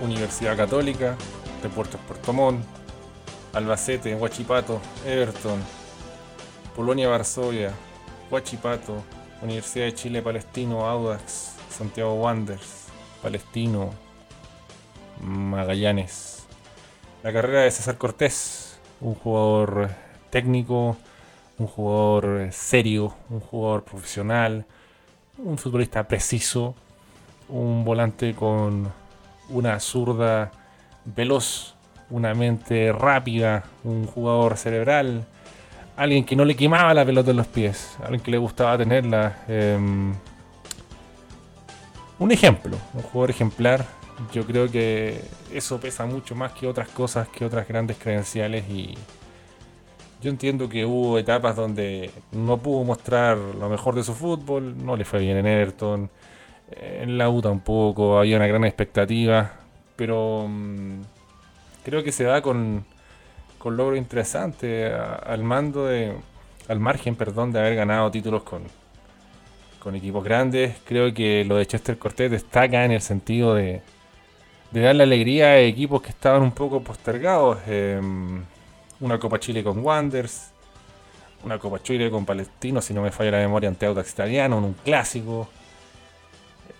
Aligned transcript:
Universidad 0.00 0.56
Católica, 0.56 1.16
Deportes 1.62 2.00
Puerto 2.06 2.32
Montt, 2.32 2.64
Albacete, 3.52 4.14
Huachipato, 4.14 4.80
Everton, 5.06 5.60
Polonia 6.74 7.08
Varsovia, 7.08 7.72
Huachipato, 8.30 9.02
Universidad 9.42 9.86
de 9.86 9.94
Chile 9.94 10.22
Palestino, 10.22 10.88
Audax, 10.88 11.56
Santiago 11.68 12.14
Wanderers, 12.14 12.86
Palestino, 13.22 13.90
Magallanes. 15.20 16.46
La 17.22 17.32
carrera 17.32 17.62
de 17.62 17.70
César 17.70 17.98
Cortés, 17.98 18.78
un 19.00 19.14
jugador 19.14 19.90
técnico, 20.30 20.96
un 21.58 21.66
jugador 21.66 22.52
serio, 22.52 23.14
un 23.28 23.40
jugador 23.40 23.84
profesional, 23.84 24.64
un 25.38 25.58
futbolista 25.58 26.08
preciso, 26.08 26.74
un 27.48 27.84
volante 27.84 28.34
con 28.34 28.92
una 29.50 29.78
zurda 29.80 30.50
veloz, 31.04 31.74
una 32.10 32.34
mente 32.34 32.92
rápida, 32.92 33.64
un 33.84 34.06
jugador 34.06 34.56
cerebral, 34.56 35.26
alguien 35.96 36.24
que 36.24 36.36
no 36.36 36.44
le 36.44 36.56
quemaba 36.56 36.94
la 36.94 37.04
pelota 37.04 37.30
en 37.30 37.36
los 37.36 37.46
pies, 37.46 37.96
alguien 38.02 38.20
que 38.20 38.30
le 38.30 38.38
gustaba 38.38 38.78
tenerla. 38.78 39.44
Em, 39.48 40.14
un 42.18 42.32
ejemplo, 42.32 42.76
un 42.94 43.02
jugador 43.02 43.30
ejemplar. 43.30 43.86
Yo 44.32 44.44
creo 44.46 44.70
que 44.70 45.22
eso 45.52 45.80
pesa 45.80 46.04
mucho 46.06 46.34
más 46.34 46.52
que 46.52 46.66
otras 46.66 46.88
cosas, 46.88 47.28
que 47.28 47.44
otras 47.44 47.66
grandes 47.66 47.96
credenciales 47.96 48.68
y 48.68 48.94
yo 50.22 50.30
entiendo 50.30 50.68
que 50.68 50.84
hubo 50.84 51.18
etapas 51.18 51.56
donde 51.56 52.10
no 52.32 52.58
pudo 52.58 52.84
mostrar 52.84 53.38
lo 53.38 53.68
mejor 53.70 53.94
de 53.94 54.02
su 54.02 54.14
fútbol, 54.14 54.74
no 54.84 54.96
le 54.96 55.04
fue 55.04 55.20
bien 55.20 55.38
en 55.38 55.46
Everton, 55.46 56.10
en 56.72 57.18
la 57.18 57.28
U 57.30 57.40
tampoco, 57.42 58.18
había 58.18 58.36
una 58.36 58.46
gran 58.46 58.64
expectativa, 58.64 59.52
pero 59.96 60.46
mm, 60.48 61.00
creo 61.84 62.02
que 62.02 62.12
se 62.12 62.24
da 62.24 62.42
con, 62.42 62.84
con 63.58 63.76
logro 63.76 63.96
interesante 63.96 64.92
al 64.92 65.42
mando 65.44 65.86
de, 65.86 66.14
al 66.68 66.80
margen, 66.80 67.16
perdón, 67.16 67.52
de 67.52 67.58
haber 67.60 67.74
ganado 67.74 68.10
títulos 68.10 68.42
con, 68.42 68.62
con 69.80 69.94
equipos 69.96 70.22
grandes. 70.24 70.76
Creo 70.84 71.12
que 71.12 71.44
lo 71.44 71.56
de 71.56 71.66
Chester 71.66 71.98
Cortés 71.98 72.30
destaca 72.30 72.84
en 72.84 72.92
el 72.92 73.00
sentido 73.00 73.54
de, 73.54 73.82
de 74.70 74.80
darle 74.80 75.02
alegría 75.02 75.46
a 75.46 75.58
equipos 75.58 76.00
que 76.02 76.10
estaban 76.10 76.42
un 76.42 76.52
poco 76.52 76.80
postergados. 76.82 77.58
Em, 77.66 78.42
una 79.00 79.18
Copa 79.18 79.40
Chile 79.40 79.64
con 79.64 79.84
Wanders, 79.84 80.50
una 81.44 81.58
Copa 81.58 81.82
Chile 81.82 82.10
con 82.10 82.24
Palestino, 82.24 82.80
si 82.80 82.94
no 82.94 83.02
me 83.02 83.10
falla 83.10 83.32
la 83.32 83.38
memoria, 83.38 83.68
ante 83.68 83.86
Audax 83.86 84.12
Italiano, 84.12 84.58
un 84.58 84.74
clásico. 84.74 85.48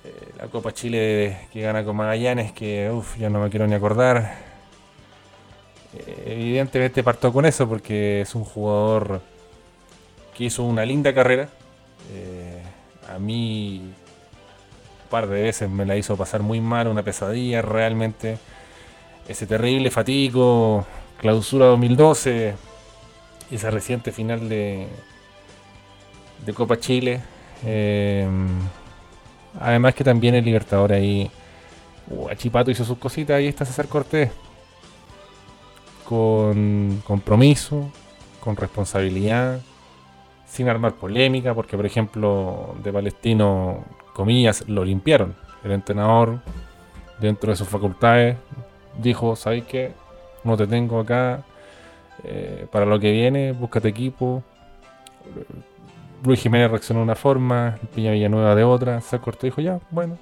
Eh, 0.02 0.32
la 0.38 0.46
Copa 0.46 0.72
Chile 0.72 1.48
que 1.52 1.60
gana 1.60 1.84
con 1.84 1.96
Magallanes, 1.96 2.52
que 2.52 2.90
uff, 2.90 3.18
ya 3.18 3.28
no 3.28 3.40
me 3.40 3.50
quiero 3.50 3.66
ni 3.66 3.74
acordar. 3.74 4.34
Eh, 5.94 6.24
evidentemente 6.26 7.02
parto 7.02 7.32
con 7.32 7.44
eso 7.44 7.68
porque 7.68 8.22
es 8.22 8.34
un 8.34 8.44
jugador 8.44 9.20
que 10.34 10.44
hizo 10.44 10.62
una 10.64 10.84
linda 10.86 11.12
carrera. 11.12 11.48
Eh, 12.12 12.62
a 13.14 13.18
mí 13.18 13.80
un 15.02 15.10
par 15.10 15.26
de 15.26 15.42
veces 15.42 15.68
me 15.68 15.84
la 15.84 15.96
hizo 15.96 16.16
pasar 16.16 16.40
muy 16.40 16.60
mal, 16.60 16.88
una 16.88 17.02
pesadilla 17.02 17.60
realmente. 17.60 18.38
Ese 19.28 19.46
terrible 19.46 19.90
fatigo, 19.90 20.86
clausura 21.18 21.66
2012, 21.66 22.54
esa 23.50 23.70
reciente 23.70 24.12
final 24.12 24.48
de, 24.48 24.86
de 26.44 26.54
Copa 26.54 26.78
Chile. 26.80 27.20
Además 29.58 29.94
que 29.94 30.04
también 30.04 30.34
el 30.34 30.44
Libertador 30.44 30.92
ahí. 30.92 31.30
Chipato 32.36 32.70
hizo 32.70 32.84
sus 32.84 32.98
cositas, 32.98 33.36
ahí 33.36 33.46
está 33.46 33.64
César 33.64 33.86
Cortés. 33.86 34.30
Con 36.04 37.02
compromiso, 37.06 37.90
con 38.40 38.56
responsabilidad, 38.56 39.60
sin 40.46 40.68
armar 40.68 40.94
polémica, 40.94 41.54
porque 41.54 41.76
por 41.76 41.86
ejemplo 41.86 42.74
de 42.82 42.92
Palestino, 42.92 43.84
comillas, 44.14 44.68
lo 44.68 44.84
limpiaron. 44.84 45.36
El 45.62 45.72
entrenador, 45.72 46.40
dentro 47.20 47.50
de 47.50 47.56
sus 47.56 47.68
facultades, 47.68 48.36
dijo, 49.00 49.36
¿sabes 49.36 49.64
qué? 49.64 49.92
No 50.42 50.56
te 50.56 50.66
tengo 50.66 51.00
acá 51.00 51.44
eh, 52.24 52.66
para 52.72 52.86
lo 52.86 52.98
que 52.98 53.12
viene, 53.12 53.52
búscate 53.52 53.88
equipo, 53.88 54.42
Luis 56.24 56.40
Jiménez 56.40 56.70
reaccionó 56.70 57.00
de 57.00 57.04
una 57.04 57.14
forma, 57.14 57.78
Piña 57.94 58.12
Villanueva 58.12 58.54
de 58.54 58.64
otra, 58.64 59.00
se 59.00 59.18
cortó 59.18 59.46
dijo 59.46 59.60
ya, 59.60 59.80
bueno. 59.90 60.18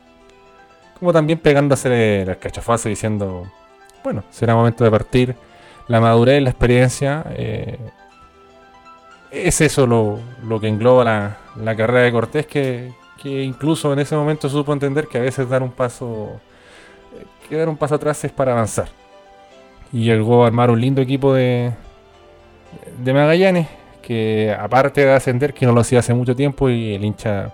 Como 0.98 1.12
también 1.12 1.38
pegándose 1.38 2.24
las 2.26 2.36
cachafazos 2.38 2.86
diciendo, 2.86 3.46
bueno, 4.02 4.24
será 4.30 4.54
momento 4.54 4.84
de 4.84 4.90
partir. 4.90 5.36
La 5.86 6.00
madurez, 6.00 6.42
la 6.42 6.50
experiencia, 6.50 7.24
eh, 7.30 7.78
es 9.30 9.60
eso 9.60 9.86
lo, 9.86 10.60
que 10.60 10.68
engloba 10.68 11.04
la, 11.56 11.76
carrera 11.76 12.02
de 12.02 12.12
Cortés, 12.12 12.46
que, 12.46 12.92
incluso 13.24 13.92
en 13.92 14.00
ese 14.00 14.16
momento 14.16 14.48
supo 14.48 14.72
entender 14.72 15.06
que 15.06 15.18
a 15.18 15.22
veces 15.22 15.48
dar 15.48 15.62
un 15.62 15.70
paso, 15.70 16.40
que 17.48 17.56
dar 17.56 17.68
un 17.68 17.76
paso 17.76 17.94
atrás 17.94 18.22
es 18.24 18.32
para 18.32 18.52
avanzar. 18.52 18.88
Y 19.92 20.04
llegó 20.04 20.44
a 20.44 20.48
armar 20.48 20.70
un 20.70 20.80
lindo 20.80 21.00
equipo 21.00 21.32
de, 21.32 21.72
de 23.02 23.12
Magallanes 23.12 23.68
que 24.08 24.56
aparte 24.58 25.04
de 25.04 25.12
ascender, 25.12 25.52
que 25.52 25.66
no 25.66 25.72
lo 25.72 25.82
hacía 25.82 25.98
hace 25.98 26.14
mucho 26.14 26.34
tiempo 26.34 26.70
y 26.70 26.94
el 26.94 27.04
hincha 27.04 27.52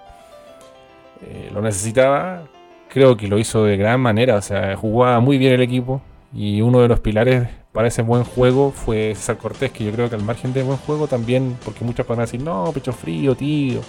eh, 1.26 1.50
lo 1.52 1.60
necesitaba, 1.60 2.44
creo 2.88 3.16
que 3.16 3.26
lo 3.26 3.40
hizo 3.40 3.64
de 3.64 3.76
gran 3.76 4.00
manera, 4.00 4.36
o 4.36 4.40
sea, 4.40 4.76
jugaba 4.76 5.18
muy 5.18 5.36
bien 5.36 5.52
el 5.52 5.62
equipo 5.62 6.00
y 6.32 6.60
uno 6.60 6.80
de 6.80 6.86
los 6.86 7.00
pilares 7.00 7.48
para 7.72 7.88
ese 7.88 8.02
buen 8.02 8.22
juego 8.22 8.70
fue 8.70 9.16
César 9.16 9.36
Cortés, 9.36 9.72
que 9.72 9.84
yo 9.84 9.90
creo 9.90 10.08
que 10.08 10.14
al 10.14 10.22
margen 10.22 10.52
de 10.52 10.62
buen 10.62 10.78
juego 10.78 11.08
también, 11.08 11.58
porque 11.64 11.84
muchos 11.84 12.06
van 12.06 12.20
a 12.20 12.22
decir, 12.22 12.40
no, 12.40 12.70
pecho 12.72 12.92
frío, 12.92 13.34
tío. 13.34 13.80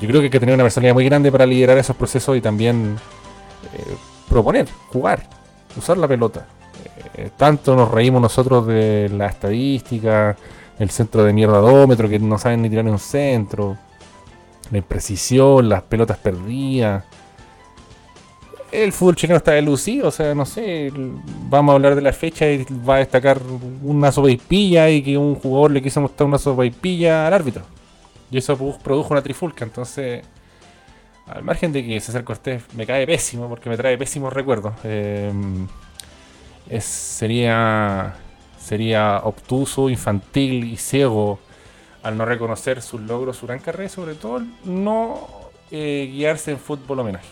Yo 0.00 0.08
creo 0.08 0.22
que 0.22 0.28
hay 0.28 0.30
que 0.30 0.40
tener 0.40 0.54
una 0.54 0.64
personalidad 0.64 0.94
muy 0.94 1.04
grande 1.04 1.30
para 1.30 1.44
liderar 1.44 1.76
esos 1.76 1.94
procesos 1.94 2.38
y 2.38 2.40
también 2.40 2.96
eh, 3.74 3.96
proponer, 4.30 4.66
jugar, 4.90 5.24
usar 5.76 5.98
la 5.98 6.08
pelota. 6.08 6.46
Eh, 7.16 7.28
tanto 7.36 7.76
nos 7.76 7.90
reímos 7.90 8.22
nosotros 8.22 8.66
de 8.66 9.10
la 9.10 9.26
estadística, 9.26 10.34
el 10.78 10.90
centro 10.90 11.24
de 11.24 11.32
mierdadómetro 11.32 12.08
que 12.08 12.18
no 12.18 12.38
saben 12.38 12.62
ni 12.62 12.70
tirar 12.70 12.86
en 12.86 12.92
un 12.92 12.98
centro, 12.98 13.76
la 14.70 14.78
imprecisión, 14.78 15.68
las 15.68 15.82
pelotas 15.82 16.18
perdidas. 16.18 17.04
El 18.70 18.92
fútbol 18.92 19.16
chileno 19.16 19.38
está 19.38 19.52
delucido, 19.52 20.08
o 20.08 20.10
sea, 20.10 20.34
no 20.34 20.44
sé, 20.44 20.92
vamos 21.48 21.72
a 21.72 21.76
hablar 21.76 21.94
de 21.94 22.02
la 22.02 22.12
fecha 22.12 22.46
y 22.50 22.66
va 22.86 22.96
a 22.96 22.98
destacar 22.98 23.40
una 23.82 24.12
sopaipilla 24.12 24.90
y 24.90 25.02
que 25.02 25.16
un 25.16 25.36
jugador 25.36 25.70
le 25.70 25.82
quiso 25.82 26.02
mostrar 26.02 26.26
una 26.26 26.38
sopaipilla 26.38 27.26
al 27.26 27.32
árbitro. 27.32 27.62
Y 28.30 28.36
eso 28.36 28.56
produjo 28.82 29.14
una 29.14 29.22
trifulca, 29.22 29.64
entonces, 29.64 30.22
al 31.26 31.42
margen 31.42 31.72
de 31.72 31.84
que 31.84 31.98
César 31.98 32.24
Cortés 32.24 32.62
me 32.74 32.84
cae 32.84 33.06
pésimo, 33.06 33.48
porque 33.48 33.70
me 33.70 33.76
trae 33.78 33.96
pésimos 33.96 34.34
recuerdos, 34.34 34.74
eh, 34.84 35.32
es, 36.68 36.84
sería 36.84 38.16
sería 38.68 39.22
obtuso, 39.24 39.88
infantil 39.88 40.64
y 40.64 40.76
ciego 40.76 41.38
al 42.02 42.18
no 42.18 42.26
reconocer 42.26 42.82
sus 42.82 43.00
logros, 43.00 43.38
su 43.38 43.46
gran 43.46 43.60
carrera 43.60 43.86
y 43.86 43.88
sobre 43.88 44.14
todo 44.14 44.42
no 44.64 45.26
eh, 45.70 46.10
guiarse 46.12 46.50
en 46.50 46.58
fútbol 46.58 47.00
homenaje. 47.00 47.28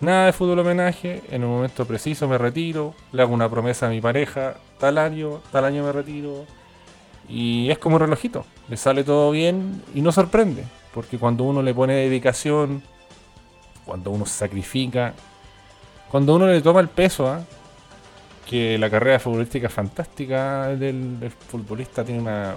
Nada 0.00 0.26
de 0.26 0.32
fútbol 0.32 0.58
homenaje, 0.58 1.22
en 1.30 1.44
un 1.44 1.50
momento 1.50 1.84
preciso 1.84 2.26
me 2.28 2.38
retiro, 2.38 2.94
le 3.12 3.22
hago 3.22 3.32
una 3.32 3.48
promesa 3.48 3.86
a 3.86 3.90
mi 3.90 4.00
pareja, 4.00 4.56
tal 4.78 4.98
año, 4.98 5.40
tal 5.52 5.64
año 5.64 5.84
me 5.84 5.92
retiro. 5.92 6.44
Y 7.28 7.70
es 7.70 7.78
como 7.78 7.96
un 7.96 8.00
relojito, 8.00 8.44
le 8.68 8.76
sale 8.76 9.04
todo 9.04 9.30
bien 9.30 9.82
y 9.94 10.00
no 10.00 10.10
sorprende, 10.10 10.64
porque 10.92 11.18
cuando 11.18 11.44
uno 11.44 11.62
le 11.62 11.74
pone 11.74 11.94
dedicación, 11.94 12.82
cuando 13.84 14.10
uno 14.10 14.26
sacrifica, 14.26 15.14
cuando 16.10 16.34
uno 16.34 16.46
le 16.46 16.60
toma 16.62 16.80
el 16.80 16.88
peso, 16.88 17.28
¿ah? 17.28 17.44
Que 18.48 18.78
la 18.78 18.88
carrera 18.88 19.18
futbolística 19.18 19.68
fantástica 19.68 20.68
del, 20.68 21.30
futbolista 21.48 22.02
tiene 22.02 22.20
una 22.20 22.54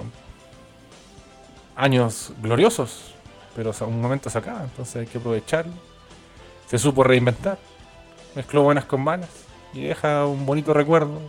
años 1.75 2.33
gloriosos, 2.41 3.13
pero 3.55 3.71
a 3.77 3.83
un 3.85 4.01
momento 4.01 4.29
se 4.29 4.37
acaba, 4.37 4.63
entonces 4.63 4.95
hay 4.95 5.05
que 5.05 5.17
aprovecharlo. 5.17 5.73
Se 6.67 6.77
supo 6.77 7.03
reinventar, 7.03 7.57
mezcló 8.35 8.63
buenas 8.63 8.85
con 8.85 9.01
malas 9.01 9.29
y 9.73 9.81
deja 9.81 10.25
un 10.25 10.45
bonito 10.45 10.73
recuerdo. 10.73 11.19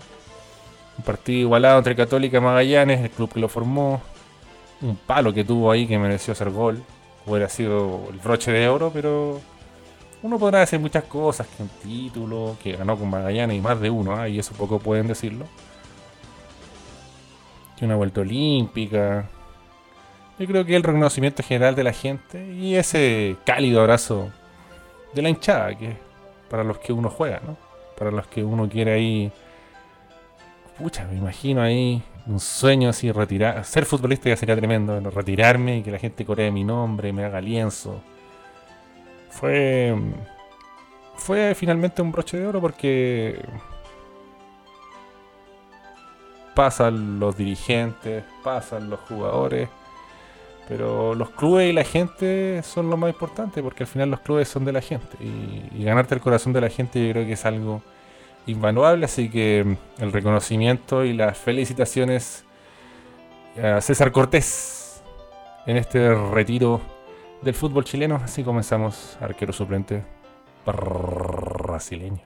Un 0.99 1.05
partido 1.05 1.41
igualado 1.41 1.79
entre 1.79 1.97
Católica 1.97 2.37
y 2.37 2.41
Magallanes, 2.41 3.00
el 3.00 3.11
club 3.11 3.32
que 3.32 3.41
lo 3.41 3.49
formó, 3.49 4.00
un 4.81 4.97
palo 4.97 5.32
que 5.32 5.43
tuvo 5.43 5.73
ahí 5.73 5.87
que 5.87 5.99
mereció 5.99 6.35
ser 6.35 6.50
gol, 6.50 6.82
hubiera 7.26 7.49
sido 7.49 8.08
el 8.11 8.19
broche 8.19 8.53
de 8.53 8.69
oro, 8.69 8.91
pero 8.93 9.41
uno 10.23 10.39
podrá 10.39 10.61
decir 10.61 10.79
muchas 10.79 11.05
cosas, 11.05 11.47
que 11.49 11.63
un 11.63 11.69
título, 11.69 12.57
que 12.63 12.77
ganó 12.77 12.97
con 12.97 13.11
Magallanes 13.11 13.57
y 13.57 13.61
más 13.61 13.81
de 13.81 13.91
uno, 13.91 14.15
¿ah? 14.15 14.29
y 14.29 14.39
eso 14.39 14.55
poco 14.55 14.79
pueden 14.79 15.09
decirlo. 15.09 15.47
Que 17.77 17.85
una 17.85 17.97
vuelta 17.97 18.21
olímpica. 18.21 19.29
Yo 20.39 20.47
creo 20.47 20.65
que 20.65 20.77
el 20.77 20.83
reconocimiento 20.83 21.43
general 21.43 21.75
de 21.75 21.85
la 21.85 21.93
gente 21.93 22.53
y 22.55 22.77
ese 22.77 23.37
cálido 23.45 23.81
abrazo 23.81 24.31
de 25.13 25.23
la 25.23 25.29
hinchada, 25.29 25.77
que 25.77 25.97
para 26.49 26.65
los 26.65 26.79
que 26.79 26.93
uno 26.93 27.11
juega, 27.11 27.41
¿no? 27.45 27.57
Para 27.99 28.11
los 28.11 28.27
que 28.29 28.45
uno 28.45 28.69
quiere 28.69 28.93
ahí. 28.93 29.33
Pucha, 30.79 31.05
me 31.05 31.17
imagino 31.17 31.63
ahí 31.63 32.03
un 32.27 32.39
sueño 32.41 32.91
así, 32.91 33.11
retirar. 33.11 33.65
Ser 33.65 33.85
futbolista 33.85 34.29
ya 34.29 34.37
sería 34.37 34.57
tremendo, 34.57 34.99
retirarme 35.11 35.79
y 35.79 35.83
que 35.83 35.91
la 35.91 35.99
gente 35.99 36.25
coree 36.25 36.51
mi 36.51 36.65
nombre, 36.65 37.13
me 37.13 37.25
haga 37.25 37.41
lienzo. 37.41 38.01
Fue. 39.32 39.94
Fue 41.17 41.55
finalmente 41.55 42.02
un 42.02 42.12
broche 42.12 42.38
de 42.38 42.46
oro 42.46 42.61
porque. 42.61 43.40
Pasan 46.55 47.19
los 47.19 47.37
dirigentes, 47.37 48.25
pasan 48.44 48.90
los 48.90 49.00
jugadores 49.00 49.69
pero 50.69 51.14
los 51.14 51.31
clubes 51.31 51.70
y 51.70 51.73
la 51.73 51.84
gente 51.84 52.62
son 52.62 52.88
lo 52.88 52.96
más 52.96 53.11
importante, 53.11 53.62
porque 53.62 53.82
al 53.82 53.88
final 53.88 54.11
los 54.11 54.20
clubes 54.20 54.49
son 54.49 54.64
de 54.64 54.73
la 54.73 54.81
gente. 54.81 55.17
Y, 55.20 55.84
ganarte 55.84 56.14
el 56.14 56.20
corazón 56.20 56.52
de 56.52 56.61
la 56.61 56.70
gente 56.70 57.05
yo 57.05 57.12
creo 57.12 57.26
que 57.26 57.32
es 57.32 57.44
algo 57.44 57.82
invaluable. 58.46 59.05
Así 59.05 59.29
que 59.29 59.76
el 59.99 60.12
reconocimiento 60.12 61.05
y 61.05 61.12
las 61.12 61.37
felicitaciones 61.37 62.44
a 63.62 63.81
César 63.81 64.12
Cortés 64.12 65.02
en 65.67 65.76
este 65.76 66.14
retiro 66.14 66.81
del 67.43 67.55
fútbol 67.55 67.85
chileno. 67.85 68.17
Así 68.23 68.43
comenzamos, 68.43 69.17
arquero 69.21 69.53
suplente 69.53 70.03
brasileño. 70.65 72.23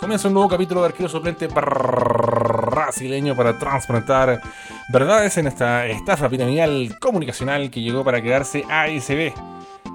Comienza 0.00 0.28
un 0.28 0.34
nuevo 0.34 0.48
capítulo 0.48 0.82
de 0.82 0.86
Arquero 0.86 1.08
Suplente 1.08 1.48
brasileño 2.76 3.34
para 3.34 3.58
transplantar 3.58 4.40
verdades 4.92 5.38
en 5.38 5.46
esta 5.46 5.86
estafa 5.86 6.28
piramidal 6.28 6.98
comunicacional 7.00 7.70
que 7.70 7.80
llegó 7.80 8.04
para 8.04 8.20
quedarse 8.22 8.64
ASB. 8.68 9.32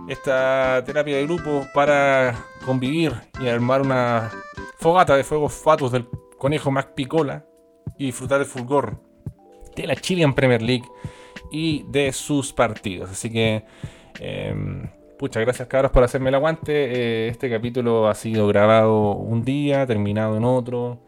Esta 0.08 0.84
terapia 0.84 1.16
de 1.16 1.26
grupo 1.26 1.66
para 1.74 2.36
convivir 2.66 3.14
y 3.40 3.48
armar 3.48 3.82
una 3.82 4.32
fogata 4.80 5.16
de 5.16 5.24
fuegos 5.24 5.54
fatos 5.54 5.92
del 5.92 6.08
conejo 6.38 6.72
Mac 6.72 6.94
Picola 6.96 7.46
y 7.98 8.08
disfrutar 8.08 8.40
del 8.40 8.48
fulgor 8.48 9.00
de 9.76 9.86
la 9.88 9.96
Chilean 9.96 10.34
Premier 10.34 10.62
League 10.62 10.88
y 11.52 11.86
de 11.88 12.12
sus 12.12 12.52
partidos. 12.52 13.12
Así 13.12 13.30
que, 13.32 13.64
eh, 14.20 14.56
pucha, 15.20 15.40
gracias 15.40 15.68
cabros 15.68 15.92
por 15.92 16.04
hacerme 16.04 16.30
el 16.30 16.36
aguante. 16.36 16.74
Eh, 16.74 17.28
este 17.28 17.50
capítulo 17.50 18.10
ha 18.10 18.16
sido 18.16 18.48
grabado 18.48 19.12
un 19.12 19.44
día, 19.44 19.86
terminado 19.86 20.36
en 20.36 20.44
otro. 20.44 21.00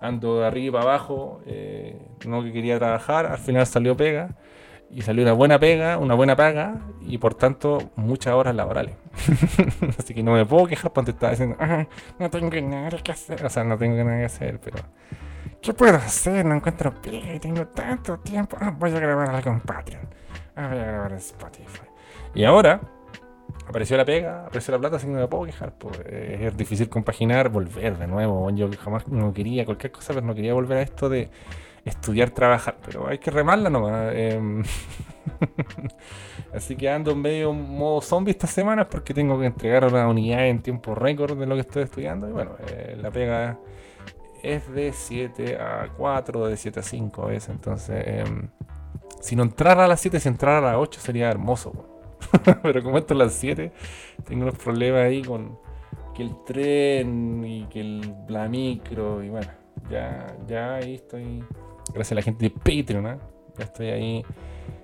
Ando 0.00 0.40
de 0.40 0.46
arriba 0.46 0.80
abajo, 0.80 1.40
eh, 1.46 2.00
no 2.26 2.42
que 2.42 2.52
quería 2.52 2.78
trabajar, 2.78 3.26
al 3.26 3.38
final 3.38 3.66
salió 3.66 3.96
pega. 3.96 4.36
Y 4.92 5.02
salió 5.02 5.22
una 5.22 5.34
buena 5.34 5.60
pega, 5.60 5.98
una 5.98 6.14
buena 6.14 6.34
paga 6.34 6.80
y 7.00 7.18
por 7.18 7.34
tanto 7.34 7.92
muchas 7.94 8.34
horas 8.34 8.56
laborales. 8.56 8.96
Así 9.98 10.14
que 10.14 10.22
no 10.24 10.32
me 10.32 10.44
puedo 10.44 10.66
quejar 10.66 10.92
cuando 10.92 11.12
estaba 11.12 11.30
diciendo, 11.30 11.56
no 12.18 12.30
tengo 12.30 12.60
nada 12.60 12.98
que 12.98 13.12
hacer. 13.12 13.44
O 13.44 13.48
sea, 13.48 13.62
no 13.62 13.78
tengo 13.78 14.02
nada 14.02 14.18
que 14.18 14.24
hacer, 14.24 14.58
pero 14.58 14.78
¿Qué 15.60 15.74
puedo 15.74 15.96
hacer? 15.96 16.44
No 16.44 16.54
encuentro 16.54 16.94
pega 17.02 17.34
y 17.34 17.38
tengo 17.38 17.66
tanto 17.66 18.18
tiempo. 18.18 18.56
Ah, 18.60 18.74
voy 18.76 18.90
a 18.92 18.98
grabar 18.98 19.28
algo 19.28 19.50
en 19.50 19.60
Patreon. 19.60 20.08
Ah, 20.56 20.68
voy 20.68 20.78
a 20.78 20.84
grabar 20.84 21.12
en 21.12 21.18
Spotify. 21.18 21.82
Y 22.34 22.44
ahora 22.44 22.80
apareció 23.66 23.96
la 23.96 24.04
pega, 24.04 24.46
apareció 24.46 24.72
la 24.72 24.78
plata, 24.78 24.96
así 24.96 25.06
que 25.06 25.12
no 25.12 25.20
me 25.20 25.28
puedo 25.28 25.44
quejar. 25.44 25.72
Pues, 25.78 26.00
es 26.06 26.56
difícil 26.56 26.88
compaginar, 26.88 27.48
volver 27.48 27.98
de 27.98 28.06
nuevo. 28.06 28.50
Yo 28.50 28.68
jamás 28.78 29.08
no 29.08 29.32
quería 29.32 29.64
cualquier 29.64 29.92
cosa, 29.92 30.12
pero 30.14 30.26
no 30.26 30.34
quería 30.34 30.54
volver 30.54 30.78
a 30.78 30.82
esto 30.82 31.08
de 31.08 31.30
estudiar, 31.84 32.30
trabajar. 32.30 32.76
Pero 32.84 33.08
hay 33.08 33.18
que 33.18 33.30
remarla 33.30 33.70
nomás. 33.70 34.12
Em. 34.14 34.62
así 36.54 36.76
que 36.76 36.88
ando 36.90 37.12
en 37.12 37.20
medio 37.20 37.52
modo 37.52 38.00
zombie 38.00 38.32
estas 38.32 38.50
semanas 38.50 38.86
porque 38.90 39.14
tengo 39.14 39.38
que 39.38 39.46
entregar 39.46 39.84
una 39.86 40.08
unidad 40.08 40.46
en 40.46 40.62
tiempo 40.62 40.94
récord 40.94 41.38
de 41.38 41.46
lo 41.46 41.54
que 41.54 41.62
estoy 41.62 41.84
estudiando. 41.84 42.28
Y 42.28 42.32
bueno, 42.32 42.56
eh, 42.68 42.96
la 43.00 43.10
pega 43.10 43.58
es 44.42 44.70
de 44.72 44.92
7 44.92 45.58
a 45.58 45.88
4, 45.96 46.46
de 46.46 46.56
7 46.56 46.80
a 46.80 46.82
5 46.82 47.22
a 47.22 47.26
veces. 47.26 47.50
Entonces, 47.50 48.02
em, 48.06 48.48
si 49.20 49.36
no 49.36 49.42
entrara 49.42 49.84
a 49.84 49.88
las 49.88 50.00
7, 50.00 50.20
si 50.20 50.28
entrara 50.28 50.58
a 50.58 50.72
las 50.72 50.76
8 50.76 51.00
sería 51.00 51.28
hermoso. 51.30 51.89
Pero 52.62 52.82
como 52.82 52.98
esto 52.98 53.14
es 53.14 53.18
las 53.18 53.32
7, 53.34 53.72
tengo 54.24 54.42
unos 54.42 54.58
problemas 54.58 55.02
ahí 55.02 55.22
con 55.22 55.58
que 56.14 56.22
el 56.22 56.34
tren 56.44 57.44
y 57.44 57.64
que 57.66 57.80
el, 57.80 58.14
la 58.28 58.48
micro. 58.48 59.22
Y 59.22 59.28
bueno, 59.28 59.50
ya, 59.90 60.26
ya 60.46 60.76
ahí 60.76 60.94
estoy. 60.94 61.44
Gracias 61.92 62.12
a 62.12 62.14
la 62.16 62.22
gente 62.22 62.44
de 62.44 62.50
Patreon, 62.50 63.06
¿eh? 63.06 63.18
ya 63.58 63.64
estoy 63.64 63.88
ahí 63.88 64.24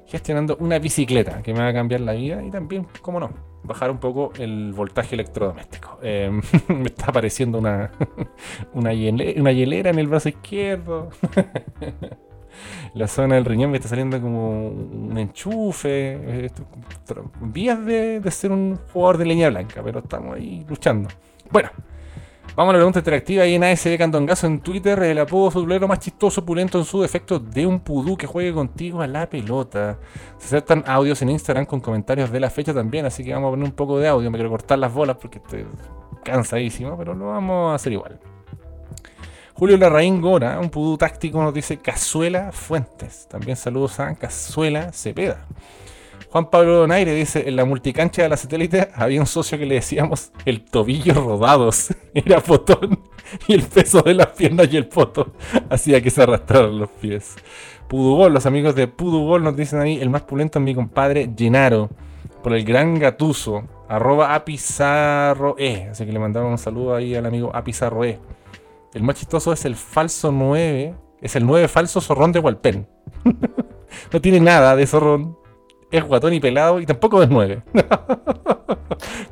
gestionando 0.06 0.56
una 0.60 0.78
bicicleta 0.78 1.42
que 1.42 1.52
me 1.52 1.60
va 1.60 1.68
a 1.68 1.72
cambiar 1.72 2.00
la 2.00 2.12
vida 2.12 2.42
y 2.42 2.50
también, 2.50 2.86
como 3.02 3.20
no, 3.20 3.30
bajar 3.64 3.90
un 3.90 3.98
poco 3.98 4.32
el 4.38 4.72
voltaje 4.72 5.14
electrodoméstico. 5.14 5.98
Em, 6.02 6.40
me 6.68 6.86
está 6.86 7.06
apareciendo 7.06 7.58
una, 7.58 7.90
una, 8.72 8.92
hielera, 8.92 9.90
en 9.90 9.98
el 9.98 10.06
brazo 10.06 10.28
izquierdo. 10.28 11.10
La 12.94 13.08
zona 13.08 13.36
del 13.36 13.44
riñón 13.44 13.70
me 13.70 13.78
está 13.78 13.88
saliendo 13.88 14.20
como 14.20 14.68
un 14.68 15.16
enchufe. 15.18 16.50
Vías 17.40 17.84
de, 17.84 18.20
de 18.20 18.30
ser 18.30 18.52
un 18.52 18.78
jugador 18.92 19.18
de 19.18 19.26
leña 19.26 19.48
blanca, 19.48 19.82
pero 19.84 20.00
estamos 20.00 20.36
ahí 20.36 20.64
luchando. 20.68 21.08
Bueno. 21.50 21.70
Vamos 22.56 22.70
a 22.70 22.72
la 22.72 22.78
pregunta 22.78 23.00
interactiva 23.00 23.42
ahí 23.42 23.54
en 23.54 23.64
ASB 23.64 23.98
Candongazo 23.98 24.46
en 24.46 24.60
Twitter. 24.60 24.98
El 25.02 25.18
apodo 25.18 25.50
futbolero 25.50 25.86
más 25.86 25.98
chistoso, 25.98 26.42
pulento 26.42 26.78
en 26.78 26.86
su 26.86 27.02
defecto 27.02 27.38
de 27.38 27.66
un 27.66 27.80
pudú 27.80 28.16
que 28.16 28.26
juegue 28.26 28.54
contigo 28.54 29.02
a 29.02 29.06
la 29.06 29.28
pelota. 29.28 29.98
Se 30.38 30.56
aceptan 30.56 30.82
audios 30.86 31.20
en 31.20 31.28
Instagram 31.28 31.66
con 31.66 31.80
comentarios 31.80 32.30
de 32.32 32.40
la 32.40 32.48
fecha 32.48 32.72
también, 32.72 33.04
así 33.04 33.22
que 33.22 33.34
vamos 33.34 33.48
a 33.48 33.50
poner 33.50 33.66
un 33.66 33.74
poco 33.74 33.98
de 33.98 34.08
audio. 34.08 34.30
Me 34.30 34.38
quiero 34.38 34.48
cortar 34.48 34.78
las 34.78 34.90
bolas 34.90 35.18
porque 35.20 35.36
estoy 35.36 35.66
cansadísimo, 36.24 36.96
pero 36.96 37.14
lo 37.14 37.26
vamos 37.26 37.72
a 37.72 37.74
hacer 37.74 37.92
igual. 37.92 38.18
Julio 39.58 39.78
Larraín 39.78 40.20
Gora, 40.20 40.60
un 40.60 40.68
pudú 40.68 40.98
táctico, 40.98 41.42
nos 41.42 41.54
dice 41.54 41.78
Cazuela 41.78 42.52
Fuentes. 42.52 43.26
También 43.26 43.56
saludos 43.56 43.98
a 44.00 44.14
Cazuela 44.14 44.92
Cepeda. 44.92 45.46
Juan 46.28 46.50
Pablo 46.50 46.74
Donaire 46.76 47.14
dice, 47.14 47.48
en 47.48 47.56
la 47.56 47.64
multicancha 47.64 48.20
de 48.22 48.28
la 48.28 48.36
satélite 48.36 48.90
había 48.94 49.18
un 49.18 49.26
socio 49.26 49.56
que 49.56 49.64
le 49.64 49.76
decíamos 49.76 50.30
el 50.44 50.62
tobillo 50.62 51.14
rodados. 51.14 51.88
Era 52.14 52.40
potón 52.40 53.00
y 53.48 53.54
el 53.54 53.62
peso 53.62 54.02
de 54.02 54.12
las 54.12 54.26
piernas 54.26 54.68
y 54.70 54.76
el 54.76 54.88
poto 54.88 55.32
hacía 55.70 56.02
que 56.02 56.10
se 56.10 56.22
arrastraran 56.22 56.78
los 56.78 56.90
pies. 56.90 57.36
Pudugol, 57.88 58.34
los 58.34 58.44
amigos 58.44 58.74
de 58.74 58.88
Pudugol 58.88 59.42
nos 59.42 59.56
dicen 59.56 59.80
ahí, 59.80 59.98
el 59.98 60.10
más 60.10 60.20
pulento 60.20 60.58
es 60.58 60.64
mi 60.66 60.74
compadre 60.74 61.30
Genaro, 61.34 61.88
por 62.42 62.52
el 62.52 62.62
gran 62.62 62.98
gatuso, 62.98 63.64
arroba 63.88 64.34
apizarroe. 64.34 65.88
Así 65.92 66.04
que 66.04 66.12
le 66.12 66.18
mandamos 66.18 66.50
un 66.50 66.58
saludo 66.58 66.94
ahí 66.94 67.14
al 67.14 67.24
amigo 67.24 67.50
apizarroe. 67.54 68.18
El 68.96 69.02
más 69.02 69.16
chistoso 69.16 69.52
es 69.52 69.66
el 69.66 69.76
falso 69.76 70.32
9, 70.32 70.94
es 71.20 71.36
el 71.36 71.44
9 71.44 71.68
falso 71.68 72.00
zorrón 72.00 72.32
de 72.32 72.38
Walpen. 72.38 72.88
no 74.12 74.20
tiene 74.22 74.40
nada 74.40 74.74
de 74.74 74.86
zorrón, 74.86 75.36
es 75.90 76.02
guatón 76.02 76.32
y 76.32 76.40
pelado 76.40 76.80
y 76.80 76.86
tampoco 76.86 77.22
es 77.22 77.28
9. 77.28 77.62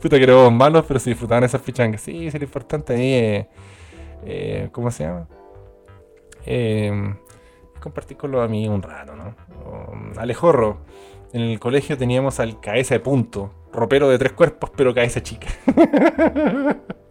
Puta 0.03 0.19
que 0.19 0.23
éramos 0.23 0.53
malos, 0.53 0.85
pero 0.87 1.01
si 1.01 1.09
disfrutaban 1.09 1.45
esas 1.45 1.63
fichangas. 1.63 2.03
Sí, 2.03 2.27
es 2.27 2.35
importante 2.35 2.93
ahí. 2.93 3.47
Eh, 4.27 4.69
¿Cómo 4.71 4.91
se 4.91 5.05
llama? 5.05 5.29
Eh, 6.45 7.15
compartir 7.81 8.19
con 8.19 8.33
los 8.33 8.45
amigos 8.45 8.75
un 8.75 8.83
rato, 8.83 9.17
¿no? 9.17 9.35
Alejorro. 10.19 10.81
En 11.33 11.41
el 11.41 11.59
colegio 11.59 11.97
teníamos 11.97 12.39
al 12.39 12.61
cabeza 12.61 12.97
de 12.97 13.01
punto. 13.01 13.51
Ropero 13.73 14.11
de 14.11 14.19
tres 14.19 14.33
cuerpos, 14.33 14.71
pero 14.77 14.93
cabeza 14.93 15.23
chica. 15.23 15.49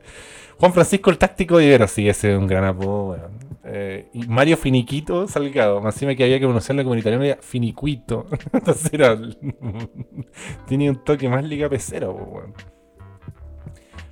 Juan 0.59 0.73
Francisco 0.73 1.09
el 1.09 1.17
táctico 1.17 1.57
de 1.57 1.65
Ibero, 1.65 1.87
sí, 1.87 2.07
ese 2.07 2.33
es 2.33 2.37
un 2.37 2.47
gran 2.47 2.63
apodo, 2.63 3.17
eh, 3.65 4.09
y 4.13 4.27
Mario 4.27 4.57
Finiquito 4.57 5.27
Salgado, 5.27 5.79
más 5.79 5.95
encima 5.95 6.15
que 6.15 6.23
había 6.23 6.37
que 6.37 6.45
pronunciarlo 6.45 6.83
como 6.83 6.95
italiano, 6.95 7.23
era 7.23 7.41
Finiquito. 7.41 8.27
Entonces 8.53 8.93
era. 8.93 9.17
Tiene 10.67 10.89
un 10.89 11.03
toque 11.03 11.29
más 11.29 11.43
liga 11.43 11.69
pecero, 11.69 12.43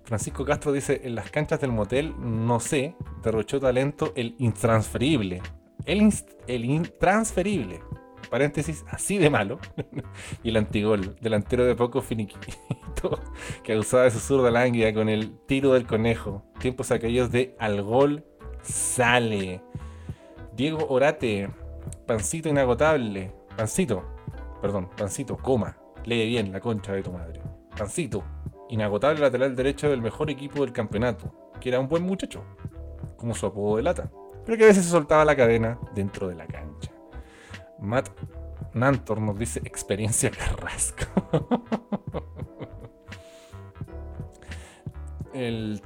Francisco 0.04 0.46
Castro 0.46 0.72
dice: 0.72 1.02
En 1.04 1.16
las 1.16 1.30
canchas 1.30 1.60
del 1.60 1.72
motel, 1.72 2.14
no 2.20 2.60
sé, 2.60 2.96
derrochó 3.24 3.60
talento 3.60 4.14
el 4.16 4.36
intransferible. 4.40 5.42
El 5.86 6.66
intransferible. 6.66 7.82
Paréntesis, 8.30 8.86
así 8.90 9.18
de 9.18 9.30
malo. 9.30 9.60
y 10.44 10.50
el 10.50 10.58
antigol, 10.58 11.16
delantero 11.22 11.66
de 11.66 11.76
poco 11.76 12.02
finiquito, 12.02 13.20
que 13.64 13.78
usaba 13.78 14.04
de 14.04 14.12
su 14.12 14.20
zurda 14.20 14.52
lánguida 14.52 14.94
con 14.94 15.10
el 15.10 15.38
tiro 15.46 15.74
del 15.74 15.88
conejo. 15.88 16.44
Tiempos 16.60 16.92
aquellos 16.92 17.32
de 17.32 17.56
al 17.60 17.82
gol 17.82 18.26
sale. 18.62 19.62
Diego 20.56 20.86
Orate, 20.90 21.50
pancito 22.06 22.50
inagotable. 22.50 23.34
Pancito, 23.56 24.04
perdón, 24.62 24.90
pancito, 24.96 25.38
coma. 25.38 25.78
Lee 26.06 26.28
bien 26.28 26.52
la 26.52 26.60
concha 26.60 26.94
de 26.94 27.04
tu 27.04 27.12
madre. 27.12 27.42
Pancito, 27.78 28.24
inagotable 28.70 29.20
lateral 29.20 29.56
derecho 29.56 29.90
del 29.90 30.02
mejor 30.02 30.30
equipo 30.30 30.62
del 30.62 30.74
campeonato, 30.74 31.52
que 31.60 31.70
era 31.70 31.80
un 31.80 31.88
buen 31.88 32.04
muchacho, 32.04 32.44
como 33.18 33.36
su 33.36 33.46
apodo 33.46 33.78
de 33.78 33.84
lata, 33.84 34.12
pero 34.46 34.58
que 34.58 34.64
a 34.64 34.68
veces 34.68 34.86
se 34.86 34.92
soltaba 34.92 35.26
la 35.26 35.36
cadena 35.36 35.80
dentro 35.94 36.28
de 36.28 36.36
la 36.36 36.48
cancha. 36.48 36.92
Matt 37.82 38.10
Nantor 38.74 39.20
nos 39.20 39.38
dice 39.38 39.60
experiencia 39.66 40.32
Carrasco. 40.32 41.06
el 45.34 45.82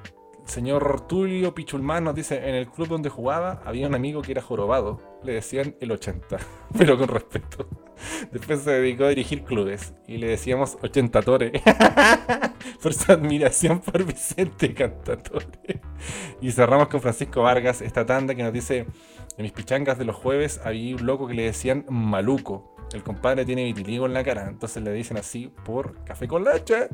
señor 0.46 1.08
Tulio 1.08 1.56
Pichulmán 1.56 2.04
nos 2.04 2.16
dice, 2.16 2.38
en 2.48 2.56
el 2.56 2.68
club 2.68 2.88
donde 2.88 3.10
jugaba 3.10 3.62
había 3.66 3.88
un 3.88 3.96
amigo 3.96 4.22
que 4.22 4.32
era 4.32 4.42
jorobado, 4.42 5.20
le 5.24 5.34
decían 5.34 5.76
el 5.80 5.92
80, 5.92 6.38
pero 6.78 6.98
con 6.98 7.08
respeto. 7.08 7.68
Después 8.32 8.62
se 8.62 8.72
dedicó 8.72 9.06
a 9.06 9.10
dirigir 9.10 9.44
clubes 9.44 9.94
y 10.08 10.18
le 10.18 10.28
decíamos 10.28 10.78
80 10.82 11.22
Tore, 11.22 11.52
por 12.82 12.94
su 12.94 13.12
admiración 13.12 13.80
por 13.80 14.04
Vicente 14.04 14.74
Cantatore. 14.74 15.82
Y 16.42 16.52
cerramos 16.52 16.90
con 16.90 17.02
Francisco 17.02 17.42
Vargas, 17.42 17.82
esta 17.82 18.06
tanda 18.06 18.36
que 18.36 18.44
nos 18.44 18.54
dice, 18.54 18.86
en 19.38 19.44
mis 19.44 19.52
pichangas 19.52 19.98
de 19.98 20.06
los 20.06 20.16
jueves 20.16 20.62
había 20.64 20.96
un 20.96 21.06
loco 21.06 21.28
que 21.28 21.34
le 21.34 21.44
decían 21.44 21.86
Maluco. 21.90 22.76
El 22.94 23.04
compadre 23.04 23.46
tiene 23.46 23.64
vitiligo 23.64 24.06
en 24.06 24.14
la 24.14 24.24
cara, 24.24 24.48
entonces 24.48 24.82
le 24.82 24.94
dicen 24.94 25.18
así 25.18 25.52
por 25.66 26.04
café 26.04 26.28
con 26.28 26.44
leche. 26.44 26.88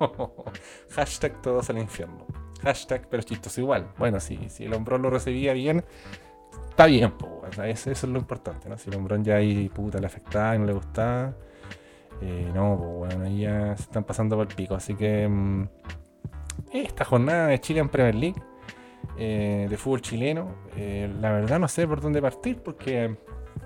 Hashtag 0.90 1.40
todos 1.42 1.70
al 1.70 1.78
infierno. 1.78 2.26
Hashtag, 2.62 3.08
pero 3.08 3.22
chistoso 3.22 3.60
igual. 3.60 3.92
Bueno, 3.98 4.20
si, 4.20 4.48
si 4.48 4.64
el 4.64 4.74
hombrón 4.74 5.02
lo 5.02 5.10
recibía 5.10 5.52
bien, 5.52 5.84
está 6.70 6.86
bien, 6.86 7.12
eso, 7.64 7.90
es 7.90 8.02
lo 8.04 8.18
importante, 8.18 8.68
¿no? 8.68 8.76
Si 8.78 8.90
el 8.90 8.96
hombrón 8.96 9.22
ya 9.22 9.36
ahí 9.36 9.68
puta 9.68 10.00
le 10.00 10.06
afectaba 10.06 10.56
y 10.56 10.58
no 10.58 10.64
le 10.64 10.72
gustaba, 10.72 11.34
eh, 12.20 12.50
no, 12.54 12.76
pues 12.76 12.90
bueno, 12.90 13.24
ahí 13.24 13.40
ya 13.42 13.76
se 13.76 13.82
están 13.82 14.04
pasando 14.04 14.36
por 14.36 14.48
el 14.48 14.54
pico. 14.54 14.74
Así 14.74 14.94
que 14.94 15.28
mm, 15.28 15.68
esta 16.72 17.04
jornada 17.04 17.48
de 17.48 17.60
Chile 17.60 17.80
en 17.80 17.88
Premier 17.88 18.14
League, 18.14 18.42
eh, 19.16 19.66
de 19.68 19.76
fútbol 19.76 20.00
chileno, 20.00 20.48
eh, 20.76 21.10
la 21.20 21.32
verdad 21.32 21.58
no 21.58 21.68
sé 21.68 21.86
por 21.86 22.00
dónde 22.00 22.20
partir 22.20 22.58
porque 22.62 23.16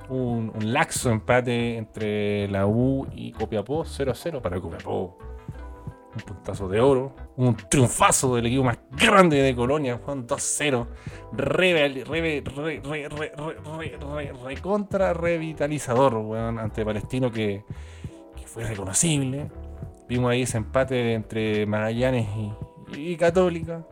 un, 0.09 0.53
laxo 0.61 1.11
empate 1.11 1.77
entre 1.77 2.49
la 2.49 2.67
U 2.67 3.07
y 3.13 3.33
Copiapó 3.33 3.85
0-0 3.85 4.41
para 4.41 4.61
Copiapó 4.61 5.19
un 6.15 6.23
puntazo 6.23 6.69
de 6.69 6.81
oro, 6.81 7.15
un 7.37 7.57
triunfazo 7.57 8.35
del 8.37 8.47
equipo 8.47 8.65
más 8.65 8.79
grande 8.91 9.37
de 9.43 9.55
Colonia, 9.55 10.01
un 10.07 10.27
2-0, 10.27 10.87
re, 11.33 12.05
revitalizador, 15.15 16.37
ante 16.37 16.85
Palestino 16.85 17.31
que, 17.31 17.65
fue 18.47 18.65
reconocible. 18.65 19.51
Vimos 20.09 20.31
ahí 20.31 20.43
ese 20.43 20.57
empate 20.57 21.13
entre 21.13 21.67
Magallanes 21.67 22.27
y, 22.97 23.17
Católica. 23.17 23.85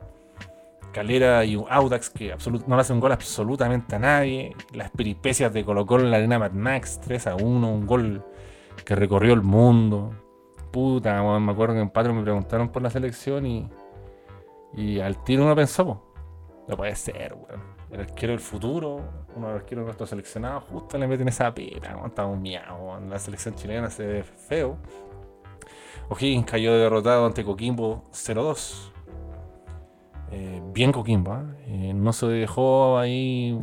Calera 0.97 1.45
y 1.45 1.63
Audax 1.69 2.09
que 2.09 2.35
no 2.67 2.75
le 2.75 2.81
hace 2.81 2.93
un 2.95 3.01
gol 3.01 3.13
absolutamente 3.13 3.97
a 3.97 3.99
nadie. 3.99 4.57
Las 4.73 4.91
peripecias 4.91 5.53
de 5.53 5.63
Colo 5.63 5.85
Colo 5.85 6.05
en 6.05 6.11
la 6.11 6.17
arena 6.17 6.39
Mad 6.39 6.53
Max 6.53 6.99
3 7.05 7.27
a 7.27 7.37
1, 7.37 7.71
un 7.71 7.87
gol 7.87 8.25
que 8.83 8.95
recorrió 8.95 9.35
el 9.35 9.43
mundo 9.43 10.15
puta, 10.77 11.23
me 11.39 11.53
acuerdo 11.53 11.75
que 11.75 11.81
en 11.81 11.89
Patreon 11.89 12.19
me 12.19 12.23
preguntaron 12.23 12.69
por 12.69 12.83
la 12.83 12.91
selección 12.91 13.47
y, 13.47 15.01
al 15.01 15.23
tiro 15.25 15.45
uno 15.45 15.55
pensó, 15.55 16.03
no 16.69 16.77
puede 16.77 16.95
ser, 16.95 17.35
weón. 17.35 17.63
El 17.91 18.01
arquero 18.01 18.33
del 18.33 18.41
futuro, 18.41 19.01
uno 19.35 19.47
de 19.47 19.53
los 19.55 19.63
arqueros 19.63 19.83
de 19.83 19.87
nuestros 19.87 20.11
seleccionados, 20.11 20.65
justo 20.65 20.99
le 20.99 21.07
meten 21.07 21.29
esa 21.29 21.55
pena, 21.55 21.99
estaba 22.05 22.29
un 22.29 22.43
miau, 22.43 23.01
la 23.09 23.19
selección 23.19 23.55
chilena 23.55 23.89
se 23.89 24.07
ve 24.07 24.23
feo. 24.23 24.77
O'Higgins 26.11 26.45
cayó 26.45 26.77
derrotado 26.77 27.25
ante 27.25 27.43
Coquimbo 27.43 28.05
0-2. 28.13 28.96
Eh, 30.33 30.61
bien 30.73 30.93
Coquimbo, 30.93 31.33
¿ah? 31.33 31.45
eh, 31.67 31.93
no 31.95 32.13
se 32.13 32.27
dejó 32.27 32.99
ahí 32.99 33.59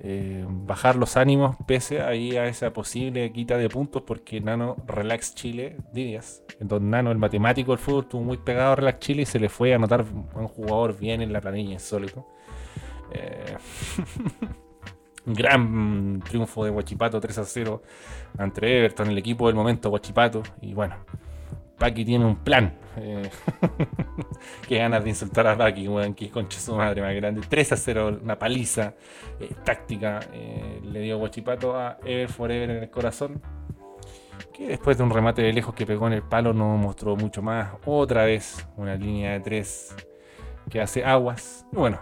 eh, 0.00 0.44
bajar 0.48 0.96
los 0.96 1.16
ánimos 1.16 1.56
pese 1.66 2.02
ahí 2.02 2.36
a 2.36 2.46
esa 2.46 2.72
posible 2.72 3.30
quita 3.32 3.56
de 3.56 3.68
puntos 3.68 4.02
porque 4.02 4.40
Nano 4.40 4.76
Relax 4.86 5.34
Chile, 5.34 5.76
Didias, 5.92 6.42
entonces 6.60 6.88
Nano, 6.88 7.12
el 7.12 7.18
matemático 7.18 7.70
del 7.70 7.78
fútbol, 7.78 8.02
estuvo 8.02 8.22
muy 8.22 8.36
pegado 8.36 8.72
a 8.72 8.76
Relax 8.76 8.98
Chile 8.98 9.22
y 9.22 9.26
se 9.26 9.38
le 9.38 9.48
fue 9.48 9.72
a 9.72 9.76
anotar 9.76 10.04
un 10.34 10.48
jugador 10.48 10.98
bien 10.98 11.22
en 11.22 11.32
la 11.32 11.40
planilla 11.40 11.72
insólito. 11.72 12.26
Gran 15.24 16.20
triunfo 16.20 16.64
de 16.64 16.70
Huachipato 16.70 17.20
3 17.20 17.38
a 17.38 17.44
0 17.44 17.82
ante 18.38 18.78
Everton, 18.78 19.08
el 19.08 19.18
equipo 19.18 19.46
del 19.46 19.56
momento 19.56 19.90
Huachipato. 19.90 20.42
Y 20.60 20.74
bueno, 20.74 20.96
Paki 21.78 22.04
tiene 22.04 22.24
un 22.24 22.36
plan. 22.36 22.78
Eh, 22.96 23.28
qué 24.68 24.78
ganas 24.78 25.04
de 25.04 25.10
insultar 25.10 25.46
a 25.46 25.56
Paki, 25.56 25.88
weón. 25.88 26.14
Que 26.14 26.30
concha 26.30 26.58
su 26.58 26.74
madre 26.74 27.02
más 27.02 27.14
grande. 27.14 27.42
3 27.46 27.72
a 27.72 27.76
0, 27.76 28.20
una 28.22 28.38
paliza 28.38 28.94
eh, 29.38 29.50
táctica. 29.64 30.20
Eh, 30.32 30.80
le 30.82 31.00
dio 31.00 31.18
Guachipato 31.18 31.76
a 31.76 31.98
Ever 32.04 32.28
Forever 32.28 32.70
en 32.70 32.82
el 32.82 32.90
corazón. 32.90 33.42
Que 34.52 34.68
después 34.68 34.96
de 34.96 35.04
un 35.04 35.10
remate 35.10 35.42
de 35.42 35.52
lejos 35.52 35.74
que 35.74 35.86
pegó 35.86 36.06
en 36.06 36.14
el 36.14 36.22
palo, 36.22 36.52
no 36.54 36.76
mostró 36.76 37.16
mucho 37.16 37.42
más. 37.42 37.74
Otra 37.84 38.24
vez, 38.24 38.66
una 38.76 38.94
línea 38.94 39.32
de 39.32 39.40
3 39.40 39.96
que 40.70 40.80
hace 40.80 41.04
aguas. 41.04 41.66
Bueno, 41.72 42.00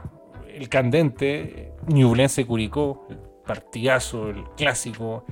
el 0.49 0.69
candente, 0.69 1.73
Ñublense 1.88 2.47
Curicó, 2.47 3.07
el 3.11 3.19
partidazo, 3.45 4.31
el 4.31 4.45
clásico 4.57 5.25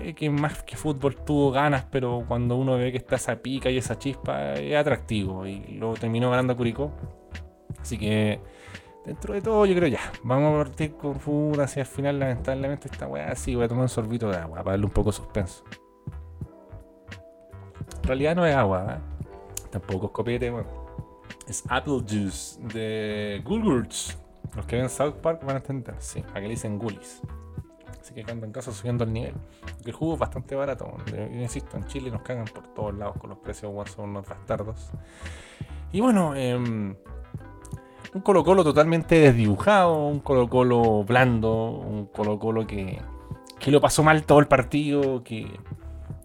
eh, 0.00 0.14
que 0.14 0.30
más 0.30 0.62
que 0.62 0.76
fútbol 0.76 1.16
tuvo 1.16 1.50
ganas, 1.50 1.84
pero 1.90 2.24
cuando 2.26 2.56
uno 2.56 2.76
ve 2.76 2.92
que 2.92 2.98
está 2.98 3.16
esa 3.16 3.36
pica 3.36 3.70
y 3.70 3.78
esa 3.78 3.98
chispa, 3.98 4.54
es 4.54 4.76
atractivo. 4.76 5.46
Y 5.46 5.76
luego 5.78 5.94
terminó 5.94 6.30
ganando 6.30 6.56
Curicó. 6.56 6.92
Así 7.80 7.98
que, 7.98 8.40
dentro 9.04 9.34
de 9.34 9.40
todo, 9.40 9.66
yo 9.66 9.74
creo 9.74 9.88
ya. 9.88 10.00
Vamos 10.22 10.54
a 10.54 10.64
partir 10.64 10.94
con 10.94 11.18
fútbol 11.18 11.60
hacia 11.60 11.80
el 11.80 11.86
final. 11.86 12.18
Lamentablemente, 12.18 12.88
esta 12.90 13.06
weá 13.06 13.34
sí, 13.34 13.54
voy 13.54 13.64
a 13.64 13.68
tomar 13.68 13.82
un 13.82 13.88
sorbito 13.88 14.30
de 14.30 14.36
agua 14.36 14.58
para 14.58 14.72
darle 14.72 14.86
un 14.86 14.92
poco 14.92 15.10
de 15.10 15.16
suspenso. 15.16 15.64
En 17.96 18.02
realidad 18.04 18.36
no 18.36 18.46
es 18.46 18.54
agua, 18.54 18.98
¿eh? 18.98 19.18
tampoco 19.70 20.06
es 20.06 20.12
copete, 20.12 20.50
bueno. 20.50 20.68
Es 21.46 21.64
apple 21.68 22.02
juice 22.08 22.60
de 22.60 23.42
Gulgurts. 23.44 24.18
Los 24.56 24.66
que 24.66 24.76
ven 24.76 24.88
South 24.88 25.14
Park 25.22 25.44
van 25.44 25.56
a 25.56 25.58
entender, 25.58 25.94
sí, 25.98 26.22
a 26.30 26.34
que 26.34 26.42
le 26.42 26.48
dicen 26.50 26.78
Gullies. 26.78 27.22
Así 28.08 28.14
que 28.14 28.24
cuando 28.24 28.46
en 28.46 28.52
caso 28.52 28.72
subiendo 28.72 29.04
el 29.04 29.12
nivel. 29.12 29.34
El 29.84 29.92
jugo 29.92 30.14
es 30.14 30.18
bastante 30.18 30.54
barato. 30.54 30.96
Insisto, 31.30 31.76
en 31.76 31.84
Chile 31.88 32.10
nos 32.10 32.22
cagan 32.22 32.46
por 32.46 32.66
todos 32.68 32.94
lados 32.94 33.16
con 33.18 33.28
los 33.28 33.38
precios, 33.38 33.70
son 33.90 34.08
unos 34.08 34.26
bastardos. 34.26 34.92
Y 35.92 36.00
bueno, 36.00 36.34
em, 36.34 36.96
un 38.14 38.20
Colo 38.22 38.44
Colo 38.44 38.64
totalmente 38.64 39.16
desdibujado, 39.16 40.06
un 40.06 40.20
Colo 40.20 40.48
Colo 40.48 41.04
blando, 41.04 41.70
un 41.72 42.06
Colo 42.06 42.38
Colo 42.38 42.66
que, 42.66 42.98
que 43.58 43.70
lo 43.70 43.78
pasó 43.78 44.02
mal 44.02 44.24
todo 44.24 44.38
el 44.38 44.46
partido, 44.46 45.22
que, 45.22 45.60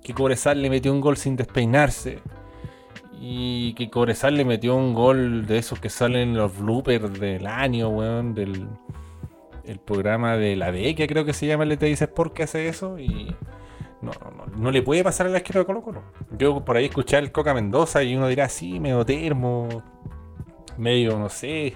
que 0.01 0.13
Cobresal 0.13 0.61
le 0.61 0.69
metió 0.69 0.93
un 0.93 1.01
gol 1.01 1.17
sin 1.17 1.35
despeinarse. 1.35 2.21
Y 3.19 3.73
que 3.73 3.89
Cobresal 3.89 4.37
le 4.37 4.45
metió 4.45 4.73
un 4.73 4.93
gol 4.93 5.45
de 5.47 5.57
esos 5.57 5.81
que 5.81 5.89
salen 5.89 6.33
los 6.33 6.57
bloopers 6.57 7.19
del 7.19 7.45
año, 7.45 7.89
weón, 7.89 8.33
del, 8.33 8.69
el 9.65 9.79
programa 9.79 10.37
de 10.37 10.55
la 10.55 10.71
D, 10.71 10.95
que 10.95 11.07
creo 11.07 11.25
que 11.25 11.33
se 11.33 11.47
llama 11.47 11.63
el 11.63 11.77
te 11.77 11.85
dices 11.85 12.07
por 12.07 12.33
qué 12.33 12.43
hace 12.43 12.67
eso 12.67 12.99
y 12.99 13.35
no, 14.01 14.11
no, 14.35 14.45
no, 14.57 14.71
le 14.71 14.81
puede 14.81 15.03
pasar 15.03 15.27
a 15.27 15.29
la 15.29 15.37
izquierda 15.37 15.61
de 15.61 15.65
Colo 15.65 15.81
Colo. 15.81 16.03
Yo 16.37 16.63
por 16.65 16.75
ahí 16.75 16.85
escuché 16.85 17.17
el 17.17 17.31
Coca 17.31 17.53
Mendoza 17.53 18.03
y 18.03 18.15
uno 18.15 18.27
dirá, 18.27 18.49
sí, 18.49 18.79
medio 18.79 19.05
termo, 19.05 19.83
medio, 20.77 21.17
no 21.17 21.29
sé, 21.29 21.73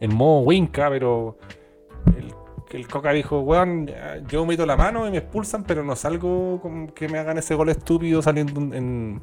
en 0.00 0.14
modo 0.14 0.40
winca, 0.40 0.90
pero 0.90 1.38
el, 2.70 2.88
Coca 2.88 3.12
dijo, 3.12 3.40
weón, 3.40 3.88
yo 4.28 4.44
meto 4.44 4.66
la 4.66 4.76
mano 4.76 5.06
y 5.06 5.10
me 5.12 5.18
expulsan, 5.18 5.62
pero 5.62 5.84
no 5.84 5.94
salgo 5.94 6.60
con 6.60 6.88
que 6.88 7.08
me 7.08 7.18
hagan 7.18 7.38
ese 7.38 7.54
gol 7.54 7.68
estúpido 7.68 8.20
saliendo 8.20 8.60
en, 8.76 9.22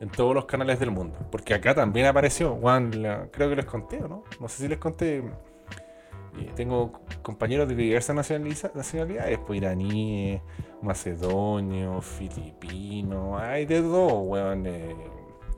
en 0.00 0.08
todos 0.10 0.34
los 0.34 0.44
canales 0.44 0.78
del 0.78 0.90
mundo. 0.90 1.18
Porque 1.30 1.54
acá 1.54 1.74
también 1.74 2.06
apareció, 2.06 2.52
weón, 2.52 2.90
creo 3.32 3.48
que 3.48 3.56
les 3.56 3.64
conté, 3.64 4.00
¿no? 4.00 4.24
No 4.38 4.48
sé 4.48 4.62
si 4.62 4.68
les 4.68 4.78
conté 4.78 5.22
tengo 6.54 6.92
compañeros 7.22 7.68
de 7.68 7.74
diversas 7.74 8.14
nacionalidades, 8.16 9.38
pues 9.46 9.56
iraníes, 9.58 10.40
macedonios, 10.82 12.04
filipinos, 12.04 13.40
hay 13.40 13.66
de 13.66 13.80
todo, 13.80 14.20
weón. 14.20 14.66
Eh, 14.66 14.94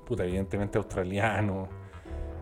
puta, 0.06 0.24
evidentemente 0.24 0.78
australianos. 0.78 1.68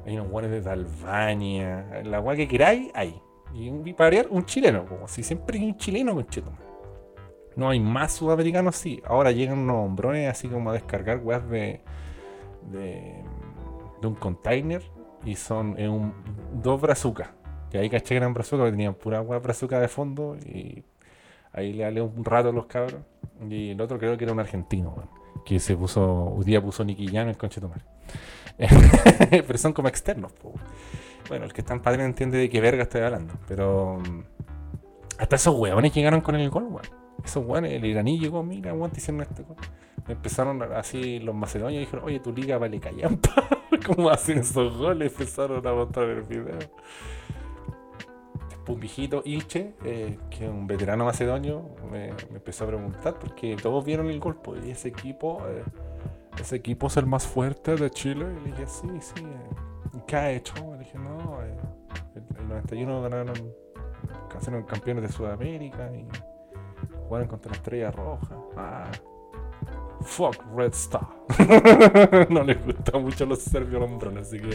Hay 0.06 0.16
unos 0.16 0.32
weones 0.32 0.64
de 0.64 0.70
Albania. 0.70 2.02
La 2.04 2.20
weá 2.20 2.36
que 2.36 2.48
queráis, 2.48 2.90
hay. 2.94 3.20
Y 3.52 3.70
para 3.92 4.06
variar, 4.10 4.28
un 4.30 4.44
chileno, 4.44 4.86
como 4.86 5.08
si 5.08 5.22
siempre 5.22 5.58
hay 5.58 5.66
un 5.66 5.76
chileno 5.76 6.14
con 6.14 6.26
cheto. 6.26 6.52
No 7.56 7.68
hay 7.68 7.80
más 7.80 8.12
sudamericanos, 8.12 8.76
sí. 8.76 9.02
Ahora 9.04 9.32
llegan 9.32 9.58
unos 9.58 9.84
hombrones 9.86 10.30
así 10.30 10.48
como 10.48 10.70
a 10.70 10.72
descargar 10.72 11.18
weas 11.18 11.48
de, 11.50 11.80
de, 12.70 13.24
de 14.00 14.06
un 14.06 14.14
container 14.14 14.82
y 15.24 15.34
son 15.34 15.70
un, 15.80 16.14
dos 16.62 16.80
brazucas 16.80 17.39
y 17.72 17.76
ahí 17.76 17.88
caché 17.88 18.08
que 18.08 18.16
eran 18.16 18.34
brazucas, 18.34 18.66
que 18.66 18.70
tenían 18.72 18.94
pura 18.94 19.18
agua 19.18 19.38
brazuca 19.38 19.80
de 19.80 19.88
fondo. 19.88 20.36
Y 20.36 20.84
ahí 21.52 21.72
le 21.72 21.84
hablé 21.84 22.00
un 22.02 22.24
rato 22.24 22.48
a 22.48 22.52
los 22.52 22.66
cabros. 22.66 23.00
Y 23.48 23.70
el 23.70 23.80
otro 23.80 23.98
creo 23.98 24.16
que 24.16 24.24
era 24.24 24.32
un 24.32 24.40
argentino, 24.40 24.94
que 25.44 25.58
se 25.60 25.76
puso, 25.76 26.04
un 26.04 26.44
día 26.44 26.60
puso 26.60 26.84
Jan 26.84 27.28
el 27.28 27.36
conche 27.36 27.60
tomar. 27.60 27.80
pero 29.30 29.58
son 29.58 29.72
como 29.72 29.88
externos. 29.88 30.32
Bueno, 31.28 31.44
el 31.44 31.52
que 31.52 31.60
está 31.60 31.74
en 31.74 31.80
padre 31.80 32.04
entiende 32.04 32.38
de 32.38 32.50
qué 32.50 32.60
verga 32.60 32.82
estoy 32.82 33.02
hablando. 33.02 33.34
Pero 33.46 33.98
mm, 33.98 34.22
hasta 35.18 35.36
esos 35.36 35.54
huevones 35.54 35.94
llegaron 35.94 36.20
con 36.20 36.34
el 36.34 36.50
gol, 36.50 36.64
weón. 36.64 36.86
Esos 37.24 37.44
huevones, 37.44 37.72
el 37.72 37.84
iraní 37.84 38.18
llegó, 38.18 38.42
mira, 38.42 38.74
weón, 38.74 38.90
te 38.90 38.98
hicieron 38.98 39.22
este 39.22 39.42
gol. 39.42 39.56
Empezaron 40.08 40.60
así 40.74 41.20
los 41.20 41.34
macedonios 41.34 41.80
dijeron, 41.80 42.04
oye, 42.04 42.18
tu 42.20 42.32
liga 42.32 42.58
vale 42.58 42.80
callampa. 42.80 43.48
¿Cómo 43.86 44.10
hacen 44.10 44.38
esos 44.38 44.76
goles? 44.76 45.12
Empezaron 45.12 45.64
a 45.66 45.72
mostrar 45.72 46.08
el 46.08 46.22
video. 46.22 46.58
Un 48.70 48.80
viejito, 48.80 49.22
Ilche, 49.24 49.74
eh, 49.84 50.16
que 50.30 50.44
es 50.44 50.50
un 50.50 50.66
veterano 50.66 51.04
macedonio, 51.04 51.70
me, 51.90 52.08
empezó 52.08 52.64
a 52.64 52.68
preguntar 52.68 53.18
porque 53.18 53.56
todos 53.56 53.84
vieron 53.84 54.06
el 54.08 54.20
gol. 54.20 54.36
Pues, 54.36 54.64
y 54.64 54.70
ese 54.70 54.88
equipo, 54.88 55.42
eh, 55.48 55.64
ese 56.40 56.56
equipo 56.56 56.86
es 56.86 56.96
el 56.96 57.06
más 57.06 57.26
fuerte 57.26 57.74
de 57.74 57.90
Chile. 57.90 58.26
Y 58.40 58.44
le 58.44 58.50
dije, 58.52 58.66
sí, 58.66 58.88
sí. 59.00 59.24
Eh, 59.24 60.00
¿Qué 60.06 60.16
ha 60.16 60.30
hecho? 60.30 60.54
Le 60.72 60.78
dije, 60.78 60.98
no, 60.98 61.40
el, 61.42 62.38
el 62.38 62.48
91 62.48 63.02
ganaron, 63.02 63.34
fueron 64.28 64.62
campeones 64.62 65.02
de 65.02 65.12
Sudamérica 65.12 65.90
y 65.92 66.06
jugaron 67.08 67.26
contra 67.26 67.50
la 67.50 67.56
Estrella 67.56 67.90
Roja. 67.90 68.36
Ah, 68.56 68.90
fuck 70.02 70.36
Red 70.54 70.74
Star. 70.74 71.08
no 72.30 72.44
les 72.44 72.64
gusta 72.64 72.98
mucho 72.98 73.26
los 73.26 73.40
serbios 73.40 73.90
los 73.90 74.16
así 74.16 74.38
que. 74.38 74.54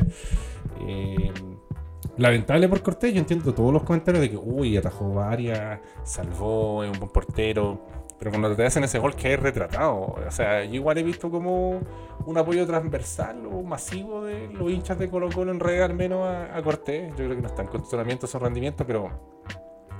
Lamentable 2.17 2.69
por 2.69 2.81
Cortés, 2.81 3.13
yo 3.13 3.19
entiendo 3.19 3.53
todos 3.53 3.73
los 3.73 3.83
comentarios 3.83 4.21
de 4.21 4.29
que, 4.29 4.37
uy, 4.37 4.77
atajó 4.77 5.13
varias, 5.13 5.79
salvó, 6.03 6.83
es 6.83 6.91
un 6.91 6.99
buen 6.99 7.11
portero. 7.11 7.81
Pero 8.17 8.31
cuando 8.31 8.55
te 8.55 8.65
hacen 8.65 8.83
ese 8.85 8.99
gol 8.99 9.13
que 9.15 9.33
es 9.33 9.39
retratado, 9.39 10.15
o 10.25 10.31
sea, 10.31 10.63
yo 10.63 10.75
igual 10.75 10.97
he 10.97 11.03
visto 11.03 11.29
como 11.29 11.81
un 12.25 12.37
apoyo 12.37 12.65
transversal 12.65 13.45
o 13.45 13.61
masivo 13.61 14.23
de 14.23 14.47
los 14.47 14.71
hinchas 14.71 14.97
de 14.97 15.09
Colo 15.09 15.29
Colo 15.29 15.51
en 15.51 15.59
realidad 15.59 15.87
al 15.87 15.95
menos 15.95 16.25
a, 16.25 16.61
Cortés. 16.63 17.09
Yo 17.11 17.17
creo 17.17 17.35
que 17.35 17.41
no 17.41 17.47
está 17.47 17.63
en 17.63 17.67
condicionamiento 17.67 18.25
su 18.25 18.39
rendimiento, 18.39 18.85
pero 18.87 19.09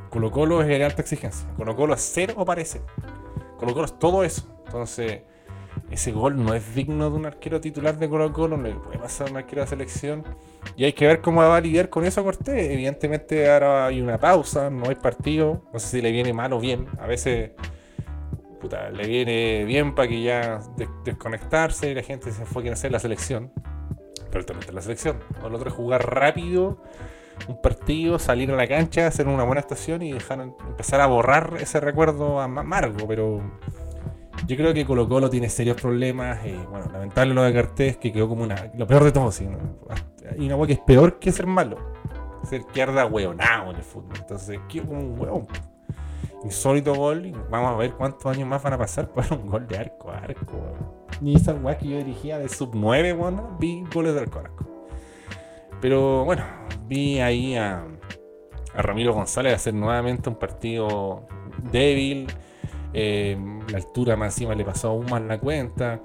Colo 0.09 0.31
Colo 0.31 0.61
es 0.61 0.67
de 0.67 0.83
alta 0.83 1.01
exigencia. 1.01 1.45
Colo 1.57 1.75
Colo 1.75 1.93
es 1.93 2.09
cero 2.13 2.35
o 2.37 2.45
parece. 2.45 2.81
Colo 3.57 3.73
Colo 3.73 3.85
es 3.85 3.99
todo 3.99 4.23
eso. 4.23 4.47
Entonces, 4.65 5.23
ese 5.91 6.13
gol 6.13 6.41
no 6.41 6.53
es 6.53 6.73
digno 6.73 7.09
de 7.09 7.17
un 7.17 7.25
arquero 7.25 7.59
titular 7.59 7.97
de 7.97 8.09
Colo 8.09 8.31
Colo, 8.31 8.55
no 8.55 8.63
le 8.63 8.75
puede 8.75 8.97
pasar 8.97 9.27
a 9.27 9.31
un 9.31 9.37
arquero 9.37 9.61
de 9.61 9.67
selección. 9.67 10.23
Y 10.75 10.85
hay 10.85 10.93
que 10.93 11.07
ver 11.07 11.21
cómo 11.21 11.41
va 11.41 11.57
a 11.57 11.61
lidiar 11.61 11.89
con 11.89 12.05
eso 12.05 12.23
Cortés. 12.23 12.71
Evidentemente 12.71 13.49
ahora 13.51 13.87
hay 13.87 14.01
una 14.01 14.19
pausa, 14.19 14.69
no 14.69 14.89
hay 14.89 14.95
partido. 14.95 15.63
No 15.73 15.79
sé 15.79 15.87
si 15.87 16.01
le 16.01 16.11
viene 16.11 16.33
mal 16.33 16.53
o 16.53 16.59
bien. 16.59 16.87
A 16.99 17.07
veces 17.07 17.51
le 18.93 19.07
viene 19.07 19.63
bien 19.65 19.93
para 19.93 20.07
que 20.07 20.21
ya 20.21 20.59
desconectarse 21.05 21.91
y 21.91 21.93
la 21.93 22.01
gente 22.01 22.31
se 22.31 22.41
enfoque 22.41 22.67
en 22.67 22.73
hacer 22.73 22.91
la 22.91 22.99
selección. 22.99 23.51
Pero 24.31 24.45
también 24.45 24.61
está 24.61 24.73
la 24.73 24.81
selección. 24.81 25.19
O 25.43 25.49
lo 25.49 25.57
otro 25.57 25.69
es 25.69 25.75
jugar 25.75 26.05
rápido 26.13 26.81
un 27.47 27.61
partido, 27.61 28.19
salir 28.19 28.51
a 28.51 28.55
la 28.55 28.67
cancha, 28.67 29.07
hacer 29.07 29.27
una 29.27 29.43
buena 29.43 29.59
estación 29.59 30.01
y 30.01 30.13
dejar 30.13 30.41
empezar 30.41 31.01
a 31.01 31.07
borrar 31.07 31.57
ese 31.59 31.79
recuerdo 31.79 32.39
amargo, 32.39 33.07
pero 33.07 33.41
yo 34.47 34.55
creo 34.55 34.73
que 34.73 34.85
Colo 34.85 35.07
Colo 35.07 35.29
tiene 35.29 35.49
serios 35.49 35.79
problemas. 35.79 36.45
Y, 36.45 36.51
bueno, 36.69 36.89
lamentable 36.91 37.33
lo 37.33 37.43
de 37.43 37.53
Cartés, 37.53 37.97
que 37.97 38.11
quedó 38.11 38.29
como 38.29 38.43
una. 38.43 38.71
Lo 38.75 38.85
peor 38.85 39.03
de 39.03 39.11
todo, 39.11 39.31
sí. 39.31 39.47
Hay 40.29 40.45
una 40.45 40.55
hueá 40.55 40.67
que 40.67 40.73
es 40.73 40.79
peor 40.79 41.19
que 41.19 41.31
ser 41.31 41.47
malo. 41.47 41.77
Ser 42.43 42.63
que 42.65 42.81
arda 42.81 43.05
hueonado 43.05 43.71
en 43.71 43.77
el 43.77 43.83
fútbol. 43.83 44.17
Entonces, 44.19 44.59
quedó 44.69 44.87
como 44.87 44.99
un 44.99 45.19
hueón. 45.19 45.47
Insólito 46.43 46.93
gol. 46.93 47.25
Y 47.25 47.31
vamos 47.49 47.73
a 47.73 47.77
ver 47.77 47.93
cuántos 47.93 48.25
años 48.25 48.47
más 48.47 48.61
van 48.61 48.73
a 48.73 48.77
pasar 48.77 49.09
para 49.09 49.35
un 49.35 49.47
gol 49.47 49.67
de 49.67 49.77
arco 49.77 50.11
a 50.11 50.17
arco. 50.17 50.61
Ni 51.21 51.35
esa 51.35 51.53
hueá 51.53 51.77
que 51.77 51.87
yo 51.87 51.97
dirigía 51.97 52.37
de 52.37 52.49
sub 52.49 52.71
9, 52.73 53.13
bueno, 53.13 53.57
vi 53.59 53.83
goles 53.93 54.13
de 54.13 54.21
arco 54.21 54.39
a 54.39 54.41
arco. 54.41 54.87
Pero 55.81 56.23
bueno, 56.25 56.43
vi 56.87 57.19
ahí 57.19 57.55
a, 57.55 57.83
a 58.73 58.81
Ramiro 58.81 59.13
González 59.13 59.53
hacer 59.53 59.73
nuevamente 59.73 60.29
un 60.29 60.35
partido 60.35 61.25
débil 61.71 62.27
eh, 62.97 63.37
la 63.69 63.77
altura 63.77 64.15
más 64.15 64.33
encima 64.33 64.55
le 64.55 64.63
pasó 64.63 64.87
aún 64.87 65.05
más 65.07 65.21
la 65.21 65.37
cuenta. 65.37 65.99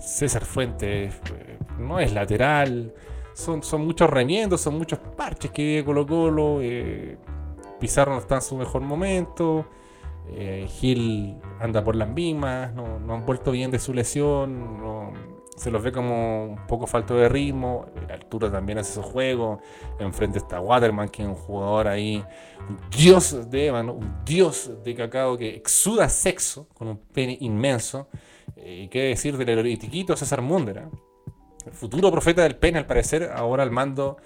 César 0.00 0.44
Fuentes 0.44 1.14
eh, 1.32 1.58
no 1.78 2.00
es 2.00 2.12
lateral. 2.12 2.92
Son, 3.34 3.62
son 3.62 3.86
muchos 3.86 4.10
remiendos, 4.10 4.60
son 4.60 4.76
muchos 4.76 4.98
parches 4.98 5.52
que 5.52 5.62
vive 5.62 5.84
Colo 5.84 6.04
Colo. 6.04 6.58
Eh, 6.60 7.16
Pizarro 7.78 8.14
no 8.14 8.18
está 8.18 8.36
en 8.36 8.42
su 8.42 8.56
mejor 8.56 8.82
momento. 8.82 9.66
Gil 10.80 11.36
anda 11.60 11.84
por 11.84 11.94
las 11.94 12.08
mismas. 12.08 12.74
No, 12.74 12.98
no, 12.98 13.14
han 13.14 13.24
vuelto 13.24 13.52
bien 13.52 13.70
de 13.70 13.78
su 13.78 13.94
lesión. 13.94 14.80
No, 14.80 15.12
se 15.56 15.70
los 15.70 15.82
ve 15.82 15.92
como 15.92 16.46
un 16.46 16.66
poco 16.66 16.86
falto 16.86 17.14
de 17.16 17.28
ritmo. 17.28 17.86
Altura 18.10 18.50
también 18.50 18.78
hace 18.78 18.94
su 18.94 19.02
juego. 19.02 19.60
Enfrente 19.98 20.38
está 20.38 20.60
Waterman, 20.60 21.08
que 21.08 21.22
es 21.22 21.28
un 21.28 21.34
jugador 21.34 21.88
ahí, 21.88 22.24
un 22.68 22.78
dios 22.90 23.50
de 23.50 23.66
ébano, 23.66 23.92
un 23.94 24.24
dios 24.24 24.70
de 24.82 24.94
cacao 24.94 25.36
que 25.36 25.54
exuda 25.54 26.08
sexo 26.08 26.68
con 26.74 26.88
un 26.88 26.98
pene 26.98 27.36
inmenso. 27.40 28.08
Eh, 28.56 28.82
y 28.84 28.88
qué 28.88 29.04
decir 29.04 29.36
del 29.36 29.48
eretiquito 29.48 30.16
César 30.16 30.42
Mundera, 30.42 30.90
el 31.66 31.72
futuro 31.72 32.10
profeta 32.10 32.42
del 32.42 32.56
pene, 32.56 32.78
al 32.78 32.86
parecer, 32.86 33.30
ahora 33.34 33.62
al 33.62 33.70
mando 33.70 34.16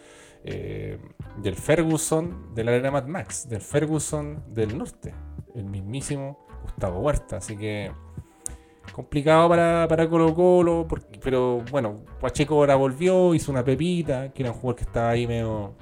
eh, 0.44 0.98
del 1.36 1.54
Ferguson 1.54 2.54
de 2.54 2.64
la 2.64 2.72
arena 2.72 2.90
Mad 2.90 3.06
Max, 3.06 3.48
del 3.48 3.60
Ferguson 3.60 4.44
del 4.48 4.76
norte, 4.76 5.14
el 5.54 5.64
mismísimo 5.64 6.46
Gustavo 6.62 7.00
Huerta. 7.00 7.36
Así 7.36 7.56
que 7.56 7.92
complicado 8.92 9.48
para, 9.48 9.86
para 9.88 10.08
Colo 10.08 10.34
Colo, 10.34 10.86
pero 11.22 11.62
bueno, 11.70 11.96
Pacheco 12.20 12.54
ahora 12.54 12.74
volvió, 12.76 13.34
hizo 13.34 13.52
una 13.52 13.64
pepita, 13.64 14.32
que 14.32 14.42
era 14.42 14.52
un 14.52 14.58
jugador 14.58 14.76
que 14.76 14.84
estaba 14.84 15.10
ahí 15.10 15.26
medio 15.26 15.74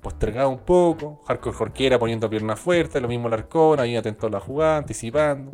postergado 0.00 0.50
un 0.50 0.58
poco, 0.58 1.20
Hardcore 1.26 1.56
Jorquera 1.56 1.98
poniendo 1.98 2.28
pierna 2.28 2.56
fuerte, 2.56 3.00
lo 3.00 3.08
mismo 3.08 3.28
Larcón, 3.28 3.78
ahí 3.80 3.96
atento 3.96 4.26
a 4.26 4.30
la 4.30 4.40
jugada, 4.40 4.78
anticipando, 4.78 5.52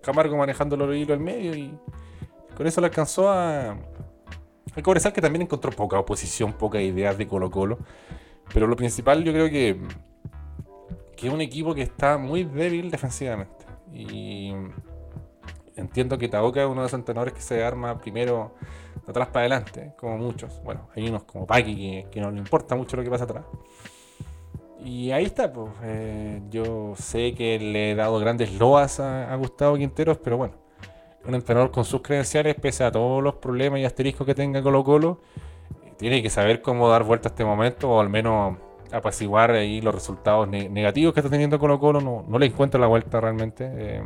Camargo 0.00 0.36
manejando 0.36 0.76
el 0.76 0.96
hilo 0.96 1.14
al 1.14 1.20
medio 1.20 1.54
y 1.54 1.76
con 2.56 2.66
eso 2.66 2.80
le 2.80 2.86
alcanzó 2.86 3.28
a... 3.28 3.76
Hay 4.74 4.82
Cobresal 4.82 5.12
que 5.12 5.20
también 5.20 5.42
encontró 5.42 5.72
poca 5.72 5.98
oposición, 5.98 6.52
pocas 6.52 6.82
ideas 6.82 7.18
de 7.18 7.26
Colo 7.26 7.50
Colo, 7.50 7.78
pero 8.52 8.66
lo 8.66 8.76
principal 8.76 9.24
yo 9.24 9.32
creo 9.32 9.50
que, 9.50 9.80
que 11.16 11.26
es 11.26 11.32
un 11.32 11.40
equipo 11.40 11.74
que 11.74 11.82
está 11.82 12.16
muy 12.16 12.44
débil 12.44 12.90
defensivamente. 12.90 13.66
Y 13.92 14.37
entiendo 15.78 16.18
que 16.18 16.28
Taoka 16.28 16.62
es 16.62 16.68
uno 16.68 16.82
de 16.82 16.88
esos 16.88 16.98
entrenadores 16.98 17.34
que 17.34 17.40
se 17.40 17.62
arma 17.64 17.98
primero 17.98 18.52
de 19.06 19.10
atrás 19.10 19.28
para 19.28 19.40
adelante, 19.40 19.92
como 19.98 20.18
muchos. 20.18 20.60
Bueno, 20.62 20.88
hay 20.94 21.08
unos 21.08 21.24
como 21.24 21.46
Paki 21.46 22.04
que, 22.10 22.20
no 22.20 22.30
le 22.30 22.38
importa 22.38 22.74
mucho 22.74 22.96
lo 22.96 23.02
que 23.02 23.10
pasa 23.10 23.24
atrás. 23.24 23.44
Y 24.84 25.10
ahí 25.10 25.24
está, 25.24 25.52
pues. 25.52 25.70
Eh, 25.82 26.40
yo 26.50 26.94
sé 26.96 27.34
que 27.34 27.58
le 27.58 27.92
he 27.92 27.94
dado 27.94 28.18
grandes 28.18 28.52
loas 28.58 29.00
a, 29.00 29.34
Gustavo 29.36 29.76
Quinteros, 29.76 30.18
pero 30.18 30.36
bueno, 30.36 30.54
un 31.24 31.34
entrenador 31.34 31.70
con 31.70 31.84
sus 31.84 32.02
credenciales, 32.02 32.54
pese 32.56 32.84
a 32.84 32.92
todos 32.92 33.22
los 33.22 33.34
problemas 33.36 33.80
y 33.80 33.84
asteriscos 33.84 34.26
que 34.26 34.34
tenga 34.34 34.62
Colo 34.62 34.84
Colo, 34.84 35.20
eh, 35.84 35.94
tiene 35.96 36.22
que 36.22 36.30
saber 36.30 36.62
cómo 36.62 36.88
dar 36.88 37.04
vuelta 37.04 37.28
a 37.28 37.30
este 37.30 37.44
momento, 37.44 37.90
o 37.90 38.00
al 38.00 38.08
menos 38.08 38.56
apaciguar 38.92 39.50
ahí 39.50 39.80
los 39.80 39.94
resultados 39.94 40.48
negativos 40.48 41.12
que 41.12 41.20
está 41.20 41.30
teniendo 41.30 41.58
Colo 41.58 41.78
Colo. 41.78 42.00
No, 42.00 42.24
no 42.26 42.38
le 42.38 42.46
encuentra 42.46 42.80
la 42.80 42.86
vuelta 42.86 43.20
realmente. 43.20 43.70
Eh, 43.70 44.02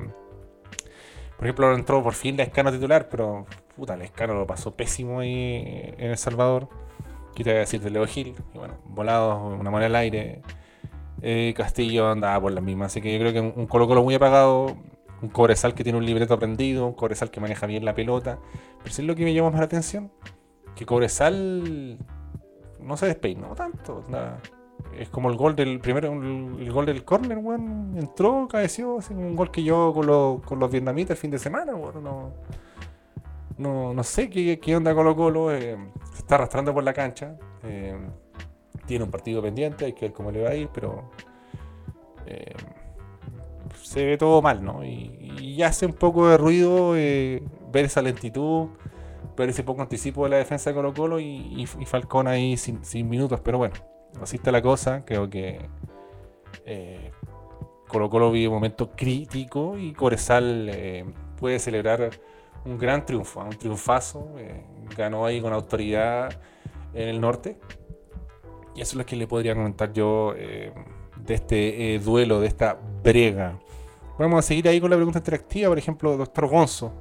por 1.36 1.46
ejemplo, 1.46 1.74
entró 1.74 2.02
por 2.02 2.14
fin 2.14 2.36
la 2.36 2.44
escano 2.44 2.70
titular, 2.70 3.08
pero 3.08 3.46
puta, 3.76 3.94
el 3.94 4.02
escano 4.02 4.34
lo 4.34 4.46
pasó 4.46 4.74
pésimo 4.74 5.20
ahí 5.20 5.94
en 5.98 6.10
El 6.10 6.18
Salvador. 6.18 6.68
¿Qué 7.34 7.44
te 7.44 7.50
voy 7.50 7.56
a 7.56 7.60
decir 7.60 7.80
de 7.80 7.90
Leo 7.90 8.06
Gil? 8.06 8.34
Y 8.54 8.58
bueno, 8.58 8.74
volado, 8.84 9.46
una 9.46 9.70
mano 9.70 9.86
al 9.86 9.96
aire. 9.96 10.42
Eh, 11.22 11.54
Castillo 11.56 12.10
andaba 12.10 12.40
por 12.40 12.52
la 12.52 12.60
misma. 12.60 12.86
Así 12.86 13.00
que 13.00 13.12
yo 13.12 13.18
creo 13.18 13.32
que 13.32 13.40
un 13.40 13.66
Colo 13.66 13.88
Colo 13.88 14.02
muy 14.02 14.14
apagado. 14.14 14.76
Un 15.22 15.28
Cobresal 15.28 15.74
que 15.74 15.82
tiene 15.82 15.98
un 15.98 16.04
libreto 16.04 16.34
aprendido. 16.34 16.86
Un 16.86 16.92
Cobresal 16.92 17.30
que 17.30 17.40
maneja 17.40 17.66
bien 17.66 17.84
la 17.84 17.94
pelota. 17.94 18.38
Pero 18.78 18.90
es 18.90 18.98
lo 18.98 19.14
que 19.14 19.24
me 19.24 19.32
llama 19.32 19.50
más 19.50 19.60
la 19.60 19.66
atención. 19.66 20.12
Que 20.76 20.84
Cobresal 20.84 21.98
no 22.80 22.96
se 22.96 23.06
despeinó 23.06 23.54
tanto. 23.54 24.04
Nada 24.08 24.40
es 24.98 25.08
como 25.08 25.30
el 25.30 25.36
gol 25.36 25.56
del 25.56 25.80
primero, 25.80 26.12
el, 26.12 26.72
gol 26.72 26.86
del 26.86 27.04
corner, 27.04 27.38
weón. 27.38 27.94
Entró, 27.96 28.46
cabeció, 28.48 28.98
así 28.98 29.12
un 29.12 29.36
gol 29.36 29.50
que 29.50 29.62
yo 29.62 29.92
con, 29.94 30.40
con 30.40 30.58
los 30.58 30.70
vietnamitas 30.70 31.12
el 31.12 31.16
fin 31.16 31.30
de 31.30 31.38
semana, 31.38 31.74
weón. 31.74 32.02
No, 32.02 32.32
no, 33.58 33.94
no 33.94 34.02
sé 34.02 34.28
qué, 34.30 34.58
qué 34.60 34.76
onda 34.76 34.94
Colo 34.94 35.16
Colo. 35.16 35.54
Eh, 35.54 35.76
se 36.12 36.18
está 36.18 36.36
arrastrando 36.36 36.74
por 36.74 36.84
la 36.84 36.92
cancha. 36.92 37.36
Eh, 37.62 37.96
tiene 38.86 39.04
un 39.04 39.10
partido 39.10 39.40
pendiente, 39.42 39.84
hay 39.84 39.92
que 39.92 40.06
ver 40.06 40.12
cómo 40.12 40.30
le 40.30 40.42
va 40.42 40.50
a 40.50 40.54
ir, 40.54 40.68
pero 40.72 41.10
eh, 42.26 42.54
se 43.80 44.04
ve 44.04 44.18
todo 44.18 44.42
mal, 44.42 44.64
¿no? 44.64 44.84
Y, 44.84 45.62
hace 45.62 45.86
un 45.86 45.92
poco 45.92 46.28
de 46.28 46.36
ruido 46.36 46.92
ver 46.92 47.84
esa 47.84 48.02
lentitud, 48.02 48.68
ver 49.36 49.48
ese 49.48 49.62
poco 49.62 49.80
anticipo 49.80 50.24
de 50.24 50.30
la 50.30 50.36
defensa 50.38 50.70
de 50.70 50.74
Colo 50.74 50.92
Colo 50.92 51.20
y, 51.20 51.62
y 51.62 51.86
Falcón 51.86 52.26
ahí 52.26 52.56
sin 52.56 53.08
minutos, 53.08 53.40
pero 53.40 53.58
bueno 53.58 53.74
así 54.20 54.36
está 54.36 54.52
la 54.52 54.62
cosa. 54.62 55.04
Creo 55.04 55.30
que 55.30 55.68
eh, 56.66 57.10
Colo 57.92 58.08
Colo 58.08 58.32
vive 58.32 58.48
un 58.48 58.54
momento 58.54 58.90
crítico 58.96 59.76
y 59.76 59.92
Corezal 59.92 60.68
eh, 60.70 61.04
puede 61.38 61.58
celebrar 61.58 62.10
un 62.64 62.78
gran 62.78 63.04
triunfo, 63.04 63.40
un 63.40 63.50
triunfazo. 63.50 64.34
Eh, 64.38 64.64
ganó 64.96 65.26
ahí 65.26 65.40
con 65.42 65.52
autoridad 65.52 66.40
en 66.94 67.08
el 67.08 67.20
norte. 67.20 67.58
Y 68.74 68.80
eso 68.80 68.92
es 68.92 68.94
lo 68.94 69.04
que 69.04 69.14
le 69.14 69.26
podría 69.26 69.54
comentar 69.54 69.92
yo 69.92 70.32
eh, 70.34 70.72
de 71.16 71.34
este 71.34 71.98
duelo, 72.02 72.40
de 72.40 72.46
esta 72.46 72.78
brega. 73.02 73.58
Vamos 74.18 74.38
a 74.38 74.48
seguir 74.48 74.68
ahí 74.68 74.80
con 74.80 74.88
la 74.88 74.96
pregunta 74.96 75.18
interactiva, 75.18 75.68
por 75.68 75.78
ejemplo, 75.78 76.16
doctor 76.16 76.46
Gonzo. 76.46 76.94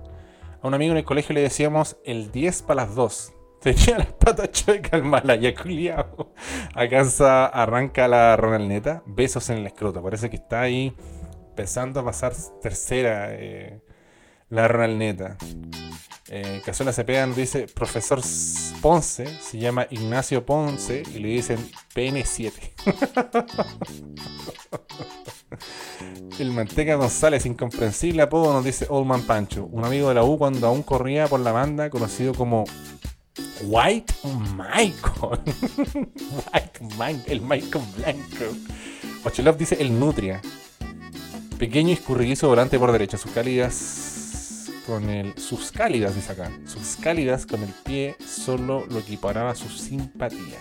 A 0.61 0.67
un 0.67 0.73
amigo 0.73 0.91
en 0.91 0.97
el 0.97 1.05
colegio 1.05 1.33
le 1.33 1.41
decíamos 1.41 1.97
el 2.03 2.31
10 2.31 2.63
para 2.63 2.83
las 2.83 2.95
2. 2.95 3.33
Tenía 3.61 3.99
las 3.99 4.13
patas 4.13 4.51
chuecas 4.51 4.93
el 4.93 5.03
malaya 5.03 5.53
culiao. 5.53 6.33
Alcanza, 6.73 7.45
arranca 7.45 8.07
la 8.07 8.35
Ronaldneta. 8.35 9.03
Besos 9.05 9.49
en 9.51 9.59
el 9.59 9.67
escroto. 9.67 10.01
Parece 10.01 10.29
que 10.31 10.37
está 10.37 10.61
ahí 10.61 10.95
pensando 11.55 11.99
a 11.99 12.05
pasar 12.05 12.33
tercera 12.61 13.27
eh, 13.31 13.79
la 14.49 14.67
Ronaldneta. 14.67 15.37
Eh, 16.29 16.61
Cazuela 16.65 16.93
Cepeda 16.93 17.27
nos 17.27 17.35
dice, 17.35 17.67
profesor 17.67 18.21
Ponce, 18.81 19.27
se 19.27 19.57
llama 19.59 19.85
Ignacio 19.89 20.45
Ponce 20.45 21.03
y 21.13 21.19
le 21.19 21.27
dicen 21.27 21.59
PN7. 21.93 22.53
El 26.39 26.51
Manteca 26.51 26.95
González, 26.95 27.45
incomprensible 27.45 28.21
apodo, 28.23 28.53
nos 28.53 28.63
dice 28.63 28.87
Old 28.89 29.05
Man 29.05 29.21
Pancho, 29.23 29.65
un 29.65 29.83
amigo 29.83 30.07
de 30.07 30.15
la 30.15 30.23
U 30.23 30.37
cuando 30.37 30.67
aún 30.67 30.81
corría 30.81 31.27
por 31.27 31.41
la 31.41 31.51
banda, 31.51 31.89
conocido 31.89 32.33
como 32.33 32.63
White 33.61 34.13
Michael. 34.55 35.39
White 36.53 36.79
Michael, 36.97 37.23
el 37.27 37.41
Michael 37.41 37.85
Blanco. 37.97 38.45
Ochelov 39.23 39.57
dice 39.57 39.77
el 39.79 39.97
Nutria. 39.99 40.41
Pequeño 41.57 41.89
y 41.89 41.93
escurridizo 41.93 42.47
volante 42.47 42.79
por 42.79 42.91
derecha, 42.91 43.17
sus 43.17 43.31
cálidas 43.31 44.69
con 44.85 45.09
el. 45.09 45.37
Sus 45.37 45.71
cálidas, 45.71 46.15
dice 46.15 46.31
acá. 46.33 46.51
Sus 46.65 46.97
cálidas 46.97 47.45
con 47.45 47.61
el 47.63 47.69
pie 47.85 48.15
solo 48.25 48.85
lo 48.89 48.99
equiparaba 48.99 49.55
su 49.55 49.69
simpatía. 49.69 50.59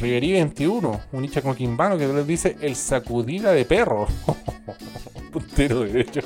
Riverí 0.00 0.32
21, 0.32 1.00
un 1.12 1.24
hincha 1.24 1.40
con 1.42 1.54
quimbano 1.54 1.96
que 1.96 2.06
les 2.08 2.26
dice 2.26 2.56
el 2.60 2.74
sacudida 2.74 3.52
de 3.52 3.64
perro. 3.64 4.08
Puntero 5.34 5.80
derecho 5.80 6.20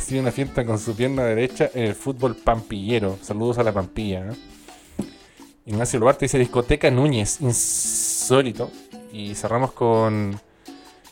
sido 0.00 0.22
una 0.22 0.32
fiesta 0.32 0.64
con 0.64 0.76
su 0.76 0.96
pierna 0.96 1.22
derecha 1.22 1.70
en 1.72 1.84
el 1.84 1.94
fútbol 1.94 2.34
pampillero. 2.34 3.16
Saludos 3.22 3.58
a 3.58 3.62
la 3.62 3.72
pampilla. 3.72 4.30
¿eh? 4.30 5.04
Ignacio 5.66 6.00
Lobarte 6.00 6.24
dice 6.24 6.36
discoteca 6.36 6.90
Núñez, 6.90 7.40
insólito. 7.40 8.72
Y 9.12 9.36
cerramos 9.36 9.70
con 9.70 10.40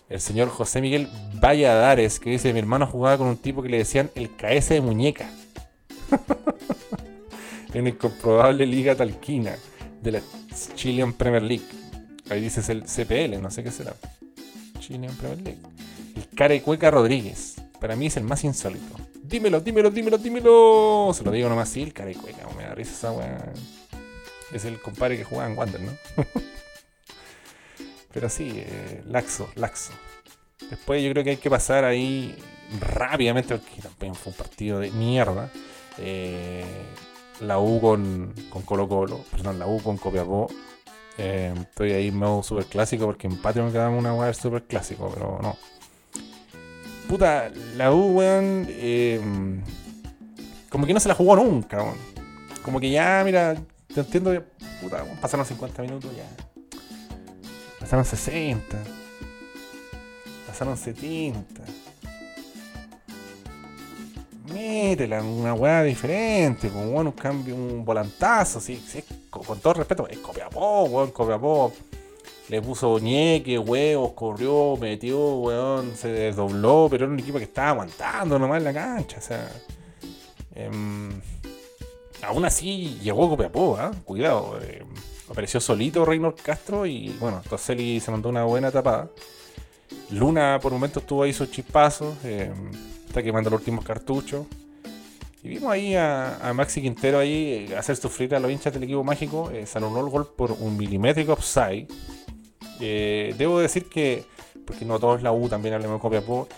el 0.08 0.20
señor 0.20 0.48
José 0.48 0.80
Miguel 0.80 1.08
Valladares, 1.40 2.18
que 2.18 2.30
dice, 2.30 2.52
mi 2.52 2.58
hermano 2.58 2.88
jugaba 2.88 3.18
con 3.18 3.28
un 3.28 3.36
tipo 3.36 3.62
que 3.62 3.68
le 3.68 3.78
decían 3.78 4.10
el 4.16 4.30
KS 4.30 4.70
de 4.70 4.80
muñeca. 4.80 5.30
en 7.72 7.84
la 7.84 7.90
incomprobable 7.90 8.66
liga 8.66 8.96
talquina 8.96 9.54
de 10.02 10.10
la 10.12 10.20
Chilean 10.74 11.12
Premier 11.12 11.42
League. 11.42 11.66
Ahí 12.30 12.40
dices 12.40 12.68
el 12.68 12.82
CPL, 12.82 13.40
no 13.40 13.50
sé 13.52 13.62
qué 13.62 13.70
será. 13.70 13.94
Chilean 14.80 15.14
Premier 15.14 15.40
League. 15.42 15.60
El 16.18 16.28
Carecueca 16.30 16.90
Rodríguez. 16.90 17.62
Para 17.80 17.94
mí 17.94 18.06
es 18.06 18.16
el 18.16 18.24
más 18.24 18.42
insólito. 18.42 18.96
Dímelo, 19.22 19.60
dímelo, 19.60 19.88
dímelo, 19.88 20.18
dímelo. 20.18 21.12
Se 21.14 21.22
lo 21.22 21.30
digo 21.30 21.48
nomás 21.48 21.70
así, 21.70 21.80
el 21.80 21.92
Carecueca. 21.92 22.44
Me 22.56 22.64
da 22.64 22.74
risa 22.74 22.90
esa 22.90 23.12
weá. 23.12 23.52
Es 24.52 24.64
el 24.64 24.80
compadre 24.80 25.16
que 25.16 25.22
jugaba 25.22 25.48
en 25.48 25.56
Wander, 25.56 25.80
¿no? 25.80 25.92
Pero 28.12 28.28
sí, 28.28 28.50
eh, 28.52 29.04
laxo, 29.06 29.48
laxo. 29.54 29.92
Después 30.68 31.04
yo 31.04 31.12
creo 31.12 31.22
que 31.22 31.30
hay 31.30 31.36
que 31.36 31.50
pasar 31.50 31.84
ahí 31.84 32.34
rápidamente, 32.80 33.56
porque 33.56 33.80
también 33.80 34.16
fue 34.16 34.32
un 34.32 34.38
partido 34.38 34.80
de 34.80 34.90
mierda. 34.90 35.52
Eh, 35.98 36.64
la 37.42 37.60
U 37.60 37.80
con, 37.80 38.34
con 38.50 38.62
Colo 38.62 38.88
Colo, 38.88 39.24
perdón, 39.30 39.60
la 39.60 39.68
U 39.68 39.80
con 39.80 39.96
Copiapó. 39.98 40.48
Eh, 41.16 41.54
estoy 41.60 41.92
ahí 41.92 42.08
en 42.08 42.16
modo 42.16 42.42
super 42.42 42.64
clásico 42.64 43.06
porque 43.06 43.28
en 43.28 43.36
Patreon 43.36 43.70
quedamos 43.70 44.00
una 44.00 44.14
weá 44.14 44.34
super 44.34 44.64
clásico, 44.64 45.12
pero 45.14 45.38
no. 45.40 45.56
Puta, 47.08 47.50
la 47.76 47.92
U, 47.92 48.18
weón, 48.18 48.66
eh, 48.68 49.20
como 50.68 50.86
que 50.86 50.92
no 50.94 51.00
se 51.00 51.08
la 51.08 51.14
jugó 51.14 51.36
nunca, 51.36 51.82
weón. 51.82 51.96
Como 52.62 52.80
que 52.80 52.90
ya, 52.90 53.22
mira, 53.24 53.56
te 53.92 54.00
entiendo, 54.00 54.44
puta, 54.82 55.04
pasaron 55.20 55.46
50 55.46 55.82
minutos 55.82 56.10
ya. 56.14 56.28
Pasaron 57.80 58.04
60. 58.04 58.76
Pasaron 60.46 60.76
70 60.76 61.64
métela 64.52 65.22
una 65.22 65.54
weá 65.54 65.82
diferente, 65.82 66.68
como 66.68 66.90
bueno, 66.90 67.10
un 67.10 67.16
cambio, 67.16 67.54
un 67.54 67.84
volantazo, 67.84 68.60
sí, 68.60 68.82
con, 69.30 69.60
todo 69.60 69.74
respeto, 69.74 70.08
es 70.08 70.18
Copiapó, 70.18 70.84
weón, 70.84 71.10
Copiapó. 71.10 71.72
Le 72.48 72.62
puso 72.62 72.98
ñeque, 72.98 73.58
huevos, 73.58 74.12
corrió, 74.12 74.76
metió, 74.76 75.36
weón, 75.36 75.94
se 75.94 76.08
desdobló, 76.08 76.88
pero 76.90 77.04
era 77.04 77.12
un 77.12 77.20
equipo 77.20 77.38
que 77.38 77.44
estaba 77.44 77.70
aguantando 77.70 78.38
nomás 78.38 78.58
en 78.58 78.64
la 78.64 78.72
cancha, 78.72 79.18
o 79.18 79.22
sea. 79.22 79.48
Em, 80.54 81.20
aún 82.22 82.44
así 82.44 82.98
llegó 83.02 83.28
Copiapó, 83.28 83.78
¿eh? 83.78 83.90
cuidado. 84.04 84.58
Eh, 84.62 84.82
apareció 85.30 85.60
solito 85.60 86.04
Reynor 86.04 86.34
Castro 86.34 86.86
y 86.86 87.10
bueno, 87.20 87.42
Toselli 87.48 88.00
se 88.00 88.10
mandó 88.10 88.28
una 88.28 88.44
buena 88.44 88.70
tapada. 88.70 89.10
Luna 90.10 90.58
por 90.60 90.72
un 90.72 90.78
momento 90.78 91.00
estuvo 91.00 91.22
ahí 91.22 91.32
sus 91.32 91.50
chispazos. 91.50 92.16
Eh, 92.24 92.52
está 93.06 93.22
quemando 93.22 93.50
los 93.50 93.60
últimos 93.60 93.84
cartuchos. 93.84 94.46
Y 95.42 95.48
vimos 95.48 95.70
ahí 95.70 95.94
a, 95.94 96.52
Maxi 96.54 96.82
Quintero 96.82 97.18
ahí 97.18 97.68
eh, 97.70 97.76
hacer 97.76 97.96
sufrir 97.96 98.34
a 98.34 98.40
los 98.40 98.50
hinchas 98.50 98.72
del 98.72 98.82
equipo 98.82 99.04
mágico. 99.04 99.50
Eh, 99.50 99.66
se 99.66 99.78
anuló 99.78 100.04
el 100.04 100.10
gol 100.10 100.28
por 100.36 100.52
un 100.52 100.76
milimétrico 100.76 101.32
offside. 101.32 101.86
Eh, 102.80 103.34
debo 103.38 103.60
decir 103.60 103.86
que, 103.86 104.24
porque 104.66 104.84
no 104.84 104.98
todos 104.98 105.22
la 105.22 105.32
U, 105.32 105.48
también 105.48 105.74
hablemos 105.74 105.98
de 105.98 106.00
Copiapó. 106.00 106.48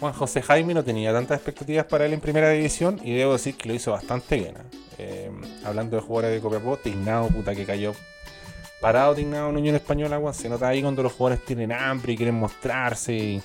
Juan 0.00 0.12
José 0.12 0.42
Jaime 0.42 0.74
no 0.74 0.82
tenía 0.82 1.12
tantas 1.12 1.36
expectativas 1.36 1.86
para 1.86 2.06
él 2.06 2.12
en 2.12 2.20
primera 2.20 2.50
división 2.50 3.00
y 3.04 3.14
debo 3.14 3.34
decir 3.34 3.56
que 3.56 3.68
lo 3.68 3.74
hizo 3.74 3.92
bastante 3.92 4.36
bien. 4.36 4.54
hablando 5.64 5.96
de 5.96 6.02
jugadores 6.02 6.32
de 6.32 6.40
Copiapó, 6.40 6.76
Tignado, 6.76 7.28
puta 7.28 7.54
que 7.54 7.64
cayó 7.64 7.92
parado 8.82 9.14
Tignado 9.14 9.48
en 9.50 9.56
Unión 9.56 9.76
Española, 9.76 10.20
se 10.34 10.48
nota 10.48 10.66
ahí 10.66 10.82
cuando 10.82 11.04
los 11.04 11.12
jugadores 11.12 11.44
tienen 11.44 11.70
hambre 11.70 12.12
y 12.12 12.16
quieren 12.16 12.34
mostrarse. 12.34 13.14
Y, 13.14 13.42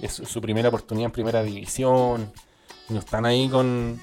es 0.00 0.12
su 0.12 0.40
primera 0.40 0.68
oportunidad 0.68 1.06
en 1.06 1.12
primera 1.12 1.42
división. 1.42 2.32
no 2.88 2.98
están 3.00 3.26
ahí 3.26 3.48
con, 3.48 4.00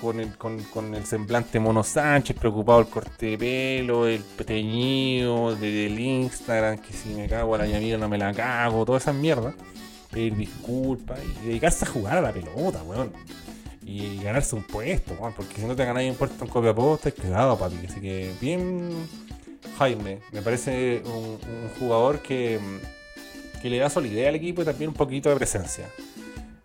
con, 0.00 0.20
el, 0.20 0.36
con, 0.36 0.94
el 0.94 1.04
semblante 1.04 1.60
Mono 1.60 1.82
Sánchez, 1.82 2.36
preocupado 2.38 2.80
el 2.80 2.86
corte 2.86 3.26
de 3.26 3.38
pelo, 3.38 4.06
el 4.06 4.22
teñido 4.22 5.54
del 5.56 5.98
Instagram, 5.98 6.78
que 6.78 6.92
si 6.92 7.10
me 7.10 7.28
cago 7.28 7.54
a 7.54 7.58
la 7.58 7.66
llamada 7.66 7.98
no 7.98 8.08
me 8.08 8.18
la 8.18 8.32
cago, 8.32 8.84
toda 8.84 8.98
esa 8.98 9.12
mierda. 9.12 9.54
Pedir 10.10 10.36
disculpas 10.36 11.18
y 11.42 11.48
dedicarse 11.48 11.84
a 11.84 11.88
jugar 11.88 12.18
a 12.18 12.20
la 12.20 12.32
pelota, 12.32 12.82
weón. 12.84 13.12
Y 13.84 14.22
ganarse 14.22 14.54
un 14.54 14.62
puesto, 14.62 15.14
weón, 15.14 15.32
porque 15.34 15.56
si 15.56 15.66
no 15.66 15.74
te 15.74 15.84
ganáis 15.84 16.10
un 16.10 16.16
puesto 16.16 16.44
en 16.44 16.50
Copiapó, 16.50 16.94
estás 16.94 17.14
cagado, 17.14 17.58
papi. 17.58 17.86
Así 17.86 18.00
que 18.00 18.32
bien, 18.40 18.90
Jaime, 19.78 20.20
me 20.32 20.42
parece 20.42 21.02
un 21.04 21.38
jugador 21.78 22.20
que 22.20 22.60
que 23.64 23.70
le 23.70 23.78
da 23.78 23.88
solidez 23.88 24.28
al 24.28 24.34
equipo 24.34 24.60
y 24.60 24.66
también 24.66 24.90
un 24.90 24.94
poquito 24.94 25.30
de 25.30 25.36
presencia. 25.36 25.88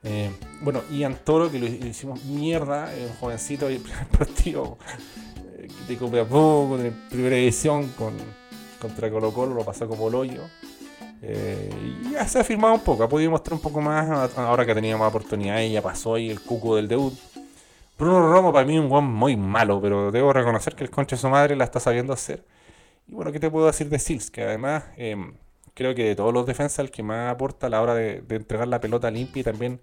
Eh, 0.03 0.31
bueno, 0.61 0.81
Ian 0.91 1.17
Toro, 1.23 1.51
que 1.51 1.59
lo 1.59 1.65
hicimos 1.65 2.23
mierda, 2.23 2.89
un 3.09 3.15
jovencito 3.17 3.67
el 3.67 3.79
primer 3.79 4.07
partido 4.17 4.77
eh, 5.57 5.67
de 5.87 5.97
Copiapó, 5.97 6.77
de 6.77 6.91
primera 7.09 7.35
edición 7.35 7.89
con, 7.89 8.13
contra 8.79 9.09
Colo 9.09 9.33
Colo, 9.33 9.55
lo 9.55 9.65
pasó 9.65 9.87
como 9.87 10.07
el 10.07 10.15
hoyo. 10.15 10.41
Eh, 11.21 11.69
y 11.83 12.11
ya 12.11 12.25
se 12.25 12.39
ha 12.39 12.43
firmado 12.45 12.75
un 12.75 12.79
poco, 12.79 13.03
ha 13.03 13.09
podido 13.09 13.31
mostrar 13.31 13.55
un 13.55 13.61
poco 13.61 13.81
más 13.81 14.37
ahora 14.37 14.65
que 14.65 14.73
tenía 14.73 14.95
más 14.95 15.09
oportunidades, 15.09 15.69
ya 15.69 15.81
pasó 15.81 16.15
ahí 16.15 16.29
el 16.29 16.39
cuco 16.39 16.77
del 16.77 16.87
debut. 16.87 17.13
Bruno 17.97 18.31
Romo 18.31 18.53
para 18.53 18.65
mí 18.65 18.79
un 18.79 18.87
guan 18.87 19.03
muy 19.03 19.35
malo, 19.35 19.81
pero 19.81 20.11
debo 20.11 20.31
reconocer 20.31 20.75
que 20.75 20.85
el 20.85 20.89
concha 20.89 21.17
de 21.17 21.21
su 21.21 21.27
madre 21.27 21.57
la 21.57 21.65
está 21.65 21.81
sabiendo 21.81 22.13
hacer. 22.13 22.45
Y 23.05 23.13
bueno, 23.13 23.33
¿qué 23.33 23.39
te 23.41 23.51
puedo 23.51 23.65
decir 23.65 23.89
de 23.89 23.99
Sils? 23.99 24.31
Que 24.31 24.43
además 24.43 24.85
creo 25.79 25.95
que 25.95 26.03
de 26.03 26.15
todos 26.15 26.33
los 26.33 26.45
defensas 26.45 26.79
el 26.79 26.91
que 26.91 27.01
más 27.03 27.31
aporta 27.31 27.67
a 27.67 27.69
la 27.69 27.81
hora 27.81 27.95
de, 27.95 28.21
entregar 28.31 28.67
la 28.67 28.81
pelota 28.81 29.09
limpia 29.09 29.39
y 29.39 29.43
también 29.45 29.79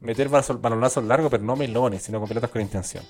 meter 0.00 0.30
balonazos 0.30 1.04
largos, 1.04 1.30
pero 1.30 1.42
no 1.42 1.56
melones, 1.56 2.04
sino 2.04 2.18
con 2.18 2.26
pelotas 2.26 2.48
con 2.48 2.62
intención. 2.62 3.04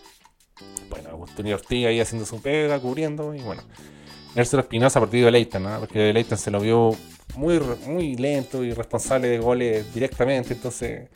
Bueno, 0.91 1.11
Agustín 1.11 1.53
Ortiga 1.53 1.89
ahí 1.89 2.01
haciendo 2.01 2.27
su 2.27 2.43
pega, 2.43 2.81
cubriendo, 2.81 3.33
y 3.33 3.43
bueno. 3.43 3.63
Nelson 4.35 4.59
Espinosa 4.59 4.99
partido 4.99 5.27
de 5.27 5.31
Leighton, 5.31 5.63
¿no? 5.63 5.79
porque 5.79 6.13
Leighton 6.13 6.37
se 6.37 6.51
lo 6.51 6.59
vio 6.59 6.97
muy, 7.37 7.61
muy 7.87 8.17
lento 8.17 8.65
y 8.65 8.73
responsable 8.73 9.29
de 9.29 9.39
goles 9.39 9.95
directamente, 9.95 10.55
entonces 10.55 11.09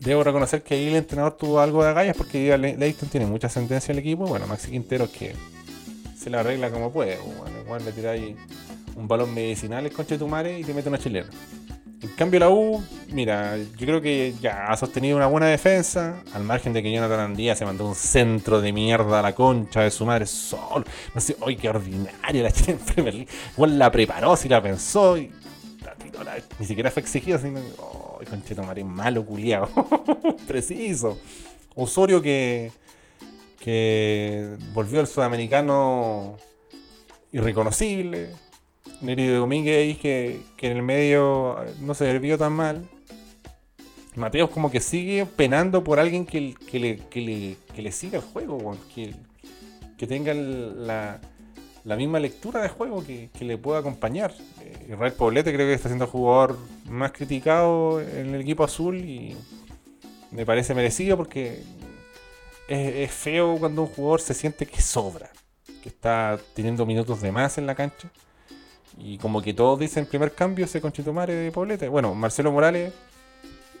debo 0.00 0.22
reconocer 0.22 0.62
que 0.62 0.74
ahí 0.74 0.88
el 0.88 0.96
entrenador 0.96 1.38
tuvo 1.38 1.60
algo 1.60 1.82
de 1.82 1.88
agallas 1.88 2.14
porque 2.14 2.58
Leighton 2.58 3.08
tiene 3.08 3.24
mucha 3.24 3.48
sentencia 3.48 3.90
en 3.90 3.98
el 3.98 4.04
equipo, 4.04 4.26
bueno, 4.26 4.46
Maxi 4.46 4.70
Quintero 4.70 5.10
que 5.10 5.34
se 6.14 6.28
la 6.28 6.40
arregla 6.40 6.70
como 6.70 6.92
puede, 6.92 7.16
bueno, 7.38 7.58
igual 7.64 7.84
le 7.86 7.92
tira 7.92 8.10
ahí 8.10 8.36
un 8.96 9.08
balón 9.08 9.32
medicinal 9.34 9.84
el 9.86 9.92
conche 9.92 10.14
de 10.14 10.18
tu 10.18 10.28
madre 10.28 10.58
y 10.58 10.64
te 10.64 10.74
mete 10.74 10.88
una 10.88 10.98
chilena. 10.98 11.28
En 12.02 12.08
cambio 12.10 12.40
la 12.40 12.50
U, 12.50 12.82
mira, 13.12 13.56
yo 13.56 13.86
creo 13.86 14.00
que 14.00 14.34
ya 14.40 14.66
ha 14.66 14.76
sostenido 14.76 15.16
una 15.16 15.28
buena 15.28 15.46
defensa, 15.46 16.20
al 16.34 16.42
margen 16.42 16.72
de 16.72 16.82
que 16.82 16.92
Jonathan 16.92 17.20
Andía 17.20 17.54
se 17.54 17.64
mandó 17.64 17.86
un 17.86 17.94
centro 17.94 18.60
de 18.60 18.72
mierda 18.72 19.20
a 19.20 19.22
la 19.22 19.34
concha 19.36 19.82
de 19.82 19.90
su 19.92 20.04
madre 20.04 20.26
solo. 20.26 20.84
No 21.14 21.20
sé, 21.20 21.36
¡ay, 21.46 21.54
qué 21.54 21.68
ordinaria 21.68 22.42
la 22.42 22.50
Chile 22.50 22.72
en 22.72 22.78
Premier! 22.78 23.28
Igual 23.52 23.78
la 23.78 23.92
preparó, 23.92 24.36
si 24.36 24.48
la 24.48 24.60
pensó, 24.60 25.16
y 25.16 25.30
ni 26.58 26.66
siquiera 26.66 26.90
fue 26.90 27.02
exigida, 27.02 27.38
sino, 27.38 27.60
¡ay, 28.20 28.26
conchito 28.26 28.64
madre, 28.64 28.82
malo, 28.82 29.24
culiado! 29.24 29.68
Preciso. 30.48 31.18
Osorio 31.76 32.20
que, 32.20 32.72
que 33.60 34.56
volvió 34.74 34.98
al 34.98 35.06
sudamericano 35.06 36.36
irreconocible 37.30 38.30
Neri 39.02 39.26
Domínguez 39.26 39.98
que, 39.98 40.40
que 40.56 40.70
en 40.70 40.76
el 40.76 40.82
medio 40.82 41.56
no 41.80 41.94
se 41.94 42.18
vio 42.20 42.38
tan 42.38 42.52
mal. 42.52 42.88
Mateos 44.14 44.50
como 44.50 44.70
que 44.70 44.80
sigue 44.80 45.26
penando 45.26 45.82
por 45.82 45.98
alguien 45.98 46.24
que, 46.24 46.54
que, 46.70 46.78
le, 46.78 46.98
que, 46.98 47.82
le, 47.82 47.92
siga 47.92 48.18
el 48.18 48.24
juego, 48.24 48.76
que, 48.94 49.14
que 49.96 50.06
tenga 50.06 50.34
la, 50.34 51.18
la, 51.82 51.96
misma 51.96 52.20
lectura 52.20 52.62
de 52.62 52.68
juego 52.68 53.02
que, 53.04 53.30
le 53.40 53.58
pueda 53.58 53.80
acompañar. 53.80 54.32
Eh, 54.60 54.90
Israel 54.90 55.14
Poblete 55.14 55.52
creo 55.52 55.66
que 55.66 55.74
está 55.74 55.88
siendo 55.88 56.04
el 56.04 56.10
jugador 56.10 56.58
más 56.84 57.12
criticado 57.12 58.00
en 58.02 58.34
el 58.34 58.42
equipo 58.42 58.64
azul 58.64 58.98
y 58.98 59.34
me 60.30 60.44
parece 60.44 60.74
merecido 60.74 61.16
porque 61.16 61.62
es 62.68 63.10
feo 63.10 63.56
cuando 63.58 63.82
un 63.82 63.88
jugador 63.88 64.20
se 64.20 64.34
siente 64.34 64.66
que 64.66 64.80
sobra, 64.80 65.30
que 65.82 65.88
está 65.88 66.38
teniendo 66.54 66.86
minutos 66.86 67.20
de 67.22 67.32
más 67.32 67.56
en 67.58 67.66
la 67.66 67.74
cancha 67.74 68.10
y 68.98 69.18
como 69.18 69.42
que 69.42 69.54
todos 69.54 69.78
dicen 69.78 70.06
primer 70.06 70.32
cambio 70.32 70.64
ese 70.64 70.80
conchetumare 70.80 71.34
de 71.34 71.52
Poblete. 71.52 71.88
Bueno, 71.88 72.14
Marcelo 72.14 72.52
Morales, 72.52 72.92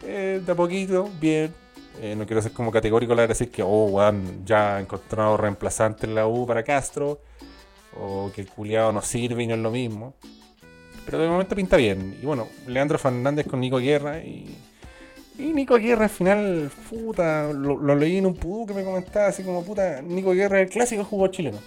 eh, 0.04 0.42
de 0.44 0.52
a 0.52 0.54
poquito, 0.54 1.08
bien. 1.20 1.52
Eh, 2.00 2.14
no 2.16 2.26
quiero 2.26 2.40
ser 2.40 2.52
como 2.52 2.72
categórico 2.72 3.14
la 3.14 3.26
decir 3.26 3.50
que, 3.50 3.62
oh, 3.62 3.84
weón, 3.86 4.44
ya 4.44 4.76
ha 4.76 4.80
encontrado 4.80 5.36
reemplazante 5.36 6.06
en 6.06 6.14
la 6.14 6.26
U 6.26 6.46
para 6.46 6.62
Castro. 6.62 7.20
O 7.94 8.32
que 8.34 8.40
el 8.40 8.48
culiado 8.48 8.90
no 8.90 9.02
sirve 9.02 9.42
y 9.42 9.46
no 9.46 9.54
es 9.54 9.60
lo 9.60 9.70
mismo. 9.70 10.14
Pero 11.04 11.18
de 11.18 11.28
momento 11.28 11.54
pinta 11.54 11.76
bien. 11.76 12.18
Y 12.20 12.24
bueno, 12.24 12.48
Leandro 12.66 12.98
Fernández 12.98 13.46
con 13.46 13.60
Nico 13.60 13.78
Guerra. 13.78 14.20
Y, 14.20 14.56
y 15.38 15.52
Nico 15.52 15.76
Guerra 15.76 16.04
al 16.04 16.10
final, 16.10 16.70
puta, 16.88 17.52
lo, 17.52 17.94
leí 17.94 18.16
en 18.16 18.26
un 18.26 18.34
pudú 18.34 18.66
que 18.66 18.74
me 18.74 18.84
comentaba 18.84 19.26
así 19.26 19.42
como, 19.42 19.62
puta, 19.62 20.00
Nico 20.00 20.32
Guerra 20.32 20.60
es 20.60 20.68
el 20.68 20.72
clásico 20.72 21.04
jugador 21.04 21.32
chileno. 21.32 21.58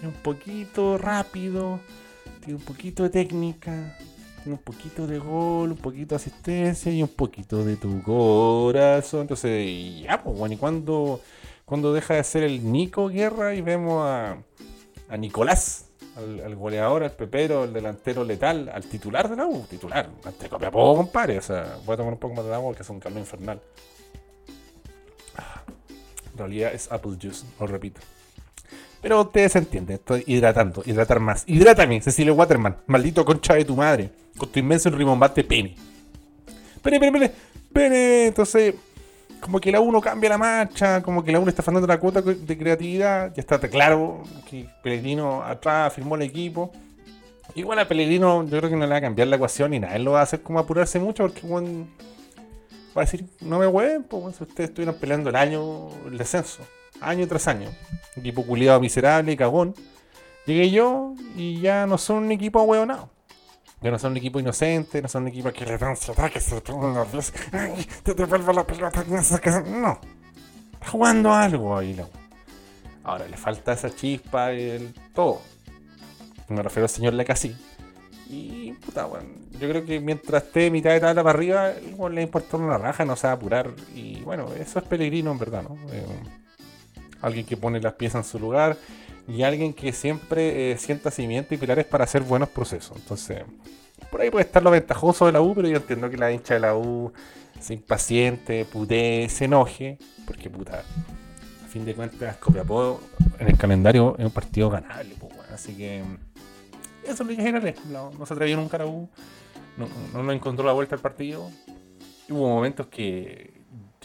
Es 0.00 0.04
un 0.04 0.14
poquito 0.14 0.98
rápido 0.98 1.78
un 2.52 2.60
poquito 2.60 3.02
de 3.02 3.10
técnica, 3.10 3.96
un 4.44 4.58
poquito 4.58 5.06
de 5.06 5.18
gol, 5.18 5.72
un 5.72 5.76
poquito 5.76 6.10
de 6.10 6.16
asistencia 6.16 6.92
y 6.92 7.02
un 7.02 7.08
poquito 7.08 7.64
de 7.64 7.76
tu 7.76 8.02
corazón. 8.02 9.22
Entonces, 9.22 10.00
ya, 10.00 10.22
pues, 10.22 10.36
bueno, 10.36 10.54
y 10.54 10.58
cuando, 10.58 11.20
cuando 11.64 11.92
deja 11.92 12.14
de 12.14 12.24
ser 12.24 12.42
el 12.44 12.70
Nico 12.70 13.08
Guerra 13.08 13.54
y 13.54 13.60
vemos 13.60 14.04
a, 14.06 14.36
a 15.08 15.16
Nicolás, 15.16 15.86
al, 16.16 16.56
goleador, 16.56 17.02
al 17.02 17.12
pepero, 17.12 17.64
el 17.64 17.72
delantero 17.72 18.24
letal, 18.24 18.70
al 18.72 18.84
titular 18.84 19.28
de 19.28 19.36
la 19.36 19.46
U, 19.46 19.66
titular, 19.68 20.08
ante 20.24 20.48
copia 20.48 20.70
poco, 20.70 20.96
compadre. 20.96 21.38
O 21.38 21.42
sea, 21.42 21.78
voy 21.84 21.94
a 21.94 21.96
tomar 21.96 22.14
un 22.14 22.18
poco 22.18 22.34
más 22.34 22.44
de 22.44 22.54
agua 22.54 22.70
porque 22.70 22.82
es 22.82 22.90
un 22.90 23.00
calor 23.00 23.18
infernal. 23.18 23.60
Ah, 25.36 25.62
en 26.32 26.38
realidad 26.38 26.72
es 26.72 26.90
apple 26.90 27.16
juice, 27.20 27.44
lo 27.60 27.66
repito. 27.66 28.00
Pero 29.06 29.20
ustedes 29.20 29.54
entienden, 29.54 29.94
estoy 29.94 30.24
hidratando, 30.26 30.82
hidratar 30.84 31.20
más. 31.20 31.44
Hidrátame, 31.46 32.02
Cecilia 32.02 32.32
Waterman, 32.32 32.78
maldito 32.88 33.24
concha 33.24 33.54
de 33.54 33.64
tu 33.64 33.76
madre, 33.76 34.10
con 34.36 34.48
tu 34.50 34.58
inmenso 34.58 34.90
rimbombante 34.90 35.44
pene. 35.44 35.76
Pene, 36.82 36.98
pene, 36.98 37.12
pene, 37.12 37.32
pene. 37.72 38.26
Entonces, 38.26 38.74
como 39.38 39.60
que 39.60 39.70
la 39.70 39.78
1 39.78 40.00
cambia 40.00 40.30
la 40.30 40.38
marcha, 40.38 41.02
como 41.02 41.22
que 41.22 41.30
la 41.30 41.38
1 41.38 41.48
está 41.48 41.62
faltando 41.62 41.86
la 41.86 42.00
cuota 42.00 42.20
de 42.20 42.58
creatividad. 42.58 43.32
Ya 43.32 43.42
está 43.42 43.60
claro 43.60 44.24
que 44.50 44.66
Pellegrino 44.82 45.40
atrás 45.44 45.92
firmó 45.92 46.16
el 46.16 46.22
equipo. 46.22 46.72
Igual 47.54 47.78
a 47.78 47.86
Pellegrino 47.86 48.42
yo 48.42 48.58
creo 48.58 48.70
que 48.70 48.74
no 48.74 48.86
le 48.86 48.90
va 48.90 48.96
a 48.96 49.02
cambiar 49.02 49.28
la 49.28 49.36
ecuación 49.36 49.72
y 49.72 49.78
nada, 49.78 49.94
él 49.94 50.02
lo 50.02 50.10
va 50.10 50.18
a 50.18 50.22
hacer 50.24 50.42
como 50.42 50.58
apurarse 50.58 50.98
mucho 50.98 51.22
porque 51.22 51.46
bueno, 51.46 51.86
va 52.88 53.02
a 53.02 53.04
decir, 53.04 53.24
no 53.40 53.60
me 53.60 53.68
hueven, 53.68 54.02
pues 54.02 54.34
si 54.34 54.42
ustedes 54.42 54.70
estuvieran 54.70 54.96
peleando 54.96 55.30
el 55.30 55.36
año, 55.36 55.90
el 56.08 56.18
descenso 56.18 56.66
año 57.00 57.26
tras 57.26 57.48
año. 57.48 57.68
Equipo 58.16 58.44
culiado 58.44 58.80
miserable, 58.80 59.36
cagón. 59.36 59.74
Llegué 60.46 60.70
yo 60.70 61.14
y 61.36 61.60
ya 61.60 61.86
no 61.86 61.98
son 61.98 62.24
un 62.24 62.32
equipo 62.32 62.60
ahueonado. 62.60 63.10
Ya 63.82 63.90
no 63.90 63.98
son 63.98 64.12
un 64.12 64.16
equipo 64.18 64.40
inocente, 64.40 65.02
no 65.02 65.08
son 65.08 65.24
un 65.24 65.28
equipo 65.28 65.52
que 65.52 65.66
le 65.66 65.76
dan 65.76 65.96
su 65.96 66.12
ataque, 66.12 66.40
se. 66.40 66.62
¡Ay! 67.52 67.86
Te 68.02 68.14
devuelvo 68.14 68.52
la 68.52 68.66
pelota. 68.66 69.04
No. 69.06 70.00
Está 70.72 70.90
jugando 70.90 71.32
algo 71.32 71.76
ahí. 71.76 72.00
Ahora 73.04 73.28
le 73.28 73.36
falta 73.36 73.72
esa 73.72 73.94
chispa, 73.94 74.52
el 74.52 74.94
todo. 75.14 75.40
Me 76.48 76.62
refiero 76.62 76.84
al 76.84 76.90
señor 76.90 77.14
Lecasí. 77.14 77.56
Y 78.28 78.72
puta, 78.72 79.04
bueno, 79.04 79.28
yo 79.52 79.68
creo 79.68 79.84
que 79.84 80.00
mientras 80.00 80.44
esté 80.44 80.70
mitad 80.70 80.90
de 80.90 81.00
tabla 81.00 81.22
para 81.22 81.38
arriba, 81.38 81.72
le 82.10 82.22
importa 82.22 82.56
una 82.56 82.78
raja, 82.78 83.04
no 83.04 83.14
se 83.14 83.26
va 83.26 83.34
apurar. 83.34 83.70
Y 83.94 84.22
bueno, 84.22 84.48
eso 84.58 84.78
es 84.78 84.84
peregrino 84.84 85.30
en 85.30 85.38
verdad, 85.38 85.62
¿no? 85.62 85.76
Eh, 85.92 86.04
alguien 87.22 87.46
que 87.46 87.56
pone 87.56 87.80
las 87.80 87.94
piezas 87.94 88.26
en 88.26 88.30
su 88.30 88.38
lugar 88.38 88.76
y 89.28 89.42
alguien 89.42 89.72
que 89.72 89.92
siempre 89.92 90.72
eh, 90.72 90.78
sienta 90.78 91.10
cimiento 91.10 91.54
y 91.54 91.58
pilares 91.58 91.84
para 91.84 92.04
hacer 92.04 92.22
buenos 92.22 92.48
procesos. 92.48 92.96
Entonces, 92.96 93.42
por 94.10 94.20
ahí 94.20 94.30
puede 94.30 94.44
estar 94.44 94.62
lo 94.62 94.70
ventajoso 94.70 95.26
de 95.26 95.32
la 95.32 95.40
U, 95.40 95.54
pero 95.54 95.68
yo 95.68 95.76
entiendo 95.76 96.08
que 96.08 96.16
la 96.16 96.32
hincha 96.32 96.54
de 96.54 96.60
la 96.60 96.76
U 96.76 97.12
se 97.60 97.74
impaciente, 97.74 98.64
putee, 98.64 99.28
se 99.28 99.46
enoje, 99.46 99.98
porque 100.26 100.50
puta, 100.50 100.84
a 101.64 101.68
fin 101.68 101.84
de 101.84 101.94
cuentas, 101.94 102.36
Copiapó 102.36 103.00
en 103.38 103.48
el 103.48 103.56
calendario 103.56 104.14
es 104.18 104.24
un 104.24 104.30
partido 104.30 104.70
ganable, 104.70 105.14
pues, 105.18 105.32
así 105.52 105.76
que 105.76 106.02
eso 107.06 107.24
lo 107.24 107.30
dije 107.30 107.52
no, 107.90 108.10
no 108.10 108.26
se 108.26 108.34
atrevió 108.34 108.56
nunca 108.56 108.76
a 108.76 108.80
la 108.80 108.86
U, 108.86 109.08
no, 109.76 109.88
no, 110.12 110.22
no 110.22 110.32
encontró 110.32 110.64
la 110.64 110.72
vuelta 110.72 110.94
al 110.94 111.00
partido. 111.00 111.50
Hubo 112.28 112.48
momentos 112.48 112.88
que 112.88 113.55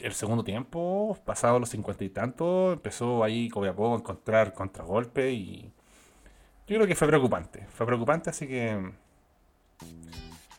el 0.04 0.14
segundo 0.14 0.44
tiempo, 0.44 1.18
pasado 1.26 1.60
los 1.60 1.70
cincuenta 1.70 2.04
y 2.04 2.10
tantos, 2.10 2.74
empezó 2.74 3.24
ahí 3.24 3.50
Copiapó 3.50 3.94
a 3.94 3.98
encontrar 3.98 4.54
contragolpe 4.54 5.32
y 5.32 5.72
yo 6.68 6.78
creo 6.78 6.88
que 6.88 6.96
fue 6.96 7.08
preocupante. 7.08 7.68
Fue 7.74 7.86
preocupante, 7.86 8.30
así 8.30 8.48
que 8.48 8.92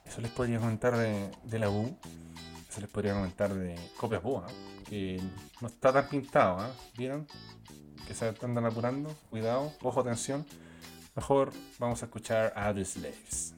eso 0.05 0.21
les 0.21 0.31
podría 0.31 0.59
comentar 0.59 0.95
de, 0.97 1.59
la 1.59 1.71
U, 1.71 1.97
eso 2.69 2.81
les 2.81 2.91
podría 2.91 3.15
comentar 3.15 3.55
de 3.55 3.77
Copiapó, 3.97 4.45
que 4.89 5.21
no 5.61 5.69
está 5.69 5.93
tan 5.93 6.09
pintado, 6.09 6.67
¿eh? 6.67 6.71
¿vieron? 6.97 7.27
Que 8.07 8.15
se 8.15 8.35
andan 8.43 8.67
apurando, 8.67 9.15
cuidado, 9.31 9.73
ojo, 9.83 10.01
atención. 10.01 10.45
Mejor 11.15 11.53
vamos 11.79 12.03
a 12.03 12.07
escuchar 12.07 12.53
a 12.57 12.75
The 12.75 12.85
Slaves. 12.85 13.55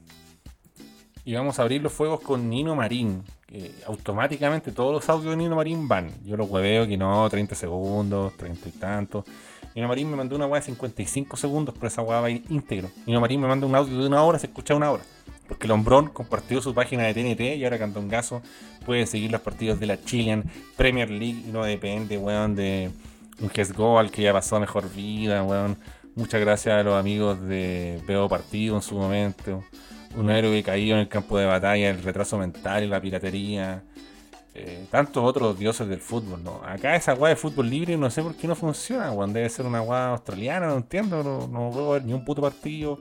Y 1.25 1.33
vamos 1.33 1.57
a 1.57 1.63
abrir 1.63 1.81
los 1.81 1.91
fuegos 1.91 2.21
con 2.21 2.49
Nino 2.49 2.75
Marín, 2.75 3.23
automáticamente 3.87 4.71
todos 4.71 4.93
los 4.93 5.09
audios 5.09 5.31
de 5.31 5.37
Nino 5.37 5.55
Marín 5.55 5.87
van. 5.87 6.11
Yo 6.25 6.37
los 6.37 6.49
hueveo 6.49 6.87
que 6.87 6.97
no, 6.97 7.29
30 7.29 7.55
segundos, 7.55 8.35
30 8.37 8.69
y 8.69 8.71
tanto. 8.73 9.25
Nino 9.75 9.87
Marín 9.87 10.09
me 10.09 10.15
mandó 10.15 10.35
una 10.35 10.47
weá 10.47 10.61
de 10.61 10.67
55 10.67 11.37
segundos, 11.37 11.75
pero 11.75 11.87
esa 11.87 12.01
weá 12.01 12.21
va 12.21 12.29
íntegro. 12.29 12.89
Nino 13.05 13.19
Marín 13.19 13.41
me 13.41 13.47
manda 13.47 13.67
un 13.67 13.75
audio 13.75 13.97
de 13.97 14.07
una 14.07 14.23
hora, 14.23 14.39
se 14.39 14.47
escucha 14.47 14.75
una 14.75 14.91
hora. 14.91 15.03
Porque 15.47 15.67
Lombrón 15.67 16.07
compartió 16.07 16.61
su 16.61 16.73
página 16.73 17.03
de 17.03 17.13
TNT 17.13 17.57
y 17.57 17.63
ahora 17.63 17.77
Gaso 17.77 18.41
puede 18.85 19.05
seguir 19.05 19.31
los 19.31 19.41
partidos 19.41 19.79
de 19.79 19.85
la 19.85 20.01
Chilean 20.03 20.43
Premier 20.75 21.09
League. 21.09 21.43
No 21.51 21.63
depende, 21.63 22.17
weón, 22.17 22.55
de 22.55 22.89
un 23.39 23.51
Go 23.75 23.99
al 23.99 24.11
que 24.11 24.23
ya 24.23 24.33
pasó 24.33 24.59
mejor 24.59 24.91
vida, 24.91 25.43
weón. 25.43 25.77
Muchas 26.15 26.39
gracias 26.39 26.73
a 26.73 26.83
los 26.83 26.95
amigos 26.95 27.41
de 27.41 28.01
Veo 28.07 28.27
Partido 28.29 28.75
en 28.75 28.81
su 28.81 28.95
momento 28.95 29.63
un 30.17 30.29
héroe 30.29 30.63
caído 30.63 30.95
en 30.95 31.01
el 31.01 31.07
campo 31.07 31.37
de 31.37 31.45
batalla, 31.45 31.89
el 31.89 32.01
retraso 32.01 32.37
mental 32.37 32.89
la 32.89 33.01
piratería. 33.01 33.83
Eh, 34.57 34.85
tantos 34.89 35.21
otros 35.21 35.59
dioses 35.59 35.85
del 35.89 35.99
fútbol, 35.99 36.41
¿no? 36.41 36.61
Acá 36.65 36.95
esa 36.95 37.13
guay 37.13 37.33
de 37.33 37.35
fútbol 37.35 37.69
libre 37.69 37.97
no 37.97 38.09
sé 38.09 38.21
por 38.21 38.35
qué 38.35 38.47
no 38.47 38.55
funciona, 38.55 39.11
weón. 39.11 39.33
Debe 39.33 39.49
ser 39.49 39.65
una 39.65 39.81
guay 39.81 40.11
australiana, 40.11 40.67
no 40.67 40.77
entiendo, 40.77 41.21
no, 41.23 41.47
no 41.47 41.71
puedo 41.71 41.91
ver 41.91 42.05
ni 42.05 42.13
un 42.13 42.23
puto 42.23 42.41
partido. 42.41 42.99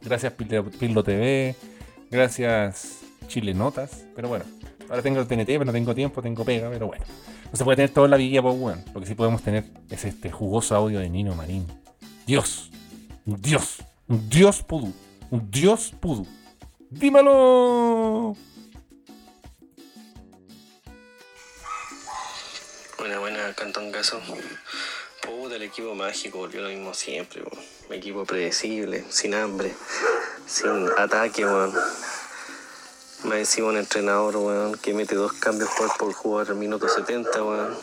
Gracias 0.00 0.32
Pildo 0.32 1.04
TV, 1.04 1.54
gracias 2.10 3.02
Chile 3.28 3.52
Notas, 3.52 4.04
pero 4.16 4.28
bueno. 4.28 4.46
Ahora 4.88 5.02
tengo 5.02 5.20
el 5.20 5.26
TNT, 5.26 5.46
pero 5.46 5.64
no 5.66 5.72
tengo 5.72 5.94
tiempo, 5.94 6.22
tengo 6.22 6.44
pega, 6.44 6.70
pero 6.70 6.86
bueno. 6.86 7.04
No 7.50 7.56
se 7.56 7.64
puede 7.64 7.76
tener 7.76 7.90
toda 7.90 8.08
la 8.08 8.16
guía, 8.16 8.40
pues 8.40 8.58
weón. 8.58 8.82
Lo 8.94 9.00
que 9.00 9.06
sí 9.06 9.14
podemos 9.14 9.42
tener 9.42 9.64
es 9.90 10.06
este 10.06 10.30
jugoso 10.30 10.74
audio 10.74 11.00
de 11.00 11.10
Nino 11.10 11.34
Marín. 11.34 11.66
Dios, 12.26 12.70
Dios, 13.26 13.82
Dios 14.08 14.62
pudú. 14.62 14.94
Un 15.32 15.50
dios 15.50 15.94
pudo. 15.98 16.26
¡Dímelo! 16.90 18.36
Buena, 22.98 23.18
buena, 23.18 23.54
Cantón 23.54 23.90
Caso. 23.92 24.20
Puta, 25.22 25.56
el 25.56 25.62
equipo 25.62 25.94
mágico 25.94 26.36
volvió 26.36 26.60
lo 26.60 26.68
mismo 26.68 26.92
siempre, 26.92 27.42
Un 27.88 27.94
equipo 27.94 28.26
predecible, 28.26 29.06
sin 29.08 29.32
hambre, 29.32 29.74
sin 30.46 30.90
ataque, 30.98 31.46
weón. 31.46 31.72
Más 33.24 33.38
encima 33.38 33.68
un 33.68 33.78
entrenador, 33.78 34.36
weón, 34.36 34.76
que 34.76 34.92
mete 34.92 35.14
dos 35.14 35.32
cambios 35.32 35.70
por, 35.78 35.96
por 35.96 36.12
jugar 36.12 36.48
el 36.48 36.56
minuto 36.56 36.90
70, 36.90 37.42
weón. 37.42 37.78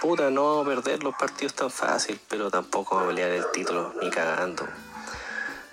Puta, 0.00 0.30
no 0.30 0.62
perder 0.64 1.02
los 1.02 1.16
partidos 1.16 1.54
tan 1.54 1.72
fácil, 1.72 2.20
pero 2.28 2.52
tampoco 2.52 3.04
pelear 3.04 3.32
el 3.32 3.50
título, 3.50 3.92
ni 4.00 4.10
cagando. 4.10 4.68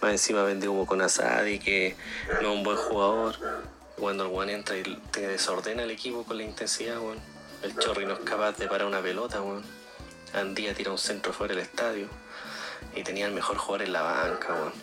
Más 0.01 0.11
encima 0.11 0.43
vende 0.43 0.67
humo 0.67 0.85
con 0.85 1.01
Asadi, 1.01 1.59
que 1.59 1.95
no 2.41 2.51
es 2.51 2.55
un 2.57 2.63
buen 2.63 2.77
jugador. 2.77 3.35
Cuando 3.97 4.25
el 4.25 4.31
weón 4.31 4.49
entra 4.51 4.77
y 4.77 4.83
te 5.11 5.27
desordena 5.27 5.83
el 5.83 5.91
equipo 5.91 6.23
con 6.23 6.37
la 6.37 6.43
intensidad, 6.43 6.99
weón. 6.99 7.19
El 7.63 7.75
Chorri 7.77 8.05
no 8.05 8.13
es 8.13 8.19
capaz 8.19 8.57
de 8.57 8.67
parar 8.67 8.85
una 8.85 9.01
pelota, 9.01 9.41
weón. 9.41 9.63
Andía 10.33 10.75
tira 10.75 10.91
un 10.91 10.99
centro 10.99 11.33
fuera 11.33 11.55
del 11.55 11.63
estadio. 11.63 12.07
Y 12.95 13.03
tenía 13.03 13.25
el 13.25 13.33
mejor 13.33 13.57
jugador 13.57 13.87
en 13.87 13.93
la 13.93 14.03
banca, 14.03 14.53
weón. 14.53 14.73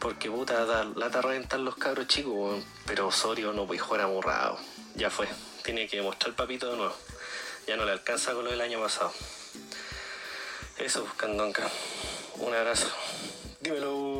Porque 0.00 0.30
puta, 0.30 0.66
da 0.66 0.84
lata 0.84 1.22
reventar 1.22 1.60
los 1.60 1.76
cabros 1.76 2.06
chicos, 2.06 2.34
weón. 2.34 2.64
Pero 2.86 3.06
Osorio 3.06 3.54
no 3.54 3.66
puede 3.66 3.80
jugar 3.80 4.02
amurrado. 4.02 4.58
Ya 4.94 5.08
fue. 5.08 5.28
Tiene 5.64 5.88
que 5.88 5.96
demostrar 5.96 6.28
el 6.28 6.34
papito 6.34 6.70
de 6.70 6.76
nuevo. 6.76 6.94
Ya 7.66 7.76
no 7.76 7.86
le 7.86 7.92
alcanza 7.92 8.34
con 8.34 8.44
lo 8.44 8.50
del 8.50 8.60
año 8.60 8.80
pasado. 8.80 9.12
Eso, 10.78 11.06
Candonca. 11.16 11.68
Un 12.38 12.54
abrazo. 12.54 12.88
Dímelo. 13.60 14.15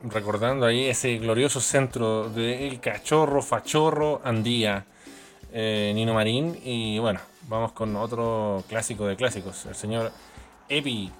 Recordando 0.00 0.64
ahí 0.64 0.86
ese 0.86 1.18
glorioso 1.18 1.60
centro 1.60 2.28
del 2.28 2.80
cachorro, 2.80 3.42
fachorro, 3.42 4.20
Andía, 4.22 4.86
eh, 5.52 5.90
Nino 5.92 6.14
Marín. 6.14 6.60
Y 6.62 7.00
bueno, 7.00 7.18
vamos 7.48 7.72
con 7.72 7.96
otro 7.96 8.62
clásico 8.68 9.06
de 9.06 9.16
clásicos, 9.16 9.66
el 9.66 9.74
señor 9.74 10.12
Epi 10.68 11.10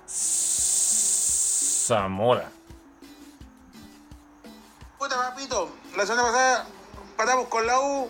Zamora. 1.87 2.53
Puta 4.97 5.17
papito, 5.17 5.71
la 5.97 6.07
semana 6.07 6.29
pasada 6.29 6.67
paramos 7.17 7.49
con 7.49 7.67
la 7.67 7.81
U 7.81 8.09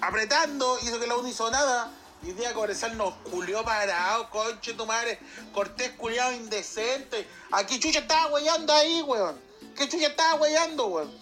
apretando, 0.00 0.78
hizo 0.82 0.98
que 0.98 1.06
la 1.06 1.16
U 1.16 1.22
no 1.22 1.28
hizo 1.28 1.50
nada. 1.50 1.90
Y 2.22 2.32
día 2.32 2.54
Cobresal 2.54 2.96
nos 2.96 3.12
culió 3.30 3.62
parado, 3.62 4.30
conche 4.30 4.72
tu 4.72 4.86
madre. 4.86 5.18
Cortés 5.52 5.90
culiado 5.90 6.32
indecente. 6.32 7.28
Aquí 7.52 7.78
Chucha 7.78 7.98
estaba 7.98 8.32
huellando 8.32 8.72
ahí, 8.72 9.02
weón. 9.02 9.43
¿Qué 9.76 9.88
Chucha 9.88 10.06
estaba 10.06 10.34
huellando, 10.34 10.86
weón? 10.86 11.12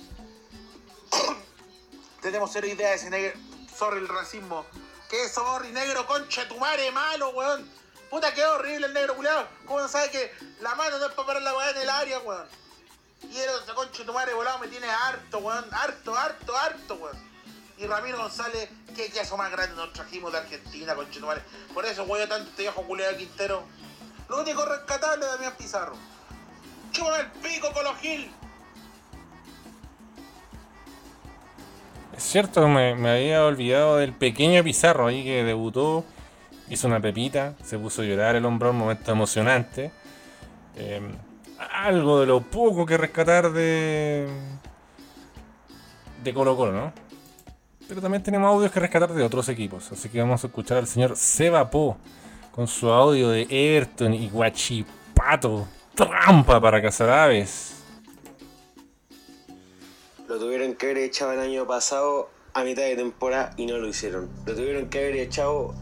Tenemos 2.20 2.50
cero 2.52 2.66
idea 2.66 2.90
de 2.90 2.96
ese 2.96 3.08
negro. 3.08 3.38
Sorry 3.74 3.98
el 3.98 4.08
racismo. 4.08 4.66
¿Qué 5.08 5.28
sorry, 5.28 5.70
negro 5.72 6.06
conche 6.06 6.44
tu 6.46 6.58
madre 6.58 6.90
malo, 6.90 7.30
weón? 7.30 7.68
Puta, 8.10 8.34
qué 8.34 8.44
horrible 8.44 8.88
el 8.88 8.92
negro 8.92 9.16
culiado. 9.16 9.48
¿Cómo 9.64 9.80
no 9.80 9.88
sabe 9.88 10.10
que 10.10 10.32
la 10.60 10.74
mano 10.74 10.98
no 10.98 11.06
es 11.06 11.12
para 11.12 11.26
parar 11.26 11.42
la 11.42 11.56
weá 11.56 11.70
en 11.70 11.78
el 11.78 11.88
área, 11.88 12.18
weón? 12.20 12.46
Y 13.22 13.38
el 13.38 13.50
ese 13.62 13.72
conche 13.74 14.04
tu 14.04 14.12
madre 14.12 14.34
volado 14.34 14.58
me 14.58 14.68
tiene 14.68 14.88
harto, 14.88 15.38
weón. 15.38 15.64
Harto, 15.72 16.14
harto, 16.14 16.56
harto, 16.56 16.94
weón. 16.96 17.32
Y 17.78 17.86
Ramiro 17.86 18.18
González, 18.18 18.68
qué 18.94 19.10
queso 19.10 19.38
más 19.38 19.50
grande 19.50 19.74
nos 19.76 19.94
trajimos 19.94 20.30
de 20.30 20.38
Argentina, 20.38 20.94
conche 20.94 21.20
tu 21.20 21.26
madre. 21.26 21.42
Por 21.72 21.86
eso 21.86 22.04
huevo 22.04 22.28
tanto 22.28 22.50
este 22.50 22.62
viejo 22.62 22.82
culiado 22.82 23.16
Quintero. 23.16 23.64
Lo 24.28 24.40
único 24.40 24.62
rescatable 24.66 25.24
de 25.24 25.32
Damián 25.32 25.54
Pizarro. 25.56 25.96
El 26.98 27.26
pico, 27.40 27.72
Colo 27.72 27.94
Gil. 27.94 28.30
Es 32.14 32.22
cierto, 32.22 32.68
me, 32.68 32.94
me 32.94 33.10
había 33.10 33.44
olvidado 33.46 33.96
del 33.96 34.12
pequeño 34.12 34.62
Pizarro 34.62 35.06
ahí 35.06 35.24
que 35.24 35.42
debutó, 35.42 36.04
hizo 36.68 36.86
una 36.86 37.00
pepita, 37.00 37.54
se 37.64 37.78
puso 37.78 38.02
a 38.02 38.04
llorar 38.04 38.36
el 38.36 38.44
hombro, 38.44 38.70
un 38.70 38.76
momento 38.76 39.10
emocionante. 39.10 39.90
Eh, 40.76 41.00
algo 41.72 42.20
de 42.20 42.26
lo 42.26 42.42
poco 42.42 42.84
que 42.84 42.98
rescatar 42.98 43.52
de. 43.52 44.28
de 46.22 46.34
Colo 46.34 46.56
Colo, 46.56 46.72
¿no? 46.72 46.92
Pero 47.88 48.02
también 48.02 48.22
tenemos 48.22 48.48
audios 48.48 48.70
que 48.70 48.80
rescatar 48.80 49.12
de 49.12 49.22
otros 49.22 49.48
equipos. 49.48 49.90
Así 49.92 50.10
que 50.10 50.20
vamos 50.20 50.44
a 50.44 50.46
escuchar 50.46 50.78
al 50.78 50.86
señor 50.86 51.16
Seba 51.16 51.70
Po 51.70 51.96
con 52.50 52.68
su 52.68 52.90
audio 52.90 53.30
de 53.30 53.46
Everton 53.48 54.12
y 54.12 54.28
Guachipato. 54.28 55.66
Trampa 55.94 56.60
para 56.60 56.80
cazar 56.80 57.10
aves. 57.10 57.74
Lo 60.26 60.38
tuvieron 60.38 60.74
que 60.74 60.86
haber 60.86 60.98
echado 60.98 61.32
el 61.32 61.40
año 61.40 61.66
pasado 61.66 62.30
a 62.54 62.64
mitad 62.64 62.82
de 62.82 62.96
temporada 62.96 63.52
y 63.58 63.66
no 63.66 63.76
lo 63.76 63.88
hicieron. 63.88 64.30
Lo 64.46 64.54
tuvieron 64.54 64.88
que 64.88 64.98
haber 64.98 65.16
echado 65.16 65.74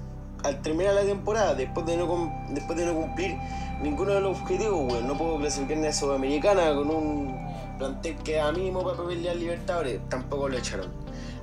al 0.42 0.62
terminar 0.62 0.94
la 0.94 1.02
temporada, 1.02 1.54
después 1.54 1.86
de 1.86 1.96
no, 1.96 2.08
cumplir 2.08 3.36
ninguno 3.82 4.12
de 4.14 4.20
los 4.20 4.40
objetivos, 4.40 4.92
weón. 4.92 5.06
No 5.06 5.16
puedo 5.16 5.38
clasificar 5.38 5.76
en 5.76 5.84
la 5.84 5.92
Sudamericana 5.92 6.74
con 6.74 6.90
un 6.90 7.76
plantel 7.78 8.16
que 8.24 8.40
a 8.40 8.50
mínimo 8.50 8.82
para 8.82 9.06
pelear 9.06 9.36
Libertadores. 9.36 10.00
Tampoco 10.08 10.48
lo 10.48 10.58
echaron. 10.58 10.90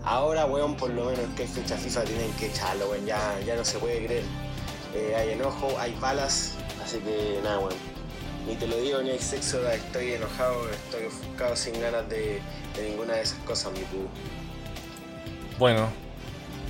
Ahora, 0.03 0.45
weón, 0.45 0.75
por 0.75 0.89
lo 0.89 1.05
menos 1.05 1.25
que 1.37 1.47
fecha 1.47 1.77
FIFA 1.77 2.03
tienen 2.03 2.31
que 2.33 2.47
echarlo, 2.47 2.89
weón. 2.89 3.05
Ya, 3.05 3.39
ya 3.45 3.55
no 3.55 3.63
se 3.63 3.77
puede 3.79 4.05
creer. 4.05 4.23
Eh, 4.93 5.15
hay 5.15 5.31
enojo, 5.31 5.69
hay 5.79 5.95
balas, 6.01 6.55
así 6.83 6.99
que 6.99 7.39
nada, 7.43 7.59
weón. 7.59 7.96
Ni 8.47 8.55
te 8.55 8.67
lo 8.67 8.77
digo, 8.77 9.01
ni 9.01 9.11
hay 9.11 9.19
sexo, 9.19 9.67
estoy 9.69 10.13
enojado, 10.13 10.69
estoy 10.71 11.05
ofuscado 11.05 11.55
sin 11.55 11.79
ganas 11.81 12.07
de, 12.09 12.39
de 12.75 12.89
ninguna 12.89 13.13
de 13.13 13.21
esas 13.21 13.39
cosas, 13.39 13.73
mi 13.73 13.81
cubo. 13.81 14.07
Bueno, 15.59 15.89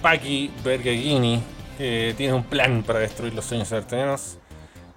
Paki 0.02 0.52
Bergaghini 0.64 1.42
que 1.78 2.16
tiene 2.18 2.34
un 2.34 2.44
plan 2.44 2.84
para 2.84 3.00
destruir 3.00 3.34
los 3.34 3.46
sueños 3.46 3.72
artesanos. 3.72 4.38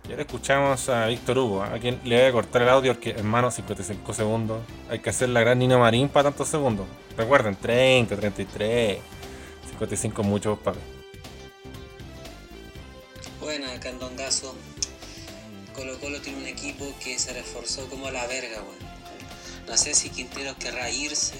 Y 0.09 0.13
ahora 0.13 0.23
escuchamos 0.23 0.89
a 0.89 1.07
Víctor 1.07 1.39
Hugo, 1.39 1.63
a 1.63 1.79
quien 1.79 2.01
le 2.05 2.17
voy 2.17 2.27
a 2.27 2.33
cortar 2.33 2.63
el 2.63 2.69
audio 2.71 2.95
porque, 2.95 3.11
hermano, 3.11 3.51
55 3.51 4.15
segundos. 4.15 4.63
Hay 4.89 4.99
que 4.99 5.11
hacer 5.11 5.29
la 5.29 5.41
gran 5.41 5.59
Nino 5.59 5.79
Marín 5.79 6.09
para 6.09 6.31
tantos 6.31 6.49
segundos. 6.49 6.87
Recuerden, 7.17 7.55
30, 7.55 8.17
33, 8.17 8.99
55 9.69 10.23
muchos, 10.23 10.59
papi. 10.59 10.81
Buena, 13.41 13.79
Candongazo. 13.79 14.57
Colo 15.81 15.99
Colo 15.99 16.21
tiene 16.21 16.41
un 16.41 16.47
equipo 16.47 16.93
que 17.03 17.19
se 17.19 17.33
reforzó 17.33 17.89
como 17.89 18.11
la 18.11 18.27
verga, 18.27 18.61
weón. 18.61 18.77
No 19.67 19.79
sé 19.79 19.95
si 19.95 20.11
Quintero 20.11 20.55
querrá 20.59 20.91
irse. 20.91 21.33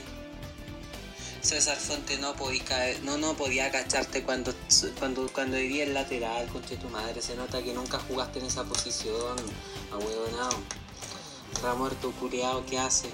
César 1.43 1.77
Fuente 1.77 2.17
no 2.17 2.35
podía 2.37 2.65
caer- 2.65 3.01
no, 3.01 3.19
no 3.19 3.37
podía 3.37 3.71
cacharte 3.71 4.23
cuando, 4.23 4.55
cuando, 4.99 5.31
cuando 5.31 5.59
vivía 5.59 5.85
el 5.85 5.93
lateral, 5.93 6.47
conche 6.49 6.79
tu 6.79 6.89
madre. 6.89 7.21
Se 7.21 7.37
nota 7.37 7.63
que 7.63 7.75
nunca 7.75 7.99
jugaste 7.99 8.39
en 8.39 8.47
esa 8.47 8.65
posición, 8.65 9.37
ahuevonao. 9.93 10.59
Ramuerto 11.63 12.11
culiao, 12.13 12.65
¿qué 12.65 12.79
hace? 12.79 13.11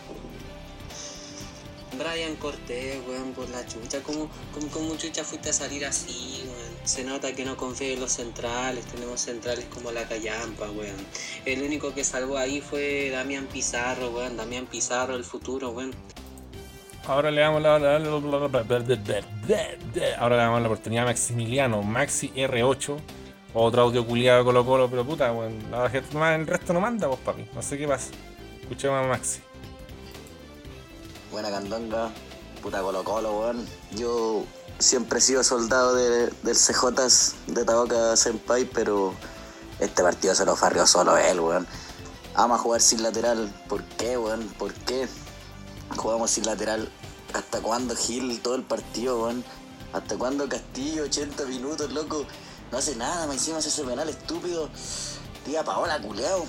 Brian 1.98 2.36
Cortés, 2.36 3.00
weón, 3.08 3.32
por 3.32 3.48
la 3.50 3.66
chucha. 3.66 4.00
¿Cómo, 4.04 4.30
cómo, 4.54 4.68
cómo 4.70 4.96
chucha 4.96 5.24
fuiste 5.24 5.50
a 5.50 5.52
salir 5.52 5.84
así, 5.86 6.44
weón? 6.46 6.55
Se 6.86 7.02
nota 7.04 7.32
que 7.34 7.44
no 7.44 7.56
confía 7.56 7.92
en 7.92 8.00
los 8.00 8.12
centrales. 8.12 8.84
Tenemos 8.86 9.20
centrales 9.20 9.64
como 9.66 9.90
la 9.90 10.06
Callampa, 10.08 10.70
weón. 10.70 10.96
El 11.44 11.62
único 11.62 11.92
que 11.92 12.04
salvó 12.04 12.38
ahí 12.38 12.60
fue 12.60 13.10
Damián 13.10 13.46
Pizarro, 13.52 14.10
weón. 14.10 14.36
Damián 14.36 14.66
Pizarro, 14.66 15.16
el 15.16 15.24
futuro, 15.24 15.70
weón. 15.70 15.92
Ahora 17.06 17.30
le 17.30 17.40
damos 17.40 17.62
la, 17.62 17.78
la- 17.78 17.98
la- 17.98 18.08
la- 18.08 18.16
ahora 20.18 20.36
le 20.36 20.42
damos 20.42 20.60
la 20.60 20.66
oportunidad 20.68 21.04
a 21.04 21.06
Maximiliano, 21.06 21.82
Maxi 21.82 22.28
R8. 22.34 22.96
Otro 23.54 23.82
audio 23.82 24.04
culiado 24.06 24.44
Colo 24.44 24.64
Colo, 24.66 24.88
pero 24.90 25.04
puta, 25.04 25.32
weón. 25.32 25.70
La 25.70 25.88
gente 25.90 26.12
nomás, 26.14 26.38
el 26.38 26.46
resto 26.46 26.72
no 26.72 26.80
manda, 26.80 27.06
vos, 27.08 27.18
papi. 27.20 27.46
No 27.54 27.62
sé 27.62 27.78
qué 27.78 27.86
pasa. 27.88 28.10
Escuchemos 28.62 29.04
a 29.04 29.08
Maxi. 29.08 29.40
Buena 31.32 31.50
candonga, 31.50 32.10
puta 32.62 32.80
Colo 32.80 33.02
Colo, 33.04 33.40
weón. 33.40 33.66
Yo 33.92 34.44
siempre 34.78 35.18
he 35.18 35.22
sido 35.22 35.42
soldado 35.42 35.94
de- 35.94 36.28
del 36.42 36.56
CJs 36.56 37.34
de 37.48 37.64
Taboca 37.64 38.16
Senpai, 38.16 38.64
pero 38.66 39.14
este 39.80 40.02
partido 40.02 40.34
se 40.34 40.44
lo 40.44 40.56
farrió 40.56 40.86
solo 40.86 41.16
él, 41.16 41.40
weón. 41.40 41.66
Ama 42.34 42.58
jugar 42.58 42.80
sin 42.82 43.02
lateral. 43.02 43.52
¿Por 43.68 43.82
qué, 43.84 44.18
weón? 44.18 44.46
¿Por 44.58 44.72
qué? 44.72 45.08
Jugamos 45.96 46.30
sin 46.30 46.44
lateral. 46.46 46.90
¿Hasta 47.32 47.60
cuándo 47.60 47.96
Gil 47.96 48.40
todo 48.40 48.54
el 48.54 48.62
partido, 48.62 49.22
weón? 49.24 49.44
¿Hasta 49.92 50.16
cuándo 50.16 50.48
Castillo 50.48 51.04
80 51.04 51.44
minutos, 51.46 51.90
loco? 51.92 52.26
No 52.70 52.78
hace 52.78 52.96
nada, 52.96 53.26
me 53.26 53.36
hace 53.36 53.56
ese 53.56 53.84
penal 53.84 54.08
estúpido. 54.08 54.68
Tía 55.44 55.64
Paola, 55.64 56.00
culeado. 56.00 56.44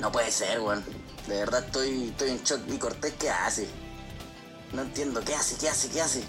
No 0.00 0.12
puede 0.12 0.30
ser, 0.30 0.60
weón. 0.60 0.84
De 1.26 1.36
verdad 1.38 1.64
estoy, 1.64 2.08
estoy 2.10 2.30
en 2.30 2.42
shock. 2.42 2.60
¿Y 2.68 2.76
Cortés 2.78 3.14
qué 3.18 3.30
hace? 3.30 3.68
No 4.72 4.82
entiendo, 4.82 5.22
¿qué 5.24 5.34
hace? 5.34 5.56
¿Qué 5.56 5.68
hace? 5.68 5.88
¿Qué 5.88 6.02
hace? 6.02 6.24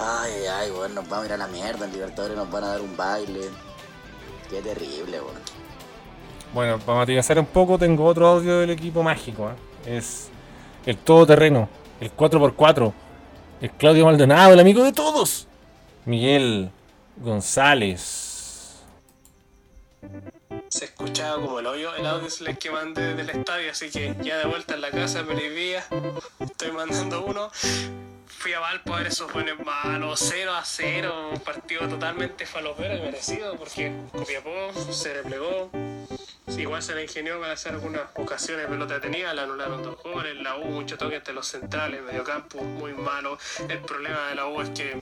Ay, 0.00 0.46
ay, 0.46 0.70
weón, 0.70 0.94
nos 0.94 1.08
vamos 1.08 1.24
a 1.24 1.26
ir 1.26 1.32
a 1.32 1.36
la 1.36 1.48
mierda. 1.48 1.86
En 1.86 1.92
Libertadores 1.92 2.36
nos 2.36 2.50
van 2.50 2.64
a 2.64 2.68
dar 2.68 2.80
un 2.80 2.96
baile. 2.96 3.48
Qué 4.48 4.62
terrible, 4.62 5.20
weón. 5.20 5.36
Bueno, 6.54 6.78
para 6.78 6.98
matizar 6.98 7.38
un 7.38 7.46
poco, 7.46 7.78
tengo 7.78 8.04
otro 8.04 8.26
audio 8.26 8.60
del 8.60 8.70
equipo 8.70 9.02
mágico. 9.02 9.50
¿eh? 9.50 9.96
Es 9.96 10.28
el 10.86 10.96
todoterreno, 10.96 11.68
el 12.00 12.14
4x4, 12.16 12.92
el 13.60 13.70
Claudio 13.72 14.06
Maldonado, 14.06 14.52
el 14.54 14.60
amigo 14.60 14.82
de 14.84 14.92
todos. 14.92 15.46
Miguel 16.06 16.70
González. 17.18 18.80
se 20.68 20.84
escuchaba 20.84 21.42
como 21.42 21.58
el 21.58 21.66
hoyo 21.66 21.94
el 21.96 22.06
audio 22.06 22.30
se 22.30 22.44
les 22.44 22.58
que 22.58 22.70
mandé 22.70 23.14
del 23.14 23.28
estadio, 23.30 23.70
así 23.70 23.90
que 23.90 24.14
ya 24.22 24.38
de 24.38 24.46
vuelta 24.46 24.74
en 24.74 24.80
la 24.80 24.90
casa 24.90 25.22
me 25.22 25.34
vía, 25.48 25.84
estoy 26.40 26.72
mandando 26.72 27.24
uno. 27.24 27.50
Fui 28.28 28.52
a 28.52 28.60
Valpo 28.60 28.94
a 28.94 28.98
ver 28.98 29.08
esos 29.08 29.32
buenos 29.32 29.58
malos, 29.60 30.20
0 30.20 30.52
a 30.54 30.64
0, 30.64 31.30
un 31.32 31.40
partido 31.40 31.88
totalmente 31.88 32.46
falopero 32.46 32.96
y 32.96 33.00
merecido, 33.00 33.56
porque 33.56 33.92
Copiapó 34.12 34.72
se 34.92 35.14
replegó, 35.14 35.70
igual 36.56 36.82
se 36.82 36.94
le 36.94 37.02
ingenió 37.02 37.40
para 37.40 37.54
hacer 37.54 37.72
algunas 37.72 38.02
ocasiones 38.14 38.66
pelota 38.66 38.94
detenida, 38.94 39.34
le 39.34 39.40
anularon 39.42 39.82
dos 39.82 40.02
goles, 40.02 40.36
la 40.36 40.56
U 40.56 40.66
mucho 40.66 40.96
toque 40.96 41.16
entre 41.16 41.34
los 41.34 41.46
centrales, 41.46 42.02
mediocampo 42.02 42.62
muy 42.62 42.92
malo. 42.92 43.38
El 43.68 43.80
problema 43.80 44.28
de 44.28 44.34
la 44.36 44.46
U 44.46 44.60
es 44.60 44.70
que 44.70 45.00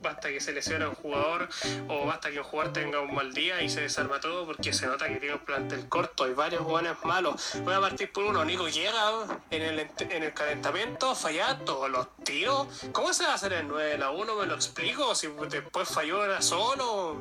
basta 0.00 0.28
que 0.28 0.40
se 0.40 0.52
lesione 0.52 0.86
un 0.86 0.94
jugador 0.94 1.48
o 1.88 2.06
basta 2.06 2.30
que 2.30 2.38
un 2.38 2.44
jugador 2.44 2.72
tenga 2.72 3.00
un 3.00 3.14
mal 3.14 3.32
día 3.32 3.62
y 3.62 3.68
se 3.68 3.82
desarma 3.82 4.20
todo 4.20 4.46
porque 4.46 4.72
se 4.72 4.86
nota 4.86 5.08
que 5.08 5.16
tiene 5.16 5.34
un 5.34 5.44
plantel 5.44 5.88
corto. 5.88 6.24
Hay 6.24 6.32
varios 6.32 6.62
jugadores 6.62 6.96
malos. 7.04 7.52
Voy 7.64 7.74
a 7.74 7.80
partir 7.80 8.12
por 8.12 8.24
uno. 8.24 8.44
Nico 8.44 8.68
llega 8.68 9.40
en 9.50 9.62
el, 9.62 9.90
en 9.98 10.22
el 10.22 10.34
calentamiento, 10.34 11.14
falla 11.14 11.58
todos 11.64 11.90
los 11.90 12.14
tiros. 12.24 12.66
¿Cómo 12.92 13.12
se 13.12 13.24
va 13.24 13.32
a 13.32 13.34
hacer 13.34 13.52
el 13.52 13.68
9 13.68 13.98
la 13.98 14.10
1? 14.10 14.34
¿Me 14.36 14.46
lo 14.46 14.54
explico? 14.54 15.14
Si 15.14 15.28
después 15.48 15.88
falló 15.88 16.24
era 16.24 16.40
solo. 16.40 17.16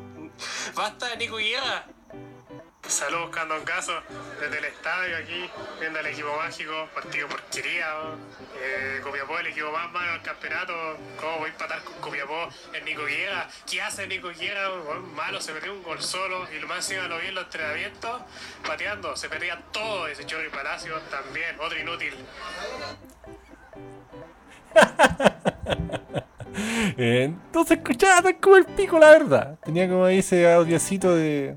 Basta 0.76 1.08
de 1.08 1.18
Nico 1.18 1.40
llega. 1.40 1.86
Saludos 2.88 3.28
buscando 3.28 3.56
un 3.56 3.64
caso 3.64 3.92
desde 4.40 4.58
el 4.58 4.66
estadio 4.66 5.18
aquí, 5.18 5.50
viendo 5.80 6.00
el 6.00 6.08
equipo 6.08 6.36
mágico, 6.38 6.88
partido 6.94 7.28
porquería. 7.28 7.86
Eh, 8.62 9.00
Copiapó, 9.04 9.38
el 9.38 9.48
equipo 9.48 9.72
más 9.72 9.92
malo 9.92 10.14
del 10.14 10.22
campeonato. 10.22 10.74
¿Cómo 11.20 11.40
voy 11.40 11.50
a 11.50 11.54
empatar 11.54 11.84
con 11.84 11.94
Copiapó? 11.96 12.50
El 12.74 12.86
Nico 12.86 13.06
Guerra. 13.06 13.48
¿Qué 13.70 13.82
hace 13.82 14.08
Nico 14.08 14.30
Guerra? 14.30 14.70
malo, 15.16 15.40
se 15.40 15.54
metió 15.54 15.72
un 15.72 15.84
gol 15.84 16.02
solo 16.02 16.48
y 16.52 16.60
lo 16.60 16.68
más 16.68 16.90
encima 16.90 17.08
lo 17.08 17.20
vi 17.20 17.28
en 17.28 17.36
los 17.36 17.44
entrenamientos, 17.46 18.22
pateando. 18.66 19.16
Se 19.16 19.30
perdía 19.30 19.62
todo 19.72 20.08
ese 20.08 20.26
Chorri 20.26 20.50
Palacio 20.50 21.00
también, 21.12 21.56
otro 21.60 21.80
inútil. 21.80 22.14
Entonces 26.98 27.78
escuchaba 27.78 28.34
como 28.34 28.58
el 28.58 28.66
pico, 28.66 29.00
la 29.00 29.12
verdad. 29.12 29.60
Tenía 29.64 29.88
como 29.88 30.08
ese 30.08 30.52
audiocito 30.52 31.16
de 31.16 31.56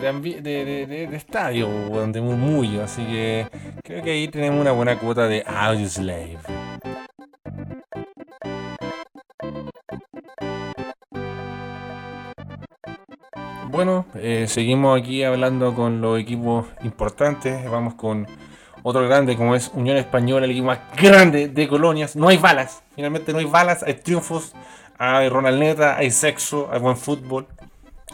de, 0.00 1.08
estadio, 1.12 1.68
de 2.06 2.20
murmullo. 2.20 2.84
Así 2.84 3.04
que 3.04 3.46
creo 3.82 4.02
que 4.02 4.10
ahí 4.10 4.28
tenemos 4.28 4.60
una 4.60 4.72
buena 4.72 4.98
cuota 4.98 5.26
de 5.26 5.44
Slave 5.88 6.38
Bueno, 13.70 14.06
eh, 14.14 14.46
seguimos 14.48 14.98
aquí 14.98 15.22
hablando 15.22 15.74
con 15.74 16.00
los 16.00 16.18
equipos 16.18 16.66
importantes. 16.82 17.68
Vamos 17.70 17.94
con 17.94 18.26
otro 18.82 19.06
grande 19.06 19.36
como 19.36 19.54
es 19.54 19.70
Unión 19.74 19.96
Española, 19.96 20.46
el 20.46 20.52
equipo 20.52 20.66
más 20.66 20.80
grande 20.96 21.48
de 21.48 21.68
colonias. 21.68 22.16
No 22.16 22.28
hay 22.28 22.38
balas, 22.38 22.82
finalmente 22.94 23.32
no 23.32 23.38
hay 23.38 23.44
balas, 23.44 23.82
hay 23.82 23.94
triunfos, 23.94 24.54
hay 24.96 25.28
Ronald 25.28 25.60
Neta, 25.60 25.96
hay 25.96 26.10
sexo, 26.10 26.68
hay 26.72 26.80
buen 26.80 26.96
fútbol 26.96 27.46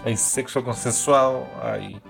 hay 0.05 0.17
sexo 0.17 0.63
consensuado, 0.63 1.47
hay... 1.63 2.01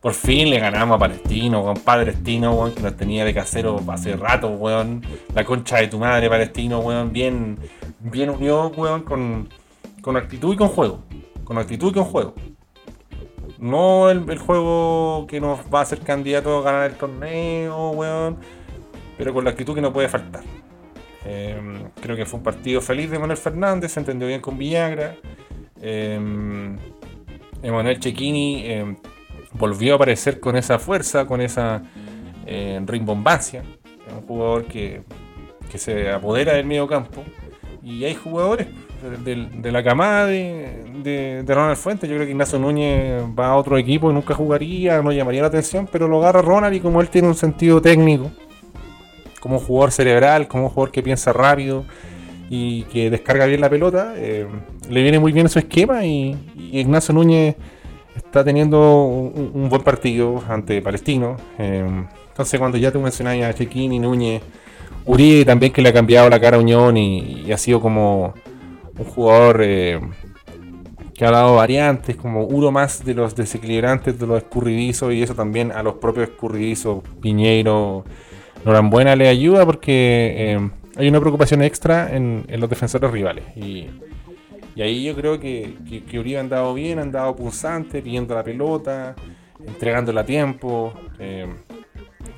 Por 0.00 0.12
fin 0.12 0.50
le 0.50 0.58
ganamos 0.58 0.96
a 0.96 0.98
Palestino, 0.98 1.62
weón, 1.62 1.78
Palestino, 1.78 2.52
weón, 2.52 2.74
que 2.74 2.82
nos 2.82 2.94
tenía 2.94 3.24
de 3.24 3.32
casero 3.32 3.80
hace 3.88 4.14
rato, 4.16 4.48
weón. 4.48 5.02
La 5.34 5.46
concha 5.46 5.78
de 5.78 5.88
tu 5.88 5.98
madre, 5.98 6.28
Palestino, 6.28 6.80
weón, 6.80 7.10
bien, 7.10 7.58
bien 8.00 8.28
unió, 8.28 8.68
weón, 8.76 9.02
con, 9.02 9.48
con 10.02 10.18
actitud 10.18 10.52
y 10.52 10.56
con 10.58 10.68
juego. 10.68 11.04
Con 11.44 11.56
actitud 11.56 11.90
y 11.90 11.94
con 11.94 12.04
juego. 12.04 12.34
No 13.58 14.10
el, 14.10 14.38
juego 14.38 15.26
que 15.26 15.40
nos 15.40 15.60
va 15.72 15.78
a 15.78 15.82
hacer 15.82 16.00
candidato 16.00 16.58
a 16.58 16.62
ganar 16.62 16.90
el 16.90 16.98
torneo, 16.98 17.92
weón. 17.92 18.36
Pero 19.16 19.32
con 19.32 19.44
la 19.44 19.52
actitud 19.52 19.74
que 19.74 19.80
no 19.80 19.90
puede 19.90 20.10
faltar. 20.10 20.42
Em, 21.24 21.88
creo 22.02 22.14
que 22.14 22.26
fue 22.26 22.36
un 22.40 22.44
partido 22.44 22.82
feliz 22.82 23.10
de 23.10 23.18
Manuel 23.18 23.38
Fernández, 23.38 23.92
se 23.92 24.00
entendió 24.00 24.28
bien 24.28 24.42
con 24.42 24.58
Villagra. 24.58 25.16
Eh, 25.80 26.20
Emanuel 27.64 28.00
Cecchini 28.00 28.62
eh, 28.64 28.96
volvió 29.54 29.94
a 29.94 29.96
aparecer 29.96 30.38
con 30.38 30.56
esa 30.56 30.78
fuerza, 30.78 31.26
con 31.26 31.40
esa 31.40 31.82
eh, 32.46 32.80
rimbombancia. 32.84 33.62
Es 34.06 34.12
un 34.12 34.26
jugador 34.26 34.66
que, 34.66 35.02
se 35.74 36.10
apodera 36.10 36.52
del 36.52 36.66
medio 36.66 36.86
campo. 36.86 37.24
Y 37.82 38.04
hay 38.04 38.14
jugadores 38.14 38.68
de, 39.24 39.72
la 39.72 39.82
camada 39.82 40.26
de, 40.26 41.44
Ronald 41.46 41.76
Fuentes. 41.76 42.08
Yo 42.08 42.14
creo 42.16 42.26
que 42.26 42.32
Ignacio 42.32 42.58
Núñez 42.58 43.22
va 43.36 43.48
a 43.48 43.56
otro 43.56 43.76
equipo 43.76 44.10
y 44.10 44.14
nunca 44.14 44.34
jugaría, 44.34 45.02
no 45.02 45.10
llamaría 45.10 45.40
la 45.40 45.48
atención, 45.48 45.88
pero 45.90 46.06
lo 46.06 46.18
agarra 46.18 46.42
Ronald 46.42 46.76
y 46.76 46.80
como 46.80 47.00
él 47.00 47.08
tiene 47.08 47.28
un 47.28 47.34
sentido 47.34 47.82
técnico, 47.82 48.30
como 49.40 49.58
jugador 49.58 49.90
cerebral, 49.90 50.48
como 50.48 50.68
jugador 50.68 50.92
que 50.92 51.02
piensa 51.02 51.32
rápido 51.32 51.84
y 52.56 52.82
que 52.84 53.10
descarga 53.10 53.46
bien 53.46 53.60
la 53.60 53.68
pelota, 53.68 54.14
eh, 54.16 54.46
le 54.88 55.02
viene 55.02 55.18
muy 55.18 55.32
bien 55.32 55.48
su 55.48 55.58
esquema 55.58 56.06
y, 56.06 56.36
Ignacio 56.72 57.12
Núñez 57.12 57.56
está 58.14 58.44
teniendo 58.44 59.06
un, 59.06 59.68
buen 59.68 59.82
partido 59.82 60.40
ante 60.48 60.80
Palestino. 60.80 61.36
Eh, 61.58 61.84
entonces 62.28 62.60
cuando 62.60 62.78
ya 62.78 62.92
te 62.92 62.98
mencionáis 62.98 63.44
a 63.44 63.52
Chequín 63.52 63.92
y 63.92 63.98
Núñez, 63.98 64.40
Uribe 65.04 65.44
también 65.44 65.72
que 65.72 65.82
le 65.82 65.88
ha 65.88 65.92
cambiado 65.92 66.30
la 66.30 66.38
cara 66.38 66.56
a 66.56 66.60
Unión 66.60 66.96
y, 66.96 67.50
ha 67.50 67.58
sido 67.58 67.80
como 67.80 68.34
un 68.96 69.04
jugador 69.04 69.60
eh, 69.64 70.00
que 71.12 71.24
ha 71.24 71.32
dado 71.32 71.56
variantes, 71.56 72.14
como 72.14 72.44
uno 72.44 72.70
más 72.70 73.04
de 73.04 73.14
los 73.14 73.34
desequilibrantes, 73.34 74.16
de 74.16 74.26
los 74.28 74.38
escurridizos 74.38 75.12
y 75.12 75.24
eso 75.24 75.34
también 75.34 75.72
a 75.72 75.82
los 75.82 75.94
propios 75.94 76.28
escurridizos, 76.28 77.02
Piñeiro, 77.20 78.04
Norambuena 78.64 79.16
le 79.16 79.28
ayuda 79.28 79.66
porque 79.66 80.70
hay 80.96 81.08
una 81.08 81.20
preocupación 81.20 81.62
extra 81.62 82.14
en, 82.14 82.46
los 82.48 82.70
defensores 82.70 83.10
rivales. 83.10 83.44
Y, 83.56 83.88
ahí 84.80 85.04
yo 85.04 85.14
creo 85.14 85.38
que, 85.40 85.76
que, 86.08 86.18
Uribe 86.18 86.38
ha 86.38 86.40
andado 86.40 86.74
bien, 86.74 86.98
ha 86.98 87.02
andado 87.02 87.34
pulsante, 87.34 88.02
pidiendo 88.02 88.34
la 88.34 88.42
pelota, 88.42 89.14
entregándola 89.66 90.22
a 90.22 90.24
tiempo. 90.24 90.94
Eh, 91.18 91.48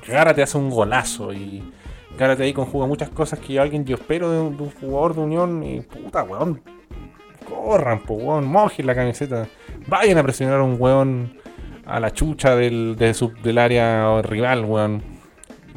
Gárate 0.07 0.41
hace 0.41 0.57
un 0.57 0.69
golazo 0.69 1.33
y 1.33 1.63
Gárate 2.17 2.43
ahí 2.43 2.53
conjuga 2.53 2.87
muchas 2.87 3.09
cosas 3.09 3.39
que 3.39 3.59
alguien 3.59 3.85
yo 3.85 3.95
espero 3.95 4.31
de 4.31 4.39
un, 4.39 4.57
jugador 4.71 5.15
de 5.15 5.21
Unión 5.21 5.63
y 5.63 5.81
puta 5.81 6.23
weón. 6.23 6.61
Corran, 7.47 8.01
po 8.01 8.15
weón, 8.15 8.45
mojen 8.45 8.87
la 8.87 8.95
camiseta. 8.95 9.47
Vayan 9.87 10.17
a 10.17 10.23
presionar 10.23 10.59
a 10.59 10.63
un 10.63 10.77
weón 10.79 11.37
a 11.85 11.99
la 11.99 12.11
chucha 12.11 12.55
del, 12.55 12.97
del 12.97 13.57
área 13.57 14.21
rival, 14.21 14.65
weón. 14.65 15.03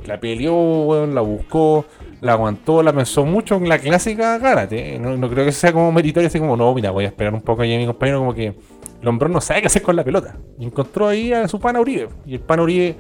La 0.07 0.19
peleó, 0.19 0.55
weón, 0.55 1.15
la 1.15 1.21
buscó 1.21 1.85
la 2.21 2.33
aguantó, 2.33 2.83
la 2.83 2.93
pensó 2.93 3.25
mucho 3.25 3.57
en 3.57 3.69
la 3.69 3.79
clásica 3.79 4.39
Gárate. 4.39 4.99
No, 4.99 5.29
creo 5.31 5.45
que 5.45 5.53
sea 5.53 5.73
como 5.73 5.91
meritorio, 5.93 6.29
así 6.29 6.39
como, 6.39 6.57
no, 6.57 6.75
mira, 6.75 6.91
voy 6.91 7.05
a 7.05 7.09
esperar 7.09 7.33
un 7.35 7.43
poco 7.43 7.63
ahí 7.63 7.75
a 7.75 7.79
mi 7.79 7.87
compañero, 7.87 8.19
como 8.19 8.35
que 8.35 8.55
el 9.01 9.09
hombrón 9.09 9.33
no 9.33 9.41
sabe 9.41 9.63
qué 9.63 9.69
hacer 9.69 9.83
con 9.83 9.97
la 9.97 10.05
pelota. 10.05 10.37
Y 10.59 10.67
encontró 10.67 11.09
ahí 11.09 11.33
a 11.33 11.49
su 11.49 11.59
pana 11.59 11.81
Uribe. 11.81 12.09
Y 12.27 12.35
el 12.35 12.41
pana 12.41 12.63
Uribe 12.63 12.97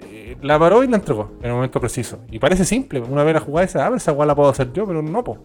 eh, 0.00 0.36
la 0.42 0.58
paró 0.58 0.82
y 0.82 0.88
la 0.88 0.96
entregó 0.96 1.32
en 1.40 1.46
el 1.46 1.52
momento 1.52 1.80
preciso. 1.80 2.18
Y 2.30 2.38
parece 2.38 2.64
simple, 2.64 3.00
una 3.00 3.22
vez 3.22 3.34
la 3.34 3.40
jugada 3.40 3.64
esa, 3.64 3.86
ah, 3.86 3.92
esa 3.94 4.12
igual 4.12 4.28
la 4.28 4.34
puedo 4.34 4.48
hacer 4.48 4.72
yo, 4.72 4.86
pero 4.86 5.02
no, 5.02 5.22
po. 5.22 5.38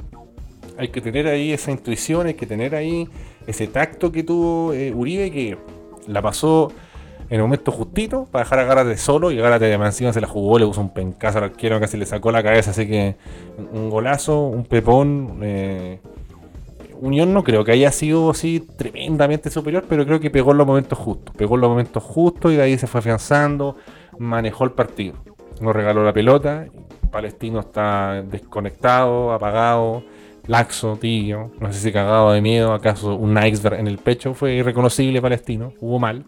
Hay 0.78 0.88
que 0.88 1.02
tener 1.02 1.28
ahí 1.28 1.52
esa 1.52 1.72
intuición, 1.72 2.28
hay 2.28 2.36
que 2.36 2.46
tener 2.46 2.74
ahí 2.74 3.08
ese 3.46 3.68
tacto 3.68 4.12
que 4.12 4.24
tuvo 4.24 4.74
eh, 4.74 4.94
Uribe, 4.94 5.30
que 5.30 5.58
la 6.08 6.22
pasó 6.22 6.72
en 7.30 7.36
el 7.36 7.42
momento 7.42 7.72
justito 7.72 8.28
para 8.32 8.44
dejar 8.44 8.60
a 8.60 8.64
Gárate 8.64 8.98
solo 8.98 9.32
y 9.32 9.38
Gárate 9.38 9.66
de 9.66 9.74
encima 9.74 10.12
se 10.12 10.20
la 10.20 10.28
jugó, 10.28 10.58
le 10.58 10.66
puso 10.66 10.82
un 10.82 10.94
pencazo 10.94 11.38
al 11.38 11.52
casi 11.52 11.98
le 11.98 12.06
sacó 12.06 12.32
la 12.32 12.42
cabeza, 12.42 12.72
así 12.72 12.88
que 12.88 13.16
un 13.72 13.90
golazo, 13.90 14.48
un 14.48 14.66
pepón. 14.66 15.40
Eh, 15.44 16.00
Unión 17.02 17.34
no 17.34 17.44
creo 17.44 17.64
que 17.64 17.72
haya 17.72 17.92
sido 17.92 18.30
así 18.32 18.60
tremendamente 18.60 19.50
superior, 19.50 19.86
pero 19.88 20.06
creo 20.06 20.20
que 20.20 20.30
pegó 20.30 20.52
en 20.52 20.58
los 20.58 20.68
momentos 20.68 20.98
justos. 20.98 21.34
Pegó 21.36 21.56
en 21.56 21.62
los 21.62 21.70
momentos 21.70 22.04
justos 22.04 22.52
y 22.52 22.58
de 22.58 22.64
ahí 22.64 22.78
se 22.78 22.88
fue 22.88 23.00
afianzando, 23.00 23.78
manejó 24.18 24.66
el 24.66 24.72
partido. 24.72 25.16
Nos 25.62 25.74
regaló 25.74 26.04
la 26.04 26.12
pelota. 26.12 26.66
Palestino 27.10 27.62
está 27.62 28.22
desconectado, 28.24 29.32
apagado, 29.32 30.04
laxo, 30.48 30.98
tibio. 31.00 31.52
No 31.60 31.72
sé 31.72 31.80
si 31.80 31.92
cagado 31.94 32.34
de 32.34 32.42
miedo. 32.42 32.74
¿Acaso 32.74 33.16
un 33.16 33.42
iceberg 33.42 33.80
en 33.80 33.88
el 33.88 33.98
pecho? 33.98 34.34
Fue 34.34 34.56
irreconocible 34.56 35.22
Palestino. 35.22 35.74
Hubo 35.80 36.00
mal. 36.00 36.26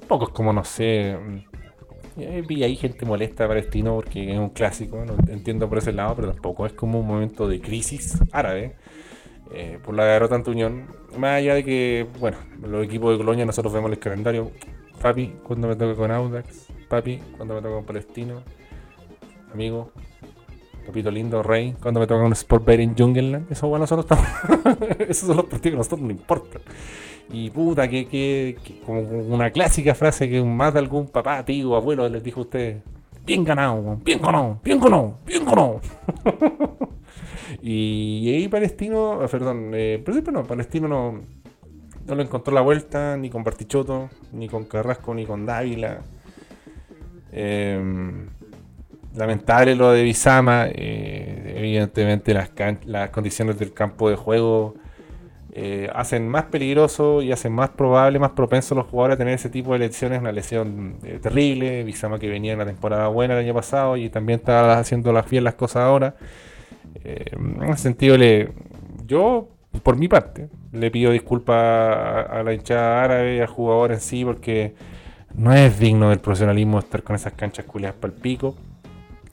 Tampoco 0.00 0.24
es 0.26 0.30
como, 0.30 0.52
no 0.52 0.64
sé. 0.64 1.16
Mm, 1.16 2.46
vi 2.46 2.64
ahí 2.64 2.76
gente 2.76 3.06
molesta 3.06 3.46
palestino 3.46 3.94
porque 3.94 4.32
es 4.32 4.38
un 4.38 4.50
clásico, 4.50 5.04
no 5.04 5.14
entiendo 5.32 5.68
por 5.68 5.78
ese 5.78 5.92
lado, 5.92 6.16
pero 6.16 6.32
tampoco 6.32 6.66
es 6.66 6.72
como 6.72 7.00
un 7.00 7.06
momento 7.06 7.48
de 7.48 7.60
crisis 7.60 8.18
árabe 8.32 8.76
eh, 9.52 9.78
por 9.82 9.94
la 9.94 10.04
derrota 10.04 10.34
ante 10.34 10.50
Unión. 10.50 10.86
Más 11.16 11.38
allá 11.38 11.54
de 11.54 11.64
que, 11.64 12.06
bueno, 12.18 12.38
los 12.62 12.84
equipos 12.84 13.12
de 13.12 13.18
Colonia 13.18 13.44
nosotros 13.44 13.72
vemos 13.72 13.90
el 13.90 13.98
calendario. 13.98 14.50
Papi, 15.00 15.34
cuando 15.42 15.68
me 15.68 15.76
toca 15.76 15.94
con 15.94 16.10
Audax. 16.10 16.68
Papi, 16.88 17.18
cuando 17.36 17.54
me 17.54 17.62
toca 17.62 17.74
con 17.74 17.84
Palestino. 17.84 18.42
Amigo, 19.52 19.92
Papito 20.86 21.10
lindo, 21.10 21.42
Rey, 21.42 21.74
cuando 21.80 22.00
me 22.00 22.06
toca 22.06 22.22
un 22.24 22.32
Sport 22.32 22.64
Betting 22.64 22.94
Jungleland. 22.96 23.50
Eso 23.50 23.68
bueno, 23.68 23.84
nosotros 23.84 24.06
estamos. 24.06 24.88
Esos 25.08 25.26
son 25.28 25.36
los 25.36 25.46
partidos 25.46 25.62
que 25.62 25.74
a 25.74 25.78
nosotros 25.78 26.00
no 26.00 26.10
importan. 26.10 26.62
Y 27.32 27.50
puta, 27.50 27.88
que, 27.88 28.06
que, 28.06 28.56
que 28.64 28.80
como 28.80 29.00
una 29.00 29.50
clásica 29.50 29.94
frase 29.94 30.28
que 30.28 30.42
más 30.42 30.72
de 30.72 30.80
algún 30.80 31.06
papá, 31.08 31.44
tío, 31.44 31.76
abuelo 31.76 32.08
les 32.08 32.22
dijo 32.22 32.40
a 32.40 32.42
usted, 32.42 32.78
bien 33.24 33.44
ganado, 33.44 33.98
bien 34.04 34.20
ganado, 34.20 34.58
bien 34.64 34.80
ganado, 34.80 35.18
bien 35.26 35.44
ganado. 35.44 35.80
y 37.62 38.32
ahí 38.34 38.48
Palestino, 38.48 39.20
ah, 39.22 39.28
perdón, 39.28 39.70
eh, 39.74 40.02
no, 40.32 40.44
Palestino 40.44 40.88
no, 40.88 41.20
no 42.06 42.14
lo 42.14 42.22
encontró 42.22 42.52
la 42.52 42.60
vuelta 42.60 43.16
ni 43.16 43.30
con 43.30 43.44
Bartichotto, 43.44 44.10
ni 44.32 44.48
con 44.48 44.64
Carrasco, 44.64 45.14
ni 45.14 45.26
con 45.26 45.46
Dávila. 45.46 46.00
Eh, 47.32 48.28
lamentable 49.14 49.74
lo 49.76 49.92
de 49.92 50.02
Bizama. 50.02 50.66
eh, 50.68 51.54
evidentemente 51.56 52.34
las, 52.34 52.50
las 52.86 53.10
condiciones 53.10 53.58
del 53.58 53.72
campo 53.72 54.10
de 54.10 54.16
juego 54.16 54.74
eh, 55.52 55.90
hacen 55.94 56.28
más 56.28 56.44
peligroso 56.44 57.22
y 57.22 57.32
hacen 57.32 57.52
más 57.52 57.70
probable, 57.70 58.18
más 58.18 58.30
propenso 58.30 58.74
a 58.74 58.78
los 58.78 58.86
jugadores 58.86 59.14
a 59.16 59.18
tener 59.18 59.34
ese 59.34 59.50
tipo 59.50 59.72
de 59.72 59.80
lesiones. 59.80 60.20
Una 60.20 60.32
lesión 60.32 60.96
eh, 61.02 61.18
terrible. 61.20 61.82
Bizama 61.84 62.18
que 62.18 62.28
venía 62.28 62.52
en 62.52 62.58
una 62.58 62.66
temporada 62.66 63.08
buena 63.08 63.34
el 63.34 63.40
año 63.44 63.54
pasado 63.54 63.96
y 63.96 64.08
también 64.10 64.38
está 64.38 64.78
haciendo 64.78 65.12
las 65.12 65.28
bien 65.28 65.44
las 65.44 65.54
cosas 65.54 65.82
ahora. 65.82 66.14
Eh, 67.04 67.24
en 67.32 67.62
ese 67.64 67.82
sentido, 67.82 68.16
le, 68.16 68.52
yo, 69.06 69.48
por 69.82 69.96
mi 69.96 70.08
parte, 70.08 70.48
le 70.72 70.90
pido 70.90 71.10
disculpas 71.10 71.56
a, 71.56 72.20
a 72.20 72.42
la 72.42 72.54
hinchada 72.54 73.02
árabe 73.02 73.36
y 73.36 73.40
al 73.40 73.48
jugador 73.48 73.92
en 73.92 74.00
sí 74.00 74.24
porque 74.24 74.74
no 75.34 75.52
es 75.52 75.78
digno 75.78 76.10
del 76.10 76.20
profesionalismo 76.20 76.78
estar 76.78 77.02
con 77.02 77.16
esas 77.16 77.32
canchas 77.32 77.64
culiadas 77.64 77.96
para 77.96 78.12
el 78.12 78.20
pico. 78.20 78.54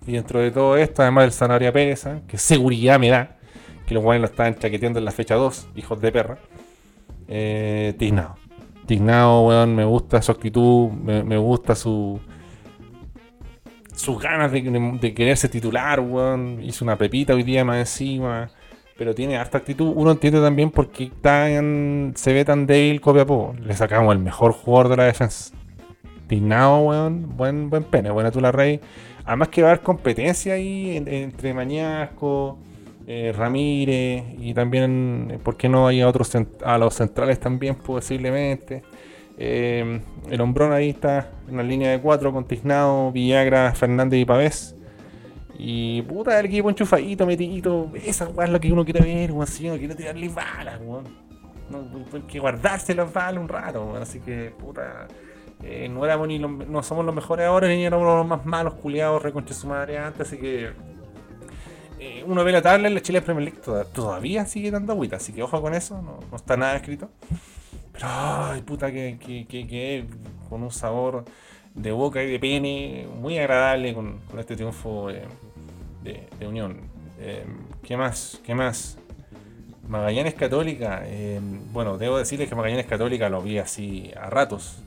Y 0.05 0.13
dentro 0.13 0.39
de 0.39 0.51
todo 0.51 0.77
esto, 0.77 1.01
además 1.01 1.25
del 1.25 1.33
Zanahoria 1.33 1.73
Pereza, 1.73 2.21
que 2.27 2.37
seguridad 2.37 2.97
me 2.97 3.09
da, 3.09 3.36
que 3.87 3.95
los 3.95 4.03
guanes 4.03 4.21
lo 4.21 4.27
estaban 4.27 4.55
chaqueteando 4.55 4.99
en 4.99 5.05
la 5.05 5.11
fecha 5.11 5.33
2, 5.35 5.69
hijos 5.75 5.99
de 6.01 6.11
perra. 6.11 6.37
Eh, 7.27 7.95
Tignado. 7.97 8.35
Tignado, 8.85 9.47
weón, 9.47 9.75
me 9.75 9.83
gusta 9.85 10.21
su 10.21 10.31
actitud, 10.31 10.89
me, 10.91 11.37
gusta 11.37 11.73
su. 11.75 12.19
sus 13.93 14.21
ganas 14.21 14.51
de, 14.51 14.61
de 14.61 15.13
quererse 15.13 15.49
titular, 15.49 15.99
weón. 15.99 16.61
Hizo 16.63 16.85
una 16.85 16.97
pepita 16.97 17.33
hoy 17.33 17.43
día 17.43 17.65
más 17.65 17.77
encima. 17.79 18.49
Pero 18.97 19.13
tiene 19.13 19.37
harta 19.37 19.57
actitud. 19.59 19.93
Uno 19.95 20.11
entiende 20.11 20.41
también 20.41 20.71
por 20.71 20.89
qué 20.89 21.11
tan, 21.21 22.13
se 22.15 22.33
ve 22.33 22.43
tan 22.45 22.65
débil 22.65 22.99
Copiapó. 23.01 23.53
Le 23.61 23.75
sacamos 23.75 24.11
el 24.13 24.19
mejor 24.19 24.53
jugador 24.53 24.89
de 24.89 24.97
la 24.97 25.03
defensa. 25.03 25.53
Tignado, 26.27 26.79
weón. 26.79 27.35
Buen, 27.37 27.69
buen 27.69 27.83
pene, 27.83 28.09
buena 28.11 28.31
tula 28.31 28.51
rey. 28.51 28.79
Además 29.25 29.49
que 29.49 29.61
va 29.61 29.67
a 29.69 29.71
haber 29.73 29.83
competencia 29.83 30.53
ahí 30.53 30.95
en- 30.95 31.07
entre 31.09 31.53
Mañasco, 31.53 32.57
eh, 33.07 33.33
Ramírez 33.35 34.25
y 34.37 34.53
también, 34.53 35.29
eh, 35.31 35.39
¿por 35.41 35.55
qué 35.55 35.69
no 35.69 35.87
hay 35.87 36.01
a 36.01 36.07
otros 36.09 36.31
a 36.63 36.77
los 36.77 36.93
centrales 36.93 37.39
también 37.39 37.75
posiblemente? 37.75 38.83
Eh, 39.37 40.01
el 40.29 40.41
hombrón 40.41 40.73
ahí 40.73 40.89
está 40.89 41.31
en 41.47 41.57
la 41.57 41.63
línea 41.63 41.91
de 41.91 42.01
cuatro 42.01 42.33
con 42.33 42.45
Tiznado, 42.45 43.11
Villagra, 43.13 43.73
Fernández 43.73 44.19
y 44.19 44.25
Pavés. 44.25 44.75
Y 45.57 46.01
puta, 46.03 46.39
el 46.39 46.47
equipo 46.47 46.69
enchufadito, 46.69 47.25
metidito. 47.25 47.89
Esa 48.05 48.29
es 48.43 48.49
lo 48.49 48.59
que 48.59 48.71
uno 48.71 48.83
quiere 48.83 48.99
ver, 49.01 49.31
weón. 49.31 49.47
Si 49.47 49.67
uno 49.67 49.77
quiere 49.77 49.95
tirarle 49.95 50.27
balas, 50.29 50.79
weón. 50.83 51.05
No, 51.69 51.79
hay 52.13 52.21
que 52.21 52.39
guardarse 52.39 52.93
las 52.93 53.11
balas 53.11 53.41
un 53.41 53.47
rato, 53.47 53.83
weón. 53.85 54.01
Así 54.01 54.19
que, 54.19 54.51
puta. 54.59 55.07
no 55.89 56.05
éramos 56.05 56.27
ni 56.27 56.37
los- 56.39 56.67
no 56.67 56.83
somos 56.83 57.05
los 57.05 57.15
mejores 57.15 57.45
ahora, 57.47 57.67
ni 57.69 57.85
éramos 57.85 58.05
los 58.05 58.27
más 58.27 58.45
malos, 58.45 58.73
culiados, 58.75 59.23
reconche 59.23 59.53
su 59.53 59.67
madre 59.67 59.97
antes, 59.97 60.27
así 60.27 60.37
que. 60.37 60.71
Eh, 61.99 62.23
uno 62.25 62.43
ve 62.43 62.51
la 62.51 62.61
tabla 62.61 62.87
en 62.87 62.93
la 62.95 63.01
Chile 63.01 63.21
Premier 63.21 63.45
League 63.45 63.61
toda- 63.63 63.85
todavía 63.85 64.45
sigue 64.45 64.71
dando 64.71 64.93
agüita, 64.93 65.17
así 65.17 65.33
que 65.33 65.43
ojo 65.43 65.61
con 65.61 65.73
eso, 65.73 66.01
no, 66.01 66.19
está 66.35 66.55
nada 66.57 66.75
escrito. 66.75 67.09
Pero, 67.93 68.07
ay, 68.09 68.61
puta, 68.61 68.91
que, 68.91 69.17
que, 69.19 70.05
con 70.49 70.61
un 70.63 70.71
sabor 70.71 71.25
de 71.73 71.91
boca 71.91 72.23
y 72.23 72.31
de 72.31 72.39
pene 72.39 73.07
muy 73.19 73.37
agradable 73.37 73.93
con, 73.93 74.19
este 74.37 74.55
triunfo 74.55 75.09
de, 75.09 75.25
Unión. 76.47 76.77
Eh, 77.19 77.45
¿Qué 77.83 77.97
más? 77.97 78.39
¿Qué 78.45 78.55
más? 78.55 78.97
Magallanes 79.87 80.33
Católica. 80.35 81.01
eh, 81.05 81.39
bueno, 81.73 81.97
debo 81.97 82.17
decirles 82.17 82.47
que 82.47 82.55
Magallanes 82.55 82.85
Católica 82.85 83.27
lo 83.29 83.41
vi 83.41 83.57
así 83.57 84.11
a 84.15 84.29
ratos. 84.29 84.77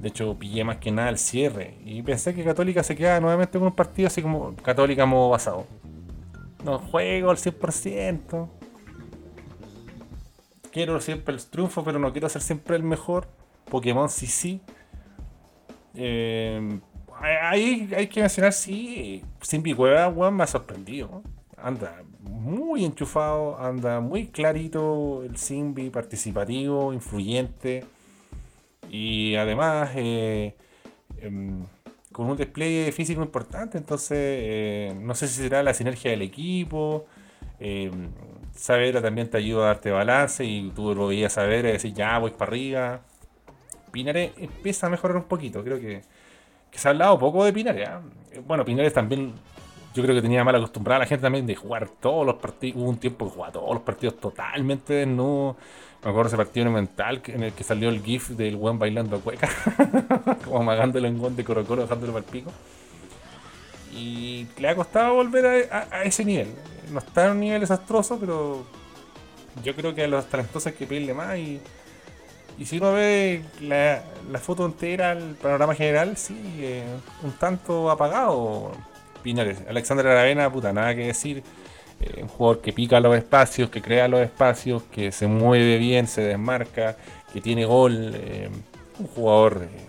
De 0.00 0.08
hecho, 0.08 0.34
pillé 0.38 0.64
más 0.64 0.76
que 0.78 0.90
nada 0.90 1.08
el 1.10 1.18
cierre. 1.18 1.74
Y 1.84 2.02
pensé 2.02 2.34
que 2.34 2.44
Católica 2.44 2.82
se 2.82 2.96
quedaba 2.96 3.20
nuevamente 3.20 3.58
con 3.58 3.68
un 3.68 3.74
partido 3.74 4.06
así 4.08 4.22
como 4.22 4.54
Católica 4.56 5.06
modo 5.06 5.28
basado. 5.30 5.66
No 6.68 6.78
juego 6.78 7.30
al 7.30 7.38
100%. 7.38 8.46
Quiero 10.70 11.00
siempre 11.00 11.34
el 11.34 11.42
triunfo, 11.46 11.82
pero 11.82 11.98
no 11.98 12.12
quiero 12.12 12.28
ser 12.28 12.42
siempre 12.42 12.76
el 12.76 12.82
mejor. 12.82 13.26
Pokémon 13.70 14.10
sí, 14.10 14.26
sí. 14.26 14.60
Eh, 15.94 16.78
ahí 17.22 17.90
hay 17.96 18.06
que 18.08 18.20
mencionar, 18.20 18.52
sí, 18.52 19.24
Simpi 19.40 19.72
Cueva, 19.72 20.30
me 20.30 20.42
ha 20.42 20.46
sorprendido. 20.46 21.22
Anda 21.56 22.02
muy 22.20 22.84
enchufado, 22.84 23.58
anda 23.58 24.00
muy 24.00 24.26
clarito 24.26 25.22
el 25.22 25.38
Simbi, 25.38 25.88
participativo, 25.88 26.92
influyente. 26.92 27.86
Y 28.90 29.36
además, 29.36 29.88
eh, 29.94 30.54
em, 31.16 31.64
con 32.18 32.28
un 32.28 32.36
despliegue 32.36 32.90
físico 32.90 33.22
importante, 33.22 33.78
entonces 33.78 34.18
eh, 34.18 34.92
no 35.00 35.14
sé 35.14 35.28
si 35.28 35.34
será 35.40 35.62
la 35.62 35.72
sinergia 35.72 36.10
del 36.10 36.22
equipo. 36.22 37.06
Eh, 37.60 37.92
Saavedra 38.56 39.00
también 39.00 39.30
te 39.30 39.36
ayuda 39.36 39.62
a 39.62 39.66
darte 39.68 39.92
balance 39.92 40.44
y 40.44 40.72
tú 40.74 40.96
lo 40.96 41.06
veías 41.06 41.34
saber 41.34 41.64
y 41.66 41.68
decir 41.68 41.94
ya 41.94 42.18
voy 42.18 42.32
para 42.32 42.50
arriba. 42.50 43.00
Pinares 43.92 44.32
empieza 44.36 44.88
a 44.88 44.90
mejorar 44.90 45.16
un 45.16 45.24
poquito, 45.24 45.62
creo 45.62 45.78
que, 45.78 46.02
que 46.72 46.78
se 46.80 46.88
ha 46.88 46.90
hablado 46.90 47.20
poco 47.20 47.44
de 47.44 47.52
Pinares. 47.52 47.88
¿ah? 47.88 48.02
Eh, 48.32 48.42
Bueno, 48.44 48.64
Pinares 48.64 48.92
también, 48.92 49.32
yo 49.94 50.02
creo 50.02 50.16
que 50.16 50.22
tenía 50.22 50.42
mal 50.42 50.56
acostumbrada 50.56 50.98
la 50.98 51.06
gente 51.06 51.22
también 51.22 51.46
de 51.46 51.54
jugar 51.54 51.88
todos 52.00 52.26
los 52.26 52.34
partidos. 52.34 52.82
Hubo 52.82 52.90
un 52.90 52.98
tiempo 52.98 53.26
que 53.26 53.30
jugaba 53.32 53.52
todos 53.52 53.74
los 53.74 53.82
partidos 53.84 54.18
totalmente 54.18 54.92
desnudo. 54.92 55.56
Me 56.04 56.10
acuerdo 56.10 56.28
ese 56.28 56.36
partido 56.36 56.70
mental 56.70 57.20
en 57.26 57.42
el 57.42 57.52
que 57.52 57.64
salió 57.64 57.88
el 57.88 58.02
GIF 58.02 58.30
del 58.30 58.56
buen 58.56 58.78
bailando 58.78 59.20
cueca, 59.20 59.48
como 60.44 60.60
amagándolo 60.60 61.08
en 61.08 61.18
gol 61.18 61.34
de 61.34 61.44
Coro 61.44 61.64
Coro, 61.64 61.82
dejándolo 61.82 62.12
para 62.12 62.24
el 62.24 62.30
pico. 62.30 62.52
Y 63.92 64.46
le 64.58 64.68
ha 64.68 64.76
costado 64.76 65.14
volver 65.14 65.68
a, 65.72 65.76
a- 65.78 65.96
a 65.98 66.02
ese 66.04 66.24
nivel. 66.24 66.48
No 66.92 67.00
está 67.00 67.26
en 67.26 67.32
un 67.32 67.40
nivel 67.40 67.60
desastroso, 67.60 68.18
pero 68.18 68.64
yo 69.64 69.74
creo 69.74 69.94
que 69.94 70.04
a 70.04 70.08
los 70.08 70.26
talentosos 70.28 70.66
hay 70.68 70.72
que 70.74 70.86
pedirle 70.86 71.14
más. 71.14 71.36
Y, 71.36 71.60
y 72.58 72.64
si 72.66 72.78
uno 72.78 72.92
ve 72.92 73.42
la, 73.60 74.02
foto 74.38 74.64
entera, 74.66 75.12
el 75.12 75.34
panorama 75.34 75.74
general, 75.74 76.16
sí, 76.16 76.38
eh, 76.58 76.84
un 77.24 77.32
tanto 77.32 77.90
apagado. 77.90 78.70
Pinares, 79.22 79.58
Alexander 79.68 80.06
Aravena, 80.06 80.50
puta, 80.50 80.72
nada 80.72 80.94
que 80.94 81.06
decir. 81.08 81.42
Eh, 82.00 82.22
un 82.22 82.28
jugador 82.28 82.60
que 82.60 82.72
pica 82.72 83.00
los 83.00 83.16
espacios, 83.16 83.70
que 83.70 83.82
crea 83.82 84.06
los 84.08 84.20
espacios, 84.20 84.82
que 84.84 85.10
se 85.10 85.26
mueve 85.26 85.78
bien, 85.78 86.06
se 86.06 86.22
desmarca, 86.22 86.96
que 87.32 87.40
tiene 87.40 87.64
gol. 87.64 88.12
eh, 88.14 88.50
un 88.98 89.06
jugador 89.06 89.62
eh, 89.62 89.86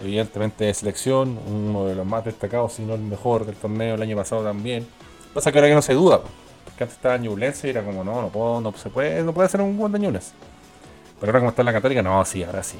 evidentemente 0.00 0.64
de 0.64 0.74
selección, 0.74 1.38
uno 1.46 1.86
de 1.86 1.94
los 1.94 2.06
más 2.06 2.24
destacados, 2.24 2.74
si 2.74 2.82
no 2.82 2.94
el 2.94 3.00
mejor 3.00 3.46
del 3.46 3.56
torneo 3.56 3.94
el 3.94 4.02
año 4.02 4.16
pasado 4.16 4.42
también. 4.42 4.86
Pasa 5.34 5.52
que 5.52 5.58
ahora 5.58 5.68
que 5.68 5.74
no 5.74 5.82
se 5.82 5.94
duda, 5.94 6.20
po, 6.22 6.28
porque 6.64 6.84
antes 6.84 6.96
estaba 6.96 7.16
Ñublense 7.18 7.66
y 7.66 7.70
era 7.70 7.82
como, 7.82 8.04
no, 8.04 8.22
no 8.22 8.28
puedo, 8.28 8.60
no 8.60 8.72
se 8.72 8.90
puede, 8.90 9.22
no 9.22 9.32
puede 9.32 9.48
ser 9.48 9.60
un 9.60 9.76
buen 9.76 9.92
de. 9.92 9.98
Pero 9.98 11.30
ahora 11.30 11.38
como 11.40 11.50
está 11.50 11.62
en 11.62 11.66
la 11.66 11.72
Católica, 11.72 12.02
no, 12.02 12.24
sí, 12.24 12.42
ahora 12.42 12.62
sí. 12.62 12.78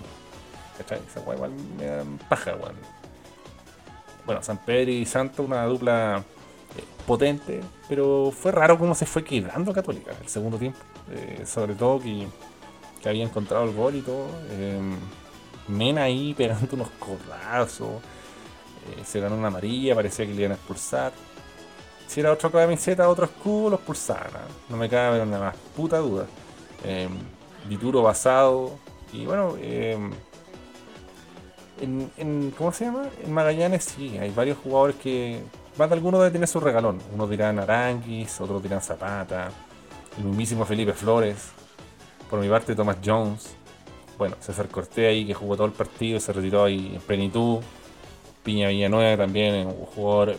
¿Cachai? 0.78 1.00
Esa 1.08 1.20
igual 1.20 1.50
me 1.76 1.86
da 1.86 2.04
paja, 2.28 2.54
weón. 2.54 2.76
Bueno, 4.24 4.42
San 4.42 4.58
Pedro 4.58 4.92
y 4.92 5.04
Santo, 5.06 5.42
una 5.42 5.64
dupla 5.64 6.22
potente, 7.06 7.60
pero 7.88 8.30
fue 8.36 8.52
raro 8.52 8.78
cómo 8.78 8.94
se 8.94 9.06
fue 9.06 9.24
quedando 9.24 9.72
Católica 9.72 10.12
el 10.20 10.28
segundo 10.28 10.58
tiempo. 10.58 10.78
Eh, 11.10 11.44
sobre 11.46 11.74
todo 11.74 12.00
que, 12.00 12.26
había 13.08 13.24
encontrado 13.24 13.64
el 13.64 13.74
gol 13.74 13.94
y 13.96 14.00
todo. 14.02 14.26
Eh, 14.50 14.80
Mena 15.68 16.02
ahí 16.04 16.34
pegando 16.38 16.68
unos 16.76 16.88
codazos. 16.98 17.88
eh, 18.98 19.04
se 19.04 19.20
ganó 19.20 19.36
una 19.36 19.48
amarilla, 19.48 19.94
parecía 19.94 20.26
que 20.26 20.32
le 20.34 20.40
iban 20.42 20.52
a 20.52 20.54
expulsar. 20.56 21.12
Si 22.06 22.20
era 22.20 22.32
otro 22.32 22.50
camiseta, 22.50 23.08
otro 23.08 23.26
escudo, 23.26 23.70
lo 23.70 23.76
expulsaban. 23.76 24.30
¿ah? 24.34 24.46
No 24.70 24.76
me 24.76 24.88
cabe 24.88 25.20
una 25.22 25.38
más 25.38 25.56
puta 25.76 25.98
duda. 25.98 26.26
Eh, 26.84 27.08
Dituro 27.68 28.02
basado. 28.02 28.78
Y 29.12 29.26
bueno, 29.26 29.56
en, 31.80 32.10
en- 32.16 32.50
¿cómo 32.56 32.72
se 32.72 32.84
llama? 32.86 33.08
En 33.24 33.32
Magallanes 33.32 33.84
sí, 33.84 34.16
hay 34.18 34.30
varios 34.30 34.58
jugadores 34.58 34.96
que. 34.96 35.40
Más 35.78 35.88
de 35.88 35.94
algunos 35.94 36.20
debe 36.20 36.32
tener 36.32 36.48
su 36.48 36.58
regalón. 36.58 36.98
Unos 37.14 37.30
dirán 37.30 37.60
Aranguis, 37.60 38.40
otros 38.40 38.60
dirán 38.60 38.82
Zapata. 38.82 39.48
El 40.18 40.24
mismísimo 40.24 40.64
Felipe 40.64 40.92
Flores. 40.92 41.52
Por 42.28 42.40
mi 42.40 42.48
parte, 42.48 42.74
Thomas 42.74 42.96
Jones. 43.04 43.54
Bueno, 44.18 44.34
César 44.40 44.66
Cortés 44.68 45.08
ahí 45.08 45.24
que 45.24 45.34
jugó 45.34 45.54
todo 45.54 45.68
el 45.68 45.72
partido 45.72 46.18
se 46.18 46.32
retiró 46.32 46.64
ahí 46.64 46.94
en 46.96 47.00
plenitud. 47.00 47.60
Piña 48.42 48.68
Villanueva 48.68 49.24
también, 49.24 49.68
un 49.68 49.86
jugador 49.94 50.36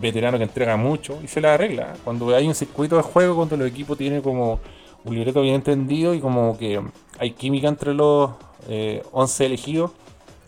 veterano 0.00 0.38
que 0.38 0.44
entrega 0.44 0.76
mucho 0.76 1.20
y 1.22 1.28
se 1.28 1.40
la 1.40 1.54
arregla. 1.54 1.94
Cuando 2.02 2.34
hay 2.34 2.48
un 2.48 2.54
circuito 2.56 2.96
de 2.96 3.02
juego, 3.02 3.36
cuando 3.36 3.54
el 3.54 3.62
equipo 3.62 3.94
tiene 3.94 4.20
como 4.20 4.58
un 5.04 5.14
libreto 5.14 5.42
bien 5.42 5.54
entendido 5.54 6.14
y 6.14 6.20
como 6.20 6.58
que 6.58 6.82
hay 7.16 7.30
química 7.30 7.68
entre 7.68 7.94
los 7.94 8.32
eh, 8.68 9.04
11 9.12 9.46
elegidos. 9.46 9.92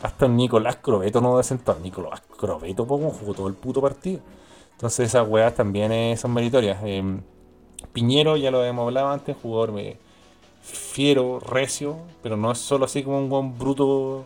Hasta 0.02 0.26
el 0.26 0.36
Nicolás 0.36 0.76
Crobeto 0.76 1.20
no 1.20 1.40
sentar. 1.42 1.78
Nicolás 1.80 2.20
Crobeto 2.36 2.86
poco 2.86 3.10
jugó 3.10 3.34
todo 3.34 3.48
el 3.48 3.54
puto 3.54 3.80
partido. 3.80 4.20
Entonces 4.72 5.08
esas 5.08 5.28
weas 5.28 5.54
también 5.54 5.92
eh, 5.92 6.16
son 6.16 6.34
meritorias. 6.34 6.78
Eh, 6.84 7.20
Piñero, 7.92 8.36
ya 8.36 8.50
lo 8.50 8.58
habíamos 8.60 8.84
hablado 8.86 9.10
antes, 9.10 9.36
jugador 9.40 9.78
eh, 9.78 9.96
fiero, 10.62 11.38
recio, 11.38 11.98
pero 12.22 12.36
no 12.36 12.50
es 12.50 12.58
solo 12.58 12.86
así 12.86 13.02
como 13.04 13.18
un 13.18 13.28
buen 13.28 13.56
bruto 13.56 14.24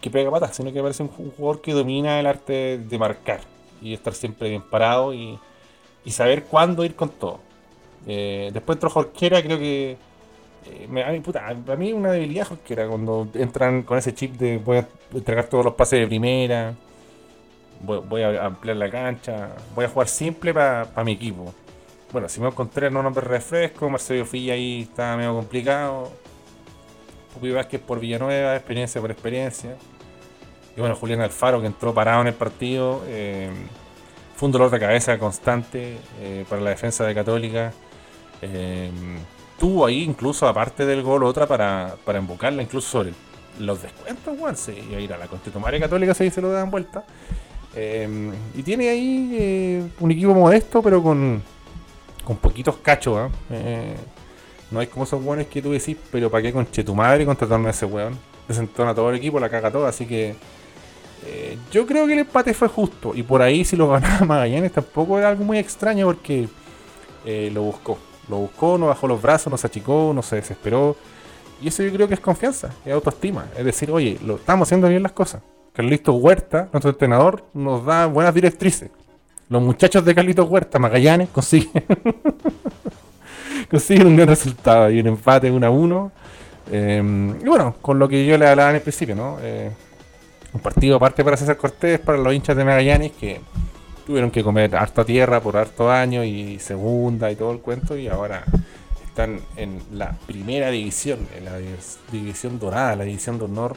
que 0.00 0.10
pega 0.10 0.30
patas, 0.30 0.56
sino 0.56 0.72
que 0.72 0.82
parece 0.82 1.02
un 1.02 1.08
jugador 1.08 1.60
que 1.62 1.72
domina 1.72 2.20
el 2.20 2.26
arte 2.26 2.78
de 2.78 2.98
marcar 2.98 3.40
y 3.80 3.94
estar 3.94 4.14
siempre 4.14 4.50
bien 4.50 4.62
parado 4.62 5.14
y, 5.14 5.38
y 6.04 6.10
saber 6.10 6.44
cuándo 6.44 6.84
ir 6.84 6.94
con 6.96 7.08
todo. 7.08 7.40
Después 8.04 8.76
entró 8.76 8.90
Jorquera, 8.90 9.42
creo 9.42 9.58
que. 9.58 9.96
Eh, 10.66 10.86
me, 10.88 11.02
a, 11.02 11.10
mí, 11.10 11.20
puta, 11.20 11.46
a 11.48 11.76
mí 11.76 11.92
una 11.92 12.12
debilidad 12.12 12.46
Jorquera 12.46 12.86
cuando 12.86 13.28
entran 13.34 13.82
con 13.82 13.98
ese 13.98 14.14
chip 14.14 14.34
de 14.36 14.58
voy 14.58 14.78
a 14.78 14.88
entregar 15.14 15.46
todos 15.46 15.64
los 15.64 15.74
pases 15.74 16.00
de 16.00 16.06
primera, 16.06 16.74
voy, 17.82 18.22
a 18.22 18.46
ampliar 18.46 18.76
la 18.76 18.90
cancha, 18.90 19.50
voy 19.74 19.86
a 19.86 19.88
jugar 19.88 20.08
simple 20.08 20.52
para 20.52 21.04
mi 21.04 21.12
equipo. 21.12 21.52
Bueno, 22.12 22.28
Simón 22.28 22.52
Contreras 22.52 22.92
no 22.92 23.02
nombre 23.02 23.24
refresco, 23.24 23.88
Marcelo 23.88 24.26
Filla 24.26 24.54
ahí 24.54 24.82
está 24.82 25.16
medio 25.16 25.34
complicado. 25.34 26.10
Pupi 27.32 27.52
Vázquez 27.52 27.80
por 27.80 28.00
Villanueva, 28.00 28.56
experiencia 28.56 29.00
por 29.00 29.12
experiencia. 29.12 29.76
Y 30.76 30.80
bueno, 30.80 30.96
Julián 30.96 31.20
Alfaro 31.20 31.60
que 31.60 31.68
entró 31.68 31.94
parado 31.94 32.22
en 32.22 32.28
el 32.28 32.34
partido. 32.34 33.02
eh, 33.06 33.50
fue 34.34 34.46
un 34.46 34.52
dolor 34.52 34.70
de 34.70 34.80
cabeza 34.80 35.18
constante 35.18 35.98
eh, 36.20 36.44
para 36.48 36.62
la 36.62 36.70
defensa 36.70 37.04
de 37.04 37.14
Católica. 37.14 37.72
Tuvo 39.60 39.86
ahí 39.86 40.02
incluso, 40.02 40.48
aparte 40.48 40.86
del 40.86 41.02
gol, 41.02 41.22
otra 41.22 41.46
para, 41.46 41.94
para 42.04 42.18
invocarla, 42.18 42.62
incluso 42.62 42.88
sobre 42.88 43.12
los 43.58 43.82
descuentos, 43.82 44.34
weón. 44.38 44.56
Se 44.56 44.72
iba 44.76 44.96
a 44.96 45.00
ir 45.00 45.12
a 45.12 45.18
la 45.18 45.28
Constitumaria 45.28 45.78
Católica 45.78 46.14
si 46.14 46.30
se 46.30 46.40
lo 46.40 46.50
dan 46.50 46.70
vuelta. 46.70 47.04
Eh, 47.76 48.32
y 48.54 48.62
tiene 48.62 48.88
ahí 48.88 49.36
eh, 49.38 49.88
un 50.00 50.10
equipo 50.10 50.34
modesto, 50.34 50.82
pero 50.82 51.02
con, 51.02 51.42
con 52.24 52.36
poquitos 52.38 52.78
cachos. 52.78 53.18
¿ah? 53.18 53.30
Eh, 53.50 53.96
no 54.70 54.80
hay 54.80 54.86
como 54.86 55.04
esos 55.04 55.22
weones 55.22 55.46
que 55.48 55.60
tú 55.62 55.72
decís, 55.72 55.96
pero 56.10 56.30
¿para 56.30 56.42
qué 56.42 56.52
con 56.52 56.64
tu 56.66 56.94
madre 56.94 57.26
contratarme 57.26 57.68
a 57.68 57.70
ese 57.72 57.84
weón? 57.86 58.18
Desentona 58.48 58.94
todo 58.94 59.10
el 59.10 59.16
equipo, 59.16 59.38
la 59.38 59.50
caga 59.50 59.70
toda, 59.70 59.90
así 59.90 60.06
que. 60.06 60.34
eh, 61.26 61.58
yo 61.70 61.86
creo 61.86 62.06
que 62.06 62.14
el 62.14 62.20
empate 62.20 62.54
fue 62.54 62.68
justo. 62.68 63.12
Y 63.14 63.22
por 63.22 63.42
ahí, 63.42 63.64
si 63.64 63.76
lo 63.76 63.88
ganaba 63.88 64.24
Magallanes, 64.26 64.72
tampoco 64.72 65.18
era 65.18 65.28
algo 65.28 65.44
muy 65.44 65.58
extraño 65.58 66.06
porque 66.06 66.48
lo 67.52 67.62
buscó. 67.62 67.98
Lo 68.30 68.38
buscó, 68.38 68.78
no 68.78 68.86
bajó 68.86 69.08
los 69.08 69.20
brazos, 69.20 69.50
no 69.50 69.58
se 69.58 69.66
achicó, 69.66 70.12
no 70.14 70.22
se 70.22 70.36
desesperó. 70.36 70.96
Y 71.60 71.68
eso 71.68 71.82
yo 71.82 71.92
creo 71.92 72.08
que 72.08 72.14
es 72.14 72.20
confianza, 72.20 72.70
es 72.86 72.92
autoestima. 72.92 73.46
Es 73.58 73.64
decir, 73.64 73.90
oye, 73.90 74.18
lo 74.24 74.36
estamos 74.36 74.68
haciendo 74.68 74.88
bien 74.88 75.02
las 75.02 75.12
cosas. 75.12 75.42
Carlitos 75.72 76.14
Huerta, 76.18 76.68
nuestro 76.72 76.90
entrenador, 76.90 77.44
nos 77.52 77.84
da 77.84 78.06
buenas 78.06 78.32
directrices. 78.32 78.90
Los 79.48 79.60
muchachos 79.60 80.04
de 80.04 80.14
Carlitos 80.14 80.48
Huerta, 80.48 80.78
Magallanes, 80.78 81.28
consiguen, 81.32 81.84
consiguen 83.70 84.06
un 84.06 84.16
gran 84.16 84.28
resultado 84.28 84.90
y 84.90 85.00
un 85.00 85.08
empate 85.08 85.50
1 85.50 85.66
a 85.66 85.70
1. 85.70 86.12
Eh, 86.72 87.34
y 87.42 87.48
bueno, 87.48 87.74
con 87.82 87.98
lo 87.98 88.08
que 88.08 88.24
yo 88.24 88.38
le 88.38 88.46
hablaba 88.46 88.70
en 88.70 88.76
el 88.76 88.82
principio, 88.82 89.16
¿no? 89.16 89.38
Eh, 89.42 89.70
un 90.52 90.60
partido 90.60 90.96
aparte 90.96 91.24
para 91.24 91.36
César 91.36 91.56
Cortés, 91.56 91.98
para 91.98 92.18
los 92.18 92.32
hinchas 92.32 92.56
de 92.56 92.64
Magallanes 92.64 93.12
que 93.12 93.40
tuvieron 94.06 94.30
que 94.30 94.42
comer 94.42 94.74
harta 94.76 95.04
tierra 95.04 95.40
por 95.40 95.56
harto 95.56 95.90
año 95.90 96.24
y 96.24 96.58
segunda 96.58 97.30
y 97.30 97.36
todo 97.36 97.52
el 97.52 97.58
cuento 97.60 97.96
y 97.96 98.08
ahora 98.08 98.44
están 99.06 99.40
en 99.56 99.80
la 99.92 100.16
primera 100.26 100.70
división, 100.70 101.26
en 101.36 101.44
la 101.44 101.58
divis- 101.58 101.98
división 102.12 102.58
dorada, 102.58 102.96
la 102.96 103.04
división 103.04 103.38
de 103.38 103.44
honor 103.44 103.76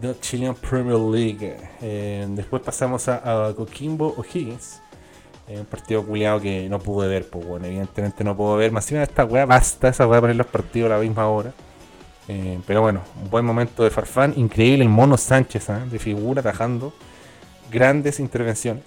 de 0.00 0.18
Chilean 0.20 0.54
Premier 0.54 0.98
League. 0.98 1.56
Eh, 1.80 2.26
después 2.30 2.62
pasamos 2.62 3.08
a, 3.08 3.52
Coquimbo 3.56 4.14
O'Higgins. 4.16 4.80
Eh, 5.46 5.58
un 5.60 5.66
partido 5.66 6.02
culiado 6.04 6.40
que 6.40 6.68
no 6.70 6.78
pude 6.78 7.06
ver, 7.06 7.28
pues 7.28 7.44
evidentemente 7.62 8.24
no 8.24 8.36
puedo 8.36 8.56
ver. 8.56 8.72
Más 8.72 8.84
encima 8.84 9.02
esta 9.02 9.24
weá, 9.24 9.44
basta 9.44 9.88
esa 9.88 10.06
weá 10.06 10.20
poner 10.20 10.36
los 10.36 10.46
partidos 10.46 10.90
a 10.90 10.96
la 10.96 11.00
misma 11.00 11.28
hora. 11.28 11.52
Eh, 12.28 12.58
pero 12.66 12.80
bueno, 12.80 13.02
un 13.22 13.30
buen 13.30 13.44
momento 13.44 13.84
de 13.84 13.90
Farfán, 13.90 14.32
increíble 14.36 14.82
el 14.82 14.88
mono 14.88 15.16
Sánchez, 15.18 15.68
¿ah? 15.70 15.84
de 15.90 15.98
figura, 15.98 16.40
atajando. 16.40 16.94
Grandes 17.70 18.20
intervenciones. 18.20 18.84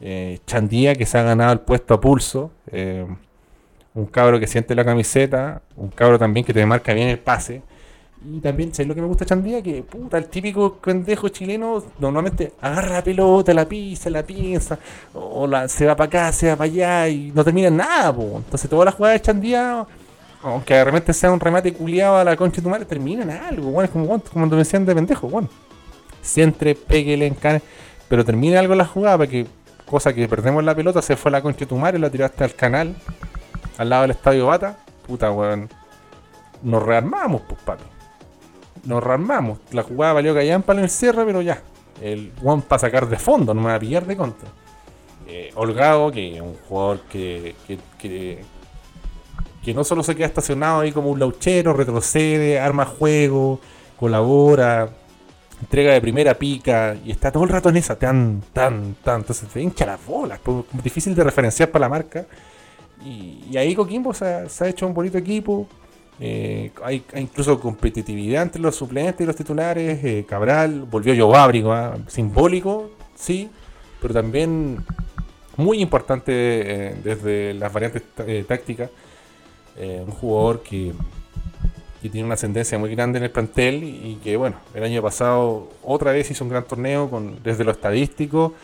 Eh, 0.00 0.38
Chandía 0.46 0.94
que 0.94 1.06
se 1.06 1.18
ha 1.18 1.22
ganado 1.22 1.52
el 1.52 1.60
puesto 1.60 1.94
a 1.94 2.00
pulso. 2.00 2.50
eh, 2.70 3.06
un 3.94 4.06
cabro 4.06 4.38
que 4.38 4.46
siente 4.46 4.74
la 4.74 4.84
camiseta. 4.84 5.62
Un 5.76 5.88
cabro 5.88 6.18
también 6.18 6.44
que 6.46 6.52
te 6.52 6.64
marca 6.66 6.92
bien 6.94 7.08
el 7.08 7.18
pase. 7.18 7.62
Y 8.24 8.40
también, 8.40 8.74
¿sabes 8.74 8.88
lo 8.88 8.94
que 8.96 9.00
me 9.00 9.06
gusta 9.06 9.24
Chandía? 9.24 9.62
Que 9.62 9.82
puta, 9.82 10.18
el 10.18 10.26
típico 10.26 10.74
pendejo 10.74 11.28
chileno 11.28 11.82
normalmente 12.00 12.52
agarra 12.60 12.94
la 12.94 13.04
pelota, 13.04 13.54
la 13.54 13.64
pisa, 13.68 14.10
la 14.10 14.24
piensa, 14.24 14.76
o 15.14 15.46
la, 15.46 15.68
se 15.68 15.86
va 15.86 15.94
para 15.94 16.08
acá, 16.08 16.32
se 16.32 16.48
va 16.48 16.56
para 16.56 16.70
allá 16.70 17.08
y 17.08 17.30
no 17.32 17.44
termina 17.44 17.68
en 17.68 17.76
nada. 17.76 18.10
Entonces 18.10 18.68
todas 18.68 18.86
las 18.86 18.94
jugadas 18.96 19.20
de 19.20 19.26
Chandía, 19.26 19.86
aunque 20.42 20.74
de 20.74 20.84
repente 20.84 21.12
sea 21.12 21.30
un 21.30 21.38
remate 21.38 21.72
culiado 21.72 22.16
a 22.16 22.24
la 22.24 22.36
concha 22.36 22.56
de 22.56 22.62
tu 22.62 22.68
madre, 22.68 22.84
termina 22.86 23.22
en 23.22 23.30
algo, 23.30 23.70
bueno, 23.70 23.84
es 23.84 23.90
como, 23.90 24.20
como 24.20 24.46
me 24.46 24.56
decían 24.56 24.84
de 24.84 24.94
pendejo, 24.94 25.28
bueno. 25.28 25.48
Siempre 26.20 26.74
peguele 26.74 27.26
en 27.26 27.34
cane, 27.34 27.62
pero 28.08 28.24
termina 28.24 28.58
algo 28.58 28.74
en 28.74 28.78
la 28.78 28.84
jugada, 28.84 29.16
porque 29.18 29.46
cosa 29.88 30.12
que 30.12 30.28
perdemos 30.28 30.62
la 30.62 30.74
pelota, 30.74 31.02
se 31.02 31.16
fue 31.16 31.30
a 31.30 31.32
la 31.32 31.42
concha 31.42 31.60
de 31.60 31.66
tu 31.66 31.76
madre, 31.76 31.98
la 31.98 32.10
tiraste 32.10 32.44
al 32.44 32.54
canal, 32.54 32.94
al 33.78 33.88
lado 33.88 34.02
del 34.02 34.12
estadio 34.12 34.46
Bata, 34.46 34.78
puta 35.06 35.30
weón. 35.32 35.68
Nos 36.62 36.82
rearmamos, 36.82 37.42
pues 37.48 37.60
papi 37.62 37.84
nos 38.84 39.02
rearmamos. 39.02 39.58
La 39.72 39.82
jugada 39.82 40.14
valió 40.14 40.34
callampa 40.34 40.72
en 40.72 40.80
el 40.80 40.90
cierre, 40.90 41.24
pero 41.24 41.42
ya. 41.42 41.62
El 42.00 42.32
one 42.42 42.62
para 42.66 42.78
sacar 42.78 43.08
de 43.08 43.16
fondo, 43.16 43.52
no 43.54 43.60
me 43.60 43.68
va 43.68 43.74
a 43.74 43.80
pillar 43.80 44.06
de 44.06 44.16
contra. 44.16 44.48
Eh, 45.26 45.50
Holgado, 45.54 46.10
que 46.10 46.36
es 46.36 46.40
un 46.40 46.54
jugador 46.68 47.00
que, 47.00 47.54
que, 47.66 47.78
que, 47.98 48.44
que 49.62 49.74
no 49.74 49.84
solo 49.84 50.02
se 50.02 50.14
queda 50.14 50.26
estacionado 50.26 50.80
ahí 50.80 50.92
como 50.92 51.10
un 51.10 51.18
lauchero, 51.18 51.74
retrocede, 51.74 52.58
arma 52.58 52.86
juego, 52.86 53.60
colabora, 53.98 54.88
entrega 55.60 55.92
de 55.92 56.00
primera 56.00 56.34
pica 56.34 56.96
y 57.04 57.10
está 57.10 57.30
todo 57.32 57.44
el 57.44 57.50
rato 57.50 57.68
en 57.68 57.76
esa, 57.76 57.98
tan, 57.98 58.42
tan, 58.52 58.94
tan. 59.02 59.20
Entonces 59.20 59.48
te 59.48 59.60
hincha 59.60 59.86
las 59.86 60.04
bolas, 60.04 60.40
difícil 60.82 61.14
de 61.14 61.24
referenciar 61.24 61.70
para 61.70 61.84
la 61.84 61.88
marca. 61.88 62.26
Y, 63.04 63.56
ahí 63.56 63.74
Coquimbo 63.74 64.12
se 64.12 64.24
ha, 64.24 64.68
hecho 64.68 64.86
un 64.86 64.94
bonito 64.94 65.18
equipo. 65.18 65.68
Eh, 66.20 66.72
hay, 66.82 67.04
hay 67.12 67.22
incluso 67.22 67.60
competitividad 67.60 68.42
entre 68.42 68.60
los 68.60 68.74
suplentes 68.74 69.20
y 69.20 69.26
los 69.26 69.36
titulares. 69.36 70.04
eh, 70.04 70.24
Cabral 70.28 70.82
volvió 70.82 71.14
Jovábrico, 71.16 71.72
¿ah? 71.72 71.96
simbólico, 72.08 72.90
sí, 73.14 73.48
pero 74.00 74.14
también 74.14 74.84
muy 75.56 75.80
importante 75.80 76.32
eh, 76.32 76.94
desde 77.02 77.54
las 77.54 77.72
variantes 77.72 78.02
tá- 78.14 78.24
eh, 78.26 78.44
tácticas. 78.46 78.90
Eh, 79.76 80.02
un 80.04 80.12
jugador 80.12 80.62
que, 80.62 80.92
que 82.02 82.08
tiene 82.08 82.24
una 82.26 82.34
ascendencia 82.34 82.78
muy 82.78 82.94
grande 82.94 83.18
en 83.18 83.24
el 83.24 83.30
plantel 83.30 83.82
y, 83.82 84.18
que, 84.22 84.36
bueno, 84.36 84.56
el 84.74 84.84
año 84.84 85.02
pasado 85.02 85.68
otra 85.82 86.12
vez 86.12 86.30
hizo 86.30 86.44
un 86.44 86.50
gran 86.50 86.64
torneo 86.64 87.10
con, 87.10 87.42
desde 87.42 87.64
lo 87.64 87.72
estadístico, 87.72 88.54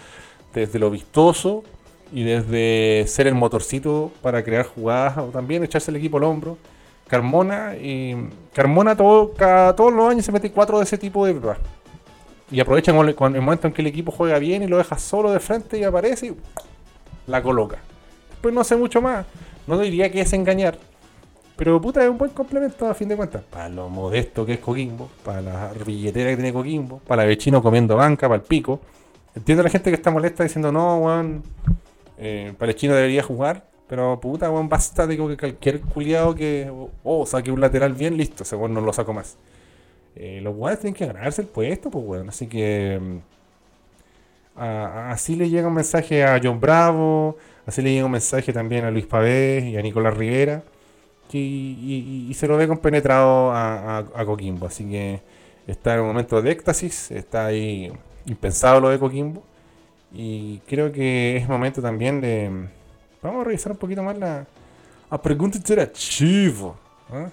desde 0.55 0.79
lo 0.79 0.91
vistoso 0.91 1.65
y 2.13 2.23
desde 2.23 3.05
ser 3.09 3.27
el 3.27 3.35
motorcito 3.35 4.13
para 4.23 4.45
crear 4.45 4.67
jugadas 4.67 5.19
o 5.19 5.25
también 5.27 5.65
echarse 5.65 5.91
el 5.91 5.97
equipo 5.97 6.19
al 6.19 6.25
hombro. 6.25 6.57
Carmona 7.09 7.75
y 7.77 8.17
Carmona 8.53 8.97
todo, 8.97 9.33
cada, 9.35 9.75
todos 9.75 9.93
los 9.93 10.09
años 10.11 10.25
se 10.25 10.33
mete 10.33 10.51
cuatro 10.53 10.79
de 10.79 10.85
ese 10.85 10.97
tipo 10.97 11.27
de 11.27 11.35
pruebas. 11.35 11.59
Y 12.51 12.61
aprovecha 12.61 12.93
cuando- 12.93 13.17
cuando- 13.17 13.37
el 13.39 13.45
momento 13.45 13.67
en 13.67 13.73
que 13.73 13.83
el 13.83 13.89
equipo 13.89 14.13
juega 14.13 14.39
bien 14.39 14.63
y 14.63 14.69
lo 14.69 14.79
deja 14.79 14.97
solo 14.97 15.33
de 15.33 15.41
frente 15.41 15.79
y 15.79 15.83
aparece 15.85 16.27
y 16.29 16.37
la 17.27 17.43
coloca. 17.43 17.79
Después 18.31 18.55
no 18.55 18.61
hace 18.61 18.77
mucho 18.77 19.03
más. 19.03 19.27
No 19.67 19.79
diría 19.79 20.11
que 20.13 20.21
es 20.21 20.33
engañar. 20.33 20.79
Pero 21.57 21.81
puta, 21.81 22.03
es 22.03 22.11
un 22.11 22.19
buen 22.19 22.33
complemento 22.33 22.87
a 22.87 22.95
fin 22.95 23.09
de 23.09 23.17
cuentas. 23.17 23.43
Para 23.45 23.69
lo 23.69 23.89
modesto 23.89 24.45
que 24.45 24.55
es 24.55 24.59
Coquimbo, 24.59 25.09
para 25.25 25.41
la 25.41 25.73
billetera 25.87 26.31
que 26.31 26.37
tiene 26.37 26.53
Coquimbo, 26.53 26.99
para 27.07 27.23
la 27.23 27.29
vecino 27.29 27.63
comiendo 27.63 27.97
banca, 27.97 28.29
para 28.29 28.41
el 28.41 28.47
pico. 28.47 28.81
Entiendo 29.37 29.63
a 29.63 29.65
la 29.65 29.71
gente 29.71 29.91
que 29.91 29.97
está 29.97 30.11
molesta 30.11 30.43
diciendo, 30.43 30.73
no, 30.73 30.99
weón, 30.99 31.43
eh, 32.19 32.53
Palestino 32.59 32.95
debería 32.95 33.23
jugar. 33.23 33.65
Pero 33.87 34.19
puta, 34.21 34.51
weón, 34.51 34.69
basta 34.69 35.07
de 35.07 35.17
que 35.17 35.37
cualquier 35.37 35.81
culiado 35.83 36.35
que. 36.35 36.73
Oh, 37.05 37.27
saque 37.27 37.53
un 37.53 37.61
lateral 37.61 37.93
bien, 37.95 38.17
listo, 38.17 38.45
weón 38.57 38.75
no 38.75 38.81
lo 38.81 38.93
saco 38.93 39.13
más. 39.13 39.37
Eh, 40.17 40.41
los 40.43 40.57
weones 40.57 40.81
tienen 40.81 40.95
que 40.95 41.07
ganarse 41.07 41.43
el 41.43 41.49
puesto, 41.49 41.91
pues 41.91 42.05
weón. 42.05 42.29
Así 42.29 42.47
que. 42.49 42.99
mm, 43.01 44.61
así 44.61 45.37
le 45.37 45.49
llega 45.51 45.69
un 45.69 45.75
mensaje 45.75 46.25
a 46.25 46.41
John 46.43 46.61
Bravo. 46.61 47.37
Así 47.67 47.83
le 47.83 47.93
llega 47.93 48.07
un 48.07 48.13
mensaje 48.13 48.53
también 48.53 48.85
a 48.85 48.91
Luis 48.91 49.07
Pavés 49.07 49.65
y 49.65 49.77
a 49.77 49.83
Nicolás 49.83 50.17
Rivera. 50.17 50.63
Y, 51.39 52.35
se 52.35 52.47
lo 52.47 52.57
ve 52.57 52.69
compenetrado 52.69 53.53
a, 53.53 54.25
Coquimbo. 54.25 54.67
Así 54.67 54.85
que 54.85 55.21
está 55.67 55.95
en 55.95 56.01
un 56.01 56.09
momento 56.09 56.41
de 56.41 56.51
éxtasis. 56.51 57.11
Está 57.11 57.47
ahí 57.47 57.93
impensado 58.27 58.81
lo 58.81 58.89
de 58.91 58.99
Coquimbo. 58.99 59.43
Y 60.13 60.59
creo 60.67 60.93
que 60.93 61.37
es 61.37 61.49
momento 61.49 61.83
también 61.83 62.21
de. 62.21 62.69
Vamos 63.23 63.41
a 63.41 63.45
revisar 63.45 63.73
un 63.73 63.79
poquito 63.79 64.03
más 64.03 64.17
la. 64.19 64.47
a 65.11 65.21
pregunta 65.21 65.57
interactiva. 65.57 66.75
¿ah? 67.11 67.29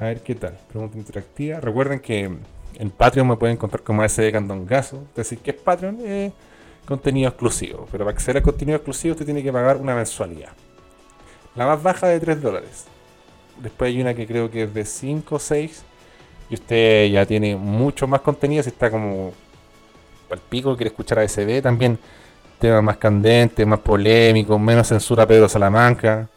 A 0.00 0.04
ver 0.04 0.22
qué 0.22 0.34
tal. 0.34 0.58
Pregunta 0.68 0.96
interactiva. 0.98 1.60
Recuerden 1.60 2.00
que 2.00 2.30
en 2.78 2.90
Patreon 2.90 3.28
me 3.28 3.36
pueden 3.36 3.56
encontrar 3.56 3.82
como 3.82 4.06
SD 4.06 4.32
Candongazo. 4.32 5.04
Es 5.10 5.16
decir, 5.16 5.38
que 5.38 5.50
es 5.50 5.56
Patreon? 5.56 5.98
Eh, 6.00 6.32
contenido 6.86 7.28
exclusivo. 7.28 7.86
Pero 7.90 8.04
para 8.04 8.14
acceder 8.14 8.38
al 8.38 8.42
contenido 8.42 8.76
exclusivo 8.76 9.12
usted 9.12 9.24
tiene 9.24 9.42
que 9.42 9.52
pagar 9.52 9.76
una 9.76 9.94
mensualidad. 9.94 10.52
La 11.56 11.66
más 11.66 11.82
baja 11.82 12.08
de 12.08 12.20
3 12.20 12.42
dólares. 12.42 12.84
Después 13.62 13.88
hay 13.88 14.00
una 14.00 14.14
que 14.14 14.26
creo 14.26 14.50
que 14.50 14.64
es 14.64 14.74
de 14.74 14.84
5 14.84 15.34
o 15.34 15.38
6. 15.38 15.82
Y 16.50 16.54
usted 16.54 17.08
ya 17.08 17.24
tiene 17.24 17.56
mucho 17.56 18.06
más 18.06 18.20
contenido. 18.20 18.62
Si 18.62 18.68
está 18.68 18.90
como 18.90 19.32
al 20.30 20.38
pico, 20.38 20.76
quiere 20.76 20.88
escuchar 20.88 21.18
a 21.18 21.26
SD 21.26 21.62
también. 21.62 21.98
Temas 22.58 22.82
más 22.82 22.96
candentes, 22.98 23.66
más 23.66 23.80
polémicos, 23.80 24.60
menos 24.60 24.86
censura 24.88 25.24
a 25.24 25.26
Pedro 25.26 25.48
Salamanca. 25.48 26.28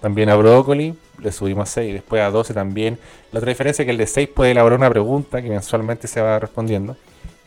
También 0.00 0.28
a 0.28 0.36
Brócoli, 0.36 0.94
le 1.18 1.32
subimos 1.32 1.68
a 1.70 1.72
6. 1.72 1.94
Después 1.94 2.20
a 2.22 2.30
12 2.30 2.52
también. 2.52 2.98
La 3.32 3.38
otra 3.38 3.50
diferencia 3.50 3.82
es 3.82 3.86
que 3.86 3.92
el 3.92 3.98
de 3.98 4.06
6 4.06 4.28
puede 4.34 4.50
elaborar 4.50 4.78
una 4.78 4.90
pregunta 4.90 5.40
que 5.40 5.48
mensualmente 5.48 6.06
se 6.08 6.20
va 6.20 6.38
respondiendo. 6.38 6.96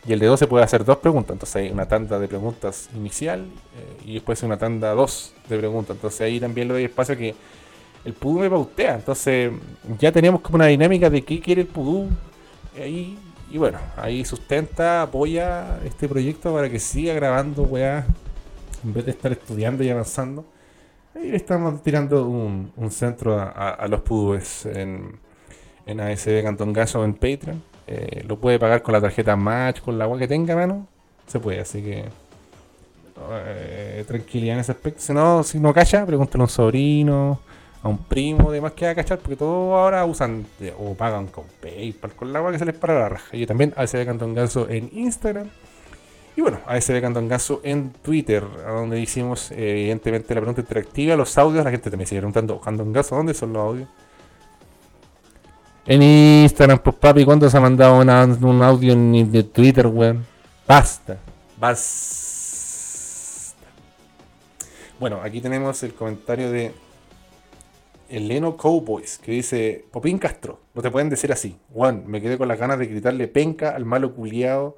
Y 0.06 0.12
el 0.12 0.20
de 0.20 0.26
12 0.26 0.46
puede 0.46 0.64
hacer 0.64 0.84
dos 0.84 0.98
preguntas. 0.98 1.34
Entonces 1.34 1.56
hay 1.56 1.70
una 1.70 1.86
tanda 1.86 2.18
de 2.18 2.28
preguntas 2.28 2.88
inicial 2.94 3.40
eh, 3.40 4.02
y 4.04 4.14
después 4.14 4.42
una 4.42 4.56
tanda 4.56 4.92
2 4.92 5.34
de 5.48 5.58
preguntas. 5.58 5.96
Entonces 5.96 6.20
ahí 6.20 6.38
también 6.38 6.68
le 6.68 6.74
doy 6.74 6.84
espacio 6.84 7.16
que 7.16 7.34
el 8.04 8.12
Pudú 8.12 8.40
me 8.40 8.50
pautea. 8.50 8.96
Entonces 8.96 9.52
ya 9.98 10.12
teníamos 10.12 10.40
como 10.42 10.56
una 10.56 10.66
dinámica 10.66 11.10
de 11.10 11.22
qué 11.22 11.40
quiere 11.40 11.62
el 11.62 11.66
Pudú. 11.66 12.08
Ahí, 12.80 13.18
y 13.50 13.58
bueno, 13.58 13.78
ahí 13.96 14.24
sustenta, 14.24 15.02
apoya 15.02 15.80
este 15.84 16.08
proyecto 16.08 16.54
para 16.54 16.70
que 16.70 16.78
siga 16.78 17.14
grabando, 17.14 17.62
weá. 17.64 18.06
En 18.84 18.92
vez 18.92 19.06
de 19.06 19.10
estar 19.10 19.32
estudiando 19.32 19.82
y 19.82 19.90
avanzando. 19.90 20.44
Ahí 21.14 21.30
le 21.30 21.36
estamos 21.36 21.82
tirando 21.82 22.28
un, 22.28 22.90
centro 22.90 23.40
a 23.40 23.86
los 23.88 24.02
Pudúes 24.02 24.66
en, 24.66 25.18
en 25.86 26.00
ASB 26.00 26.42
Cantón 26.42 26.72
Gaso 26.72 27.04
en 27.04 27.14
Patreon. 27.14 27.62
Eh, 27.86 28.24
lo 28.26 28.36
puede 28.38 28.58
pagar 28.58 28.82
con 28.82 28.92
la 28.92 29.00
tarjeta 29.00 29.36
Match, 29.36 29.80
con 29.80 29.96
la 29.98 30.04
agua 30.04 30.18
que 30.18 30.26
tenga, 30.28 30.54
mano. 30.56 30.86
Se 31.26 31.38
puede, 31.40 31.60
así 31.60 31.82
que. 31.82 32.04
eh, 33.46 34.04
tranquilidad 34.06 34.54
en 34.56 34.60
ese 34.60 34.72
aspecto. 34.72 35.00
Si 35.00 35.12
no, 35.12 35.42
si 35.42 35.58
no 35.58 35.72
cacha, 35.72 36.04
pregúntale 36.04 36.42
a 36.42 36.44
un 36.44 36.50
sobrino, 36.50 37.40
a 37.82 37.88
un 37.88 37.98
primo, 37.98 38.50
demás 38.50 38.72
que 38.72 38.84
va 38.86 38.92
a 38.92 38.94
cachar, 38.94 39.18
porque 39.18 39.36
todos 39.36 39.72
ahora 39.78 40.04
usan 40.04 40.44
de- 40.58 40.74
o 40.78 40.94
pagan 40.94 41.26
con 41.28 41.44
PayPal, 41.62 42.12
con 42.12 42.32
la 42.32 42.40
agua 42.40 42.52
que 42.52 42.58
se 42.58 42.64
les 42.64 42.74
para 42.76 42.98
la 42.98 43.08
raja. 43.08 43.36
Y 43.36 43.46
también 43.46 43.72
ASB 43.76 44.04
Cantón 44.04 44.34
Gaso 44.34 44.68
en 44.68 44.90
Instagram. 44.92 45.48
Y 46.36 46.42
bueno, 46.42 46.58
ASB 46.66 47.00
Cantón 47.00 47.28
Gaso 47.28 47.60
en 47.64 47.90
Twitter, 48.02 48.44
donde 48.66 49.00
hicimos 49.00 49.50
eh, 49.52 49.70
evidentemente 49.70 50.34
la 50.34 50.40
pregunta 50.42 50.60
interactiva, 50.60 51.16
los 51.16 51.38
audios. 51.38 51.64
La 51.64 51.70
gente 51.70 51.88
también 51.90 52.06
sigue 52.06 52.20
preguntando, 52.20 52.60
Cantón 52.60 52.92
Gaso, 52.92 53.16
¿dónde 53.16 53.32
son 53.32 53.54
los 53.54 53.62
audios? 53.62 53.88
En 55.88 56.02
Instagram, 56.02 56.80
pues 56.80 56.96
papi, 56.96 57.24
¿cuándo 57.24 57.48
se 57.48 57.56
ha 57.56 57.60
mandado 57.60 58.00
un 58.00 58.10
audio 58.10 58.96
de 58.96 59.44
Twitter, 59.44 59.86
weón? 59.86 60.26
Basta, 60.66 61.16
basta. 61.60 62.26
Bueno, 64.98 65.20
aquí 65.22 65.40
tenemos 65.40 65.80
el 65.84 65.94
comentario 65.94 66.50
de 66.50 66.72
Eleno 68.08 68.56
Cowboys, 68.56 69.18
que 69.18 69.30
dice, 69.30 69.84
Popín 69.92 70.18
Castro, 70.18 70.58
no 70.74 70.82
te 70.82 70.90
pueden 70.90 71.08
decir 71.08 71.30
así. 71.30 71.56
Juan, 71.72 72.02
me 72.08 72.20
quedé 72.20 72.36
con 72.36 72.48
las 72.48 72.58
ganas 72.58 72.80
de 72.80 72.86
gritarle 72.86 73.28
penca 73.28 73.70
al 73.70 73.84
malo 73.84 74.12
culiao. 74.12 74.74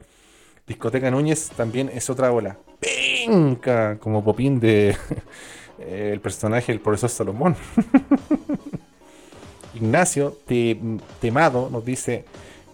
Discoteca 0.67 1.11
Núñez 1.11 1.49
también 1.57 1.91
es 1.95 2.11
otra 2.11 2.31
ola. 2.33 2.59
Penca, 2.81 3.97
como 3.99 4.23
Popín 4.23 4.61
de 4.61 4.95
eh, 5.79 6.11
el 6.13 6.21
personaje 6.21 6.71
del 6.71 6.83
profesor 6.83 7.09
Salomón. 7.09 7.57
Ignacio 9.79 10.37
Te- 10.47 10.79
Temado 11.21 11.69
nos 11.71 11.85
dice, 11.85 12.25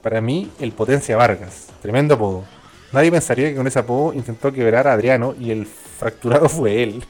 para 0.02 0.20
mí 0.20 0.50
el 0.60 0.72
Potencia 0.72 1.16
Vargas, 1.16 1.68
tremendo 1.82 2.14
apodo. 2.14 2.44
Nadie 2.92 3.10
pensaría 3.10 3.48
que 3.50 3.56
con 3.56 3.66
ese 3.66 3.78
apodo 3.80 4.12
intentó 4.14 4.52
quebrar 4.52 4.86
a 4.86 4.92
Adriano 4.92 5.34
y 5.38 5.50
el 5.50 5.66
fracturado 5.66 6.48
fue 6.48 6.82
él. 6.84 7.04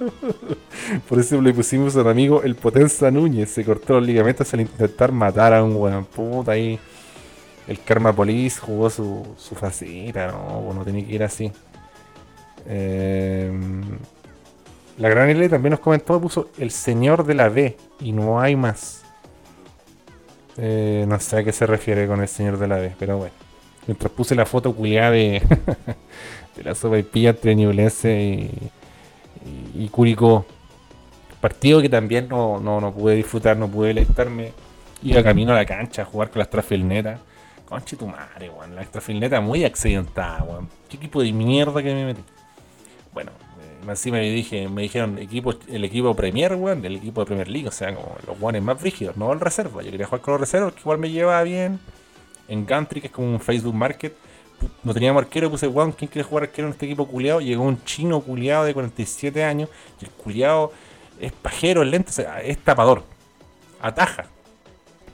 Por 1.08 1.18
eso 1.18 1.40
le 1.40 1.52
pusimos 1.54 1.96
a 1.96 2.00
un 2.02 2.08
amigo 2.08 2.42
el 2.42 2.54
Potencia 2.56 3.10
Núñez, 3.10 3.50
se 3.50 3.64
cortó 3.64 3.94
los 3.94 4.06
ligamentos 4.06 4.52
al 4.52 4.60
intentar 4.60 5.12
matar 5.12 5.54
a 5.54 5.62
un 5.64 5.76
weón 5.76 6.04
puta 6.04 6.52
ahí. 6.52 6.78
El 7.66 7.80
Karma 7.82 8.12
Police 8.14 8.58
jugó 8.60 8.88
su, 8.88 9.26
su 9.36 9.54
faceta, 9.54 10.28
no, 10.28 10.62
pues 10.64 10.76
no 10.76 10.84
tenía 10.84 11.06
que 11.06 11.12
ir 11.14 11.22
así. 11.22 11.52
Em, 12.66 13.82
la 14.98 15.08
gran 15.08 15.28
L 15.30 15.48
también 15.48 15.72
nos 15.72 15.80
comentó, 15.80 16.20
puso 16.20 16.48
el 16.58 16.70
señor 16.70 17.24
de 17.24 17.34
la 17.34 17.48
B 17.48 17.76
y 18.00 18.12
no 18.12 18.40
hay 18.40 18.56
más. 18.56 18.97
Eh, 20.58 21.04
no 21.06 21.18
sé 21.20 21.38
a 21.38 21.44
qué 21.44 21.52
se 21.52 21.66
refiere 21.66 22.06
con 22.06 22.20
el 22.20 22.28
señor 22.28 22.58
de 22.58 22.66
la 22.68 22.76
B, 22.76 22.94
pero 22.98 23.18
bueno. 23.18 23.34
Mientras 23.86 24.12
puse 24.12 24.34
la 24.34 24.44
foto 24.44 24.74
culiada 24.74 25.12
de, 25.12 25.40
de 26.56 26.62
la 26.62 26.74
sopa 26.74 26.98
y 26.98 27.02
pilla 27.04 27.30
entre 27.30 27.54
Ñublense 27.54 28.20
y, 28.20 28.70
y, 29.76 29.84
y 29.84 29.88
Curicó. 29.88 30.44
Partido 31.40 31.80
que 31.80 31.88
también 31.88 32.28
no, 32.28 32.58
no, 32.58 32.80
no 32.80 32.92
pude 32.92 33.14
disfrutar, 33.14 33.56
no 33.56 33.68
pude 33.68 33.88
deleitarme. 33.88 34.52
Iba 35.02 35.22
camino 35.22 35.52
a 35.52 35.56
la 35.56 35.64
cancha 35.64 36.02
a 36.02 36.04
jugar 36.04 36.30
con 36.30 36.40
la 36.40 36.44
Strafilneta. 36.44 37.20
Conche 37.64 37.96
tu 37.96 38.08
madre, 38.08 38.50
weón. 38.50 38.74
La 38.74 38.82
Strafilneta 38.82 39.40
muy 39.40 39.64
accidentada, 39.64 40.42
weón. 40.42 40.68
¿Qué 40.88 40.96
equipo 40.96 41.22
de 41.22 41.32
mierda 41.32 41.82
que 41.82 41.94
me 41.94 42.06
metí? 42.06 42.22
Bueno, 43.14 43.30
encima 43.86 44.18
me 44.18 44.30
dije, 44.30 44.68
me 44.68 44.82
dijeron 44.82 45.18
el 45.18 45.84
equipo 45.84 46.14
Premier, 46.14 46.54
weón, 46.54 46.82
del 46.82 46.96
equipo 46.96 47.20
de 47.20 47.26
Premier 47.26 47.48
League, 47.48 47.68
o 47.68 47.72
sea, 47.72 47.94
como 47.94 48.16
los 48.26 48.38
guanes 48.38 48.62
más 48.62 48.80
rígidos, 48.80 49.16
no 49.16 49.32
el 49.32 49.40
reserva. 49.40 49.82
Yo 49.82 49.90
quería 49.90 50.06
jugar 50.06 50.20
con 50.20 50.32
los 50.32 50.40
reservas, 50.40 50.72
que 50.72 50.80
igual 50.80 50.98
me 50.98 51.10
llevaba 51.10 51.42
bien. 51.42 51.80
En 52.48 52.64
Gantry, 52.64 53.00
que 53.00 53.08
es 53.08 53.12
como 53.12 53.28
un 53.28 53.40
Facebook 53.40 53.74
Market, 53.74 54.14
no 54.82 54.94
teníamos 54.94 55.22
arquero, 55.22 55.50
puse, 55.50 55.68
weón, 55.68 55.92
¿quién 55.92 56.10
quiere 56.10 56.26
jugar 56.26 56.44
arquero 56.44 56.68
en 56.68 56.72
este 56.72 56.86
equipo 56.86 57.06
culiado? 57.06 57.40
Llegó 57.40 57.62
un 57.64 57.84
chino 57.84 58.20
culiado 58.20 58.64
de 58.64 58.74
47 58.74 59.44
años, 59.44 59.68
y 60.00 60.06
el 60.06 60.10
culiado 60.10 60.72
es 61.20 61.32
pajero, 61.32 61.82
es 61.82 61.88
lento, 61.88 62.10
o 62.10 62.12
sea, 62.12 62.40
es 62.40 62.58
tapador. 62.58 63.04
Ataja. 63.80 64.26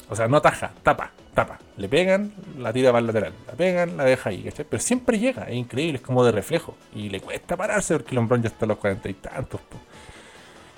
O 0.08 0.16
sea, 0.16 0.28
no 0.28 0.36
ataja, 0.36 0.72
tapa, 0.82 1.12
tapa. 1.34 1.58
Le 1.76 1.88
pegan, 1.88 2.32
la 2.58 2.72
tira 2.72 2.90
para 2.90 3.00
el 3.00 3.06
lateral. 3.06 3.32
La 3.46 3.52
pegan, 3.54 3.96
la 3.96 4.04
deja 4.04 4.30
ahí, 4.30 4.42
¿cachai? 4.42 4.64
Pero 4.68 4.82
siempre 4.82 5.18
llega, 5.18 5.44
es 5.44 5.54
increíble, 5.56 5.96
es 5.96 6.02
como 6.02 6.24
de 6.24 6.32
reflejo. 6.32 6.76
Y 6.94 7.08
le 7.10 7.20
cuesta 7.20 7.56
pararse 7.56 7.94
porque 7.94 8.12
el 8.12 8.18
hombrón 8.18 8.42
ya 8.42 8.48
está 8.48 8.64
a 8.64 8.68
los 8.68 8.78
cuarenta 8.78 9.08
y 9.08 9.14
tantos. 9.14 9.60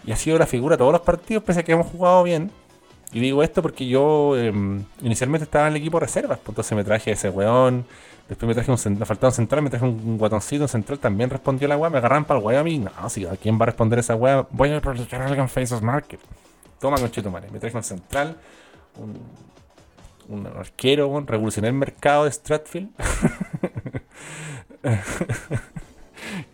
Y 0.04 0.12
ha 0.12 0.16
sido 0.16 0.38
la 0.38 0.46
figura 0.46 0.74
de 0.76 0.78
todos 0.78 0.92
los 0.92 1.02
partidos, 1.02 1.42
pese 1.44 1.60
a 1.60 1.62
que 1.62 1.72
hemos 1.72 1.86
jugado 1.86 2.22
bien. 2.22 2.50
Y 3.12 3.20
digo 3.20 3.42
esto 3.42 3.62
porque 3.62 3.86
yo 3.86 4.36
em, 4.36 4.84
inicialmente 5.02 5.44
estaba 5.44 5.66
en 5.68 5.74
el 5.74 5.80
equipo 5.80 6.00
reservas, 6.00 6.38
pues 6.38 6.48
entonces 6.50 6.76
me 6.76 6.84
traje 6.84 7.12
ese 7.12 7.30
weón. 7.30 7.84
Después 8.28 8.48
me 8.48 8.54
traje 8.54 8.70
un, 8.72 8.76
cen- 8.76 8.98
me 8.98 9.06
faltaba 9.06 9.28
un 9.30 9.34
central, 9.34 9.62
me 9.62 9.70
traje 9.70 9.84
un, 9.84 10.18
guatoncito, 10.18 10.64
un 10.64 10.68
central 10.68 10.98
también 10.98 11.30
respondió 11.30 11.68
la 11.68 11.76
weá, 11.76 11.88
me 11.88 11.98
agarran 11.98 12.24
para 12.24 12.40
el 12.40 12.44
weón 12.46 12.60
a 12.60 12.64
mí. 12.64 12.78
No, 12.78 13.08
si 13.08 13.24
a 13.24 13.36
quién 13.36 13.56
va 13.58 13.62
a 13.62 13.66
responder 13.66 14.00
esa 14.00 14.16
weá, 14.16 14.46
voy 14.50 14.70
a 14.70 14.78
aprovechar 14.78 15.22
algo 15.22 15.46
Faces 15.46 15.80
Market. 15.80 16.18
Toma 16.80 16.96
conchito 16.98 17.30
madre, 17.30 17.48
me 17.52 17.60
traje 17.60 17.76
un 17.76 17.84
central, 17.84 18.36
un, 18.98 19.14
un 20.28 20.46
arquero, 20.46 21.08
weón, 21.08 21.26
revolucioné 21.26 21.68
el 21.68 21.74
mercado 21.74 22.24
de 22.24 22.32
Stratfield. 22.32 22.90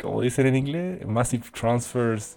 Como 0.01 0.21
dicen 0.21 0.47
en 0.47 0.57
inglés, 0.57 1.07
Massive 1.07 1.45
Transfers. 1.53 2.37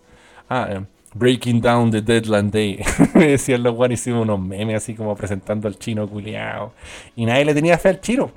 Ah, 0.49 0.67
em, 0.69 0.85
Breaking 1.13 1.61
Down 1.61 1.91
the 1.91 2.01
Deadline 2.01 2.51
Day. 2.51 2.83
Decían 3.13 3.63
los 3.63 3.75
weones, 3.75 4.01
hicimos 4.01 4.23
unos 4.23 4.39
memes 4.39 4.77
así 4.77 4.93
como 4.93 5.15
presentando 5.15 5.67
al 5.67 5.79
chino 5.79 6.07
culiao. 6.07 6.73
Y 7.15 7.25
nadie 7.25 7.45
le 7.45 7.53
tenía 7.53 7.77
fe 7.77 7.89
al 7.89 8.01
chino. 8.01 8.31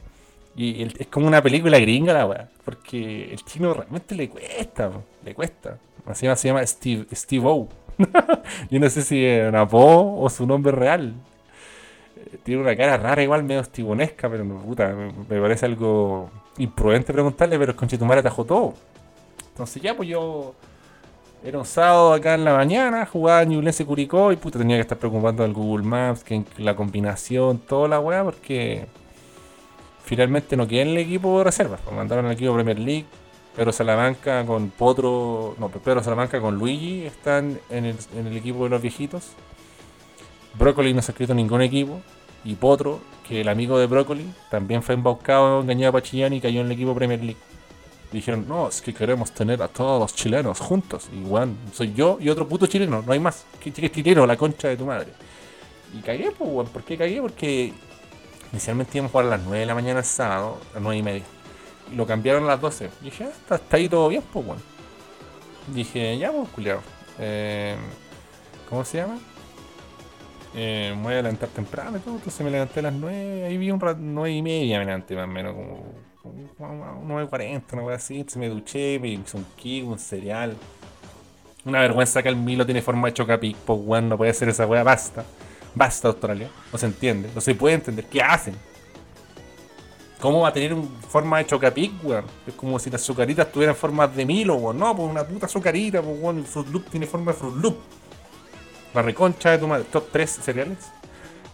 Y 0.57 0.83
es 0.83 1.07
como 1.09 1.27
una 1.27 1.43
película 1.43 1.79
gringa 1.79 2.13
la 2.13 2.27
weá. 2.27 2.49
Porque 2.65 3.33
el 3.33 3.45
chino 3.45 3.75
realmente 3.75 4.15
le 4.15 4.29
cuesta, 4.29 4.91
po, 4.91 5.03
le 5.25 5.35
cuesta. 5.35 5.79
Encima 6.07 6.37
se 6.37 6.49
llama 6.49 6.67
Steve, 6.67 7.07
Steve 7.13 7.45
O. 7.47 7.69
Yo 8.71 8.79
no 8.79 8.89
sé 8.89 9.03
si 9.03 9.27
una 9.27 9.65
voz 9.65 10.33
o 10.33 10.37
su 10.37 10.47
nombre 10.47 10.73
real. 10.73 11.15
Tiene 12.43 12.63
una 12.63 12.77
cara 12.77 12.97
rara, 12.97 13.23
igual 13.23 13.43
medio 13.45 13.61
estibonesca, 13.61 14.29
pero 14.29 14.45
puta, 14.45 14.95
me, 15.29 15.41
parece 15.41 15.67
algo 15.67 16.31
imprudente 16.59 17.13
preguntarle, 17.13 17.59
pero 17.59 17.73
el 17.73 17.77
conchetumare 17.77 18.21
atajó 18.21 18.45
todo. 18.45 18.75
Entonces 19.51 19.83
ya, 19.83 19.97
pues 19.97 20.09
yo 20.09 20.55
era 21.45 21.59
un 21.59 21.65
sábado 21.65 22.13
acá 22.13 22.35
en 22.35 22.45
la 22.45 22.55
mañana, 22.55 23.07
jugaba 23.07 23.45
Ñublense 23.45 23.85
Curicó 23.85 24.33
y 24.33 24.37
puta 24.37 24.59
tenía 24.59 24.77
que 24.77 24.83
estar 24.83 24.99
preocupando 24.99 25.43
del 25.43 25.53
Google 25.53 25.85
Maps, 25.85 26.25
que 26.25 26.45
la 26.59 26.75
combinación, 26.75 27.59
toda 27.59 27.89
la 27.89 28.01
weá, 28.01 28.25
porque 28.25 28.87
finalmente 30.05 30.57
no 30.57 30.67
quedé 30.67 30.83
en 30.83 30.89
el 30.89 30.99
equipo 30.99 31.39
de 31.39 31.45
reservas. 31.45 31.81
pues, 31.83 31.95
mandaron 31.95 32.27
al 32.27 32.33
equipo 32.33 32.55
Premier 32.55 32.79
League. 32.79 33.07
Pedro 33.55 33.73
Salamanca 33.73 34.47
con 34.47 34.71
Potro, 34.71 35.57
no, 35.59 35.69
Pedro 35.69 36.01
Salamanca 36.05 36.41
con 36.41 36.57
Luigi 36.57 37.05
están 37.05 37.59
en 37.71 37.87
el, 37.87 37.97
en 38.17 38.29
el 38.29 38.37
equipo 38.37 38.63
de 38.63 38.71
los 38.71 38.81
viejitos. 38.81 39.33
Brócoli 40.57 40.95
no 40.95 41.03
se 41.03 41.11
ha 41.11 41.13
escrito 41.13 41.33
en 41.33 41.39
ningún 41.39 41.63
equipo. 41.63 42.01
Y 42.45 42.55
Potro, 42.55 43.01
que 43.27 43.41
el 43.43 43.49
amigo 43.49 43.79
de 43.79 43.87
Brócoli, 43.87 44.25
también 44.51 44.83
fue 44.83 44.95
embaucado, 44.95 45.61
engañado 45.61 45.91
a 45.91 46.01
Pachillán 46.01 46.33
y 46.33 46.41
cayó 46.41 46.61
en 46.61 46.67
el 46.67 46.73
equipo 46.73 46.95
Premier 46.95 47.21
League. 47.21 47.37
Dijeron, 48.13 48.47
no, 48.49 48.69
es 48.69 48.81
que 48.81 48.95
queremos 48.95 49.33
tener 49.33 49.63
a 49.63 49.69
todos 49.69 50.01
los 50.01 50.15
chilenos 50.15 50.59
juntos. 50.61 51.09
Y 51.13 51.23
weón, 51.25 51.59
soy 51.75 51.93
yo 51.93 52.17
y 52.21 52.31
otro 52.31 52.49
puto 52.49 52.67
chileno, 52.67 53.03
no 53.03 53.13
hay 53.13 53.19
más. 53.19 53.45
¿Qué, 53.61 53.71
qué? 53.71 54.15
La 54.15 54.37
concha 54.37 54.69
de 54.69 54.77
tu 54.77 54.87
madre. 54.87 55.09
Y 55.95 56.01
cagué, 56.01 56.31
pues, 56.31 56.51
weón. 56.51 56.67
¿Por 56.69 56.83
qué 56.85 56.97
cagué? 56.97 57.21
Porque 57.21 57.73
inicialmente 58.51 58.97
íbamos 58.97 59.11
a 59.11 59.13
jugar 59.13 59.27
a 59.27 59.31
las 59.31 59.43
9 59.43 59.61
de 59.61 59.67
la 59.67 59.75
mañana 59.75 59.99
el 60.01 60.07
sábado, 60.07 60.59
a 60.71 60.75
las 60.75 60.83
9 60.83 60.99
y 60.99 61.03
media. 61.03 61.25
Y 61.93 61.97
lo 61.97 62.07
cambiaron 62.07 62.45
a 62.45 62.47
las 62.47 62.61
12. 62.61 62.91
Y 63.03 63.05
dije, 63.07 63.25
ah, 63.25 63.29
está, 63.29 63.57
está 63.57 63.77
ahí 63.77 63.89
todo 63.91 64.09
bien, 64.09 64.23
pues, 64.33 64.47
weón. 64.47 64.63
Dije, 65.75 66.17
ya, 66.17 66.33
pues, 66.33 66.49
culiao. 66.49 66.81
Eh, 67.19 67.77
¿Cómo 68.71 68.85
se 68.85 68.99
llama? 68.99 69.19
Eh, 70.55 70.93
me 70.97 71.03
voy 71.03 71.15
a 71.15 71.23
levantar 71.23 71.49
temprano 71.51 71.99
y 71.99 72.01
todo. 72.01 72.17
Entonces 72.17 72.41
me 72.41 72.51
levanté 72.51 72.81
a 72.81 72.85
las 72.85 72.93
9. 72.95 73.45
Ahí 73.45 73.57
vi 73.59 73.71
un 73.71 73.81
rato, 73.81 73.99
9 74.01 74.31
y 74.31 74.43
media 74.43 74.79
me 74.79 74.87
levanté 74.87 75.15
más 75.15 75.25
o 75.25 75.29
menos, 75.29 75.55
como, 75.55 75.95
como 76.57 77.05
9.40, 77.07 77.63
una 77.73 77.83
cosa 77.83 77.95
así. 77.95 78.17
Entonces 78.17 78.39
me 78.39 78.49
duché, 78.49 78.99
me 78.99 79.09
hice 79.09 79.37
un 79.37 79.47
kick, 79.57 79.87
un 79.87 79.99
cereal. 79.99 80.57
Una 81.65 81.81
vergüenza 81.81 82.23
que 82.23 82.29
el 82.29 82.37
Milo 82.37 82.65
tiene 82.65 82.81
forma 82.81 83.09
de 83.09 83.15
chocapic, 83.15 83.57
pues 83.57 83.79
weón, 83.83 84.09
no 84.09 84.17
puede 84.17 84.31
hacer 84.31 84.49
esa 84.49 84.67
weá, 84.67 84.83
basta. 84.83 85.25
Basta, 85.75 86.09
Australia. 86.09 86.49
No 86.73 86.79
se 86.79 86.87
entiende, 86.87 87.31
no 87.35 87.41
se 87.41 87.55
puede 87.55 87.75
entender. 87.75 88.07
¿Qué 88.07 88.23
hacen? 88.23 88.55
¿Cómo 90.21 90.41
va 90.41 90.49
a 90.49 90.53
tener 90.53 90.75
forma 91.09 91.39
de 91.39 91.47
chocapic, 91.47 91.93
weón? 92.03 92.25
Es 92.47 92.55
como 92.55 92.79
si 92.79 92.91
las 92.91 93.03
azucaritas 93.03 93.53
tuvieran 93.53 93.77
formas 93.77 94.15
de 94.17 94.25
Milo, 94.25 94.55
weón. 94.55 94.79
No, 94.79 94.97
pues 94.97 95.09
una 95.11 95.25
puta 95.25 95.47
azucarita, 95.47 96.03
pues 96.03 96.17
weón. 96.21 96.45
Fruit 96.45 96.69
Loop 96.69 96.91
tiene 96.91 97.07
forma 97.07 97.33
de 97.33 97.39
Fruit 97.39 97.57
Loop. 97.57 97.77
La 98.95 99.03
reconcha 99.03 99.51
de 99.51 99.59
tu 99.59 99.67
madre. 99.67 99.85
Top 99.91 100.09
3 100.11 100.31
cereales. 100.31 100.79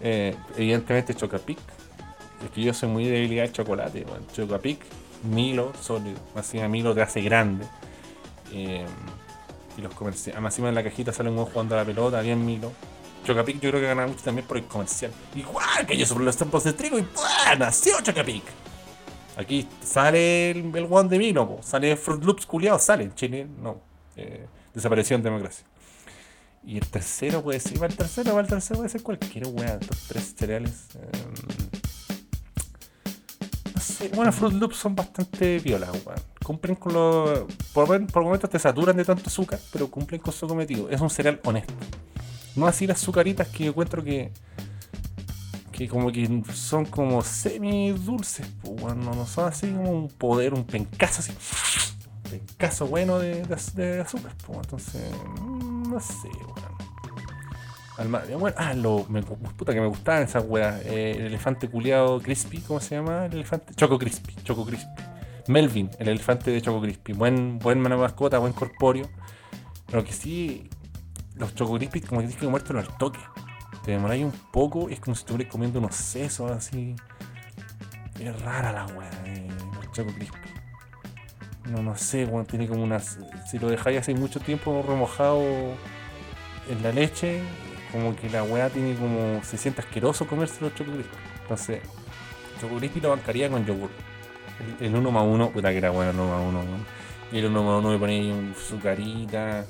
Eh, 0.01 0.37
evidentemente 0.57 1.14
Chocapic. 1.14 1.59
Que 2.55 2.62
yo 2.62 2.74
soy 2.74 2.89
muy 2.89 3.05
de 3.05 3.12
debilidad 3.12 3.45
de 3.45 3.53
chocolate. 3.53 4.05
Chocapic, 4.35 4.80
Milo, 5.22 5.72
sólido. 5.80 6.18
Encima 6.37 6.68
Milo 6.68 6.95
te 6.95 7.03
hace 7.03 7.22
grande. 7.22 7.66
Eh, 8.53 8.85
y 9.76 9.80
los 9.80 9.95
comerciales. 9.95 10.41
Más 10.41 10.53
encima 10.53 10.68
en 10.68 10.74
la 10.74 10.85
cajita 10.85 11.12
sale 11.12 11.30
un 11.30 11.45
jugando 11.45 11.74
a 11.74 11.78
la 11.78 11.85
pelota, 11.85 12.20
bien 12.20 12.45
Milo. 12.45 12.72
Chocapic 13.24 13.61
yo 13.61 13.70
creo 13.70 13.80
que 13.80 13.87
gana 13.87 14.07
mucho 14.07 14.22
también 14.22 14.47
por 14.47 14.59
el 14.59 14.64
comercial. 14.64 15.11
Igual 15.35 15.87
que 15.87 15.97
yo 15.97 16.05
sobre 16.05 16.24
los 16.24 16.37
tiempos 16.37 16.62
de 16.64 16.74
trigo 16.74 16.99
y 16.99 17.03
¡pua! 17.03 17.55
nació 17.59 18.01
Chocapic. 18.03 18.45
Aquí 19.37 19.66
sale 19.82 20.51
el, 20.51 20.76
el 20.76 20.87
one 20.89 21.09
de 21.09 21.18
Milo, 21.18 21.59
sale 21.62 21.97
Fruit 21.97 22.22
Loops 22.22 22.47
culiado, 22.47 22.78
sale 22.78 23.05
en 23.05 23.14
Chile, 23.14 23.47
no. 23.61 23.80
Eh, 24.16 24.47
desapareció 24.72 25.16
en 25.16 25.22
democracia. 25.22 25.64
Y 26.66 26.78
el 26.78 26.86
tercero 26.86 27.42
puede 27.42 27.60
ser, 27.60 27.80
va 27.82 27.86
el 27.86 27.96
tercero, 27.96 28.34
va 28.34 28.40
el 28.40 28.46
tercero 28.46 28.78
puede 28.78 28.88
ser 28.90 29.02
cualquier 29.02 29.46
weá, 29.48 29.74
estos 29.80 29.98
tres 30.08 30.34
cereales. 30.36 30.72
eh, 30.94 31.10
no 33.74 33.80
sé, 33.80 34.08
bueno, 34.14 34.32
Fruit 34.32 34.54
Loops 34.54 34.76
son 34.76 34.94
bastante 34.94 35.58
violas, 35.58 35.90
weón. 36.06 36.18
Cumplen 36.44 36.76
con 36.76 36.92
lo. 36.94 37.46
Por, 37.72 38.06
por 38.06 38.22
momentos 38.24 38.48
te 38.50 38.58
saturan 38.58 38.96
de 38.96 39.04
tanto 39.04 39.24
azúcar, 39.28 39.58
pero 39.72 39.90
cumplen 39.90 40.20
con 40.20 40.32
su 40.32 40.46
cometido. 40.46 40.88
Es 40.90 41.00
un 41.00 41.10
cereal 41.10 41.40
honesto. 41.44 41.74
No 42.56 42.66
así 42.66 42.86
las 42.86 43.02
azucaritas 43.02 43.48
que 43.48 43.66
encuentro 43.66 44.02
que. 44.04 44.32
que 45.72 45.88
como 45.88 46.12
que 46.12 46.42
son 46.52 46.86
como 46.86 47.22
semi 47.22 47.90
dulces, 47.92 48.46
pues, 48.62 48.80
weón. 48.82 49.00
No, 49.00 49.26
son 49.26 49.48
así 49.48 49.70
como 49.70 49.90
un 49.90 50.08
poder, 50.08 50.54
un 50.54 50.64
pencazo 50.64 51.20
así. 51.20 51.32
Un 52.24 52.30
pencazo 52.30 52.86
bueno 52.86 53.18
de, 53.18 53.42
de 53.74 54.00
azúcar, 54.00 54.34
pues, 54.46 54.58
entonces. 54.58 55.10
mm, 55.40 55.73
No 55.95 56.01
sé, 56.01 56.28
weón. 56.28 56.74
Al 57.99 58.09
ma- 58.09 58.22
bueno, 58.36 58.57
ah, 58.59 58.74
lo, 58.74 59.05
puta 59.57 59.72
que 59.72 59.80
me 59.80 59.86
gustaban 59.86 60.24
esas 60.24 60.45
weas. 60.45 60.84
Eh, 60.86 61.12
el 61.12 61.26
elefante 61.26 61.68
culiado 61.68 62.20
crispy, 62.20 62.59
¿cómo 62.59 62.80
se 62.80 62.97
llama? 62.97 63.26
El 63.26 63.34
elefante. 63.34 63.72
Choco 63.76 63.97
crispy, 63.97 64.34
Choco 64.42 64.66
crispy. 64.66 64.88
Melvin, 65.47 65.88
el 66.01 66.09
elefante 66.09 66.51
de 66.51 66.61
Choco 66.61 66.80
crispy. 66.80 67.12
Buen, 67.12 67.61
buen 67.61 67.80
mascota, 67.80 68.38
buen 68.38 68.53
corpóreo. 68.53 69.09
Pero 69.86 70.03
que 70.03 70.12
sí, 70.12 70.68
los 71.36 71.55
Choco 71.55 71.76
crispy 71.76 72.01
como 72.01 72.20
que 72.20 72.26
tienes 72.26 72.40
que 72.40 72.47
comértelo 72.47 72.80
al 72.80 72.88
toque. 72.99 73.20
Te 73.84 73.92
demoráis 73.92 74.24
un 74.24 74.32
poco 74.32 74.90
y 74.90 74.95
es 74.95 74.99
como 75.01 75.14
si 75.14 75.20
estuvieras 75.20 75.53
comiendo 75.53 75.78
unos 75.78 75.95
sesos 75.95 76.51
así. 76.51 76.97
Es 78.18 78.42
rara 78.42 78.72
la 78.72 78.86
wea 78.86 79.11
los 79.76 79.92
Choco 79.92 80.12
crispy. 80.12 80.38
No, 81.66 81.82
no 81.82 81.96
sé, 81.96 82.26
weón, 82.26 82.44
tiene 82.44 82.68
como 82.68 82.82
unas. 82.82 83.18
Si 83.46 83.58
lo 83.58 83.68
dejáis 83.68 83.98
hace 83.98 84.14
mucho 84.14 84.38
tiempo 84.38 84.84
remojado 84.86 85.42
en 86.68 86.82
la 86.82 86.92
leche, 86.92 87.42
como 87.90 88.14
que 88.14 88.28
la 88.28 88.42
weá 88.42 88.68
tiene 88.68 88.94
como. 88.96 89.42
se 89.42 89.56
siente 89.56 89.80
asqueroso 89.80 90.26
comerse 90.26 90.60
los 90.60 90.74
Choco 90.74 90.92
Crispy. 90.92 91.16
Entonces, 91.42 91.80
Choco 92.60 92.76
Crispy 92.76 93.00
lo 93.00 93.10
bancaría 93.10 93.48
con 93.48 93.64
yogur. 93.64 93.90
El, 94.80 94.86
el 94.86 94.94
1 94.94 95.10
más 95.10 95.24
1, 95.26 95.50
puta 95.50 95.70
que 95.70 95.78
era 95.78 95.90
bueno 95.90 96.10
el 96.10 96.16
1 96.16 96.28
más 96.28 96.42
1, 96.42 96.58
weón. 96.58 96.86
Y 97.32 97.38
el 97.38 97.46
1 97.46 97.62
más 97.62 97.78
1 97.78 97.90
me 97.90 97.98
ponía 97.98 98.16
ahí 98.18 98.30
un 98.30 98.54
sucarita, 98.54 99.64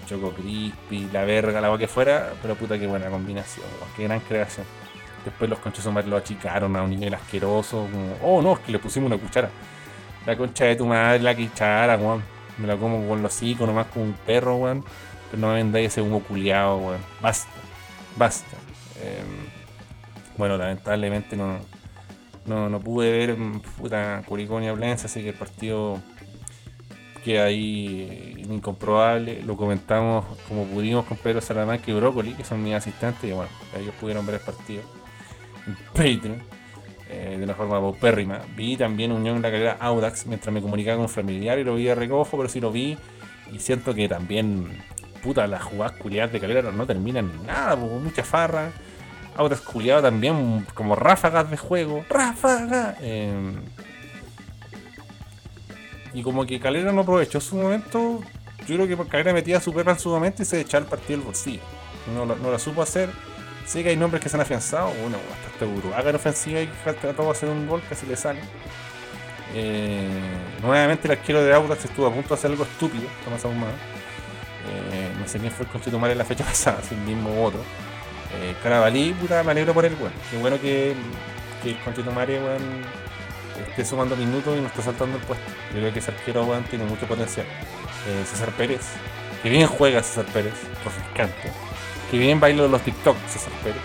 un 0.00 0.06
Choco 0.06 0.32
Crispy, 0.32 1.08
la 1.12 1.24
verga, 1.24 1.60
la 1.60 1.66
agua 1.66 1.78
que 1.78 1.88
fuera, 1.88 2.32
pero 2.40 2.54
puta 2.54 2.78
que 2.78 2.86
buena 2.86 3.10
combinación, 3.10 3.66
qué 3.96 4.04
gran 4.04 4.20
creación. 4.20 4.64
Después 5.24 5.50
los 5.50 5.58
conchos 5.58 5.84
lo 6.06 6.16
achicaron 6.16 6.74
a 6.76 6.82
un 6.82 6.90
nivel 6.90 7.14
asqueroso, 7.14 7.88
como, 7.90 8.16
oh 8.22 8.42
no, 8.42 8.54
es 8.54 8.60
que 8.60 8.72
le 8.72 8.78
pusimos 8.78 9.10
una 9.10 9.20
cuchara. 9.20 9.50
La 10.26 10.36
concha 10.36 10.64
de 10.66 10.76
tu 10.76 10.86
madre, 10.86 11.20
la 11.20 11.34
cuchara, 11.34 11.96
weón. 11.96 12.22
Me 12.58 12.66
la 12.66 12.76
como 12.76 13.06
con 13.08 13.22
los 13.22 13.34
hocico, 13.34 13.66
nomás 13.66 13.86
como 13.88 14.04
un 14.04 14.12
perro, 14.12 14.56
weón. 14.56 14.84
Pero 15.30 15.40
no 15.40 15.48
me 15.48 15.54
vendáis 15.54 15.88
ese 15.88 16.02
humo 16.02 16.20
culiado, 16.20 16.78
weón. 16.78 17.00
Basta, 17.20 17.50
basta. 18.16 18.56
Eh, 19.02 19.22
bueno, 20.36 20.56
lamentablemente 20.56 21.36
no, 21.36 21.58
no, 22.46 22.68
no 22.68 22.80
pude 22.80 23.10
ver 23.10 23.36
mm, 23.36 23.60
puta 23.78 24.22
Curicó 24.26 24.60
y 24.60 24.66
así 24.66 25.22
que 25.22 25.30
el 25.30 25.34
partido 25.34 25.98
queda 27.24 27.44
ahí 27.44 28.08
eh, 28.10 28.46
incomprobable. 28.48 29.42
Lo 29.42 29.56
comentamos 29.56 30.24
como 30.48 30.64
pudimos 30.66 31.04
con 31.06 31.16
Pedro 31.16 31.40
Salamanca 31.40 31.90
y 31.90 31.94
Brócoli, 31.94 32.34
que 32.34 32.44
son 32.44 32.62
mis 32.62 32.74
asistentes, 32.74 33.24
y 33.24 33.32
bueno, 33.32 33.50
ellos 33.78 33.94
pudieron 34.00 34.26
ver 34.26 34.36
el 34.36 34.40
partido 34.40 34.82
Patreon 35.94 36.42
eh, 37.12 37.36
de 37.36 37.44
una 37.44 37.54
forma 37.54 37.78
paupérrima. 37.78 38.40
Vi 38.56 38.78
también 38.78 39.12
Unión 39.12 39.42
La 39.42 39.50
Calera 39.50 39.76
Audax 39.78 40.26
mientras 40.26 40.52
me 40.52 40.62
comunicaba 40.62 40.96
con 40.96 41.02
un 41.02 41.08
familiar 41.10 41.58
y 41.58 41.64
lo 41.64 41.74
vi 41.74 41.84
de 41.84 41.94
recojo, 41.94 42.38
pero 42.38 42.48
sí 42.48 42.58
lo 42.58 42.72
vi 42.72 42.96
y 43.52 43.58
siento 43.58 43.94
que 43.94 44.08
también, 44.08 44.82
puta, 45.22 45.46
las 45.46 45.62
jugadas 45.62 45.92
culiadas 45.98 46.32
de 46.32 46.40
Calera 46.40 46.72
no 46.72 46.86
terminan 46.86 47.30
en 47.30 47.46
nada, 47.46 47.76
mucha 47.76 48.24
farra. 48.24 48.70
Audax 49.36 49.60
culiado 49.60 50.00
también 50.00 50.66
como 50.72 50.96
ráfagas 50.96 51.50
de 51.50 51.58
juego. 51.58 52.02
¡Ráfaga! 52.08 52.96
Eh, 53.02 53.52
y 56.14 56.22
como 56.22 56.46
que 56.46 56.60
Calera 56.60 56.92
no 56.92 57.02
aprovechó 57.02 57.40
su 57.40 57.56
momento, 57.56 58.20
yo 58.66 58.76
creo 58.76 58.88
que 58.88 59.08
Calera 59.08 59.34
metía 59.34 59.60
su 59.60 59.74
perra 59.74 59.92
en 59.92 59.98
su 59.98 60.08
momento 60.08 60.42
y 60.42 60.46
se 60.46 60.60
echaba 60.60 60.84
el 60.84 60.88
partido 60.88 61.18
del 61.18 61.26
bolsillo. 61.26 61.60
No, 62.14 62.24
no 62.24 62.50
la 62.50 62.58
supo 62.58 62.80
hacer. 62.80 63.10
Sé 63.66 63.82
que 63.82 63.90
hay 63.90 63.96
nombres 63.96 64.22
que 64.22 64.28
se 64.28 64.36
han 64.36 64.42
afianzado. 64.42 64.92
Bueno, 65.00 65.18
hasta 65.32 65.48
este 65.52 65.64
Uruguay 65.64 66.02
en 66.06 66.16
ofensiva 66.16 66.60
y 66.60 66.66
trató 66.82 67.24
de 67.24 67.30
hacer 67.30 67.48
un 67.48 67.66
gol, 67.66 67.82
casi 67.88 68.06
le 68.06 68.16
sale. 68.16 68.40
Eh, 69.54 70.08
nuevamente 70.62 71.06
el 71.06 71.12
arquero 71.12 71.42
de 71.42 71.52
Audax 71.52 71.84
estuvo 71.84 72.06
a 72.06 72.12
punto 72.12 72.30
de 72.30 72.34
hacer 72.34 72.50
algo 72.50 72.64
estúpido, 72.64 73.04
Tomás 73.24 73.44
Ahumada. 73.44 73.72
Eh, 74.92 75.12
no 75.18 75.26
sé 75.28 75.38
quién 75.38 75.52
fue 75.52 75.66
el 75.66 75.72
conchetumare 75.72 76.12
en 76.12 76.18
la 76.18 76.24
fecha 76.24 76.44
pasada, 76.52 76.80
si 76.86 76.94
el 76.94 77.00
mismo 77.02 77.44
otro. 77.44 77.60
Eh, 78.34 78.54
Carabalí, 78.62 79.12
puta, 79.12 79.42
me 79.42 79.50
alegro 79.50 79.74
por 79.74 79.84
él, 79.84 79.94
weón. 80.00 80.12
Qué 80.30 80.38
bueno 80.38 80.60
que, 80.60 80.94
el 81.64 81.78
conchetumare, 81.84 82.40
esté 83.68 83.84
sumando 83.84 84.16
minutos 84.16 84.56
y 84.56 84.60
no 84.60 84.66
esté 84.66 84.82
saltando 84.82 85.18
el 85.18 85.22
puesto. 85.22 85.44
Yo 85.74 85.80
creo 85.80 85.92
que 85.92 85.98
ese 85.98 86.10
arquero, 86.10 86.62
tiene 86.70 86.84
mucho 86.84 87.06
potencial. 87.06 87.46
Eh, 88.08 88.24
César 88.26 88.50
Pérez, 88.52 88.80
que 89.42 89.50
bien 89.50 89.66
juega 89.66 90.02
César 90.02 90.24
Pérez, 90.32 90.54
refrescante. 90.84 91.71
Que 92.12 92.18
bien 92.18 92.38
baila 92.38 92.68
los 92.68 92.82
TikTok, 92.82 93.16
César 93.26 93.54
Pérez. 93.64 93.80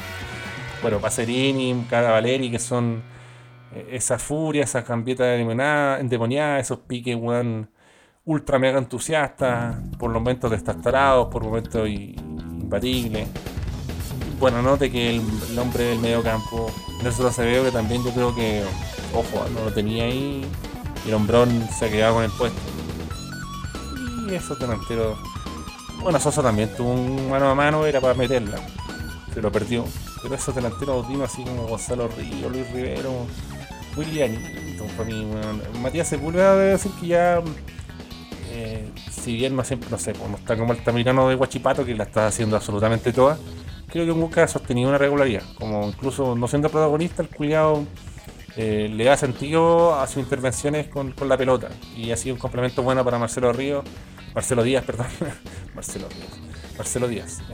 bueno, 0.82 1.00
Pacerini, 1.00 1.84
Carabaleri, 1.86 2.50
que 2.50 2.58
son 2.58 3.02
eh, 3.74 3.88
esa 3.92 4.18
furia, 4.18 4.64
esa 4.64 4.82
cambieta 4.84 5.36
endemoniada, 5.36 6.58
esos 6.58 6.78
piques, 6.78 7.14
weón, 7.14 7.68
ultra 8.24 8.58
mega 8.58 8.78
entusiastas, 8.78 9.76
por 9.98 10.10
momentos 10.10 10.50
destartarados, 10.50 11.28
por 11.28 11.44
momentos 11.44 11.86
imbatibles. 11.86 13.28
Bueno, 14.40 14.62
note 14.62 14.90
que 14.90 15.10
el, 15.10 15.22
el 15.50 15.58
hombre 15.58 15.84
del 15.84 15.98
medio 15.98 16.22
campo, 16.22 16.72
Nelson 17.02 17.26
Acevedo, 17.26 17.64
que 17.64 17.70
también 17.70 18.02
yo 18.02 18.12
creo 18.12 18.34
que, 18.34 18.62
ojo, 19.12 19.46
no 19.50 19.66
lo 19.66 19.74
tenía 19.74 20.04
ahí, 20.04 20.42
y 21.04 21.08
el 21.08 21.14
hombrón 21.14 21.68
se 21.68 21.84
ha 21.84 21.90
quedado 21.90 22.14
con 22.14 22.24
el 22.24 22.30
puesto. 22.30 22.58
Y 24.26 24.34
esos 24.36 24.58
delanteros, 24.58 25.18
bueno, 26.02 26.18
Sosa 26.20 26.42
también 26.42 26.74
tuvo 26.76 26.92
un 26.92 27.30
mano 27.30 27.50
a 27.50 27.54
mano, 27.54 27.86
era 27.86 28.00
para 28.00 28.14
meterla, 28.14 28.58
se 29.32 29.40
lo 29.40 29.50
perdió. 29.50 29.84
Pero 30.22 30.34
esos 30.34 30.54
delanteros 30.54 31.08
dinos 31.08 31.32
así 31.32 31.42
como 31.42 31.66
Gonzalo 31.66 32.08
Río, 32.08 32.48
Luis 32.48 32.70
Rivero, 32.72 33.26
lianitos 33.96 34.90
para 34.92 35.08
mí, 35.08 35.24
weón. 35.24 35.62
Matías 35.82 36.08
Sepúlveda 36.08 36.56
debe 36.56 36.70
decir 36.72 36.92
que 37.00 37.06
ya 37.08 37.42
eh, 38.50 38.90
si 39.10 39.34
bien 39.36 39.56
no 39.56 39.64
siempre, 39.64 39.88
no 39.90 39.98
sé, 39.98 40.12
pues 40.12 40.28
no 40.28 40.36
está 40.36 40.56
como 40.56 40.72
el 40.72 40.82
tamirano 40.82 41.28
de 41.28 41.34
Guachipato, 41.34 41.84
que 41.84 41.94
la 41.94 42.04
está 42.04 42.26
haciendo 42.26 42.56
absolutamente 42.56 43.12
toda, 43.12 43.38
creo 43.88 44.04
que 44.04 44.18
nunca 44.18 44.44
ha 44.44 44.48
sostenido 44.48 44.88
una 44.88 44.98
regularidad. 44.98 45.42
Como 45.58 45.86
incluso 45.88 46.34
no 46.34 46.48
siendo 46.48 46.68
protagonista, 46.68 47.22
el 47.22 47.28
culiado 47.28 47.84
eh, 48.56 48.90
le 48.92 49.04
da 49.04 49.16
sentido 49.16 49.98
a 49.98 50.06
sus 50.06 50.18
intervenciones 50.18 50.88
con, 50.88 51.12
con 51.12 51.28
la 51.28 51.38
pelota. 51.38 51.68
Y 51.96 52.10
ha 52.10 52.16
sido 52.16 52.34
un 52.34 52.40
complemento 52.40 52.82
bueno 52.82 53.04
para 53.04 53.18
Marcelo 53.18 53.52
Ríos. 53.52 53.84
Marcelo 54.34 54.62
Díaz, 54.62 54.84
perdón. 54.84 55.06
Marcelo 55.74 56.08
Díaz. 56.08 56.76
Marcelo 56.76 57.08
Díaz. 57.08 57.40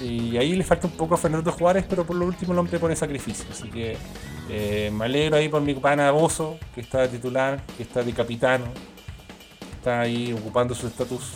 y 0.00 0.36
ahí 0.36 0.54
le 0.54 0.64
falta 0.64 0.86
un 0.86 0.94
poco 0.94 1.14
a 1.14 1.18
Fernando 1.18 1.52
Juárez, 1.52 1.84
pero 1.88 2.04
por 2.04 2.16
lo 2.16 2.26
último 2.26 2.52
el 2.52 2.58
hombre 2.58 2.78
pone 2.78 2.96
sacrificio. 2.96 3.46
Así 3.50 3.68
que 3.68 3.96
eh, 4.50 4.90
me 4.92 5.06
alegro 5.06 5.36
ahí 5.36 5.48
por 5.48 5.62
mi 5.62 5.74
pana 5.74 6.10
Bozo, 6.10 6.58
que 6.74 6.80
está 6.80 7.02
de 7.02 7.08
titular, 7.08 7.62
que 7.76 7.82
está 7.82 8.02
de 8.02 8.12
capitano. 8.12 8.66
Está 9.76 10.00
ahí 10.00 10.32
ocupando 10.32 10.74
su 10.74 10.86
estatus 10.86 11.32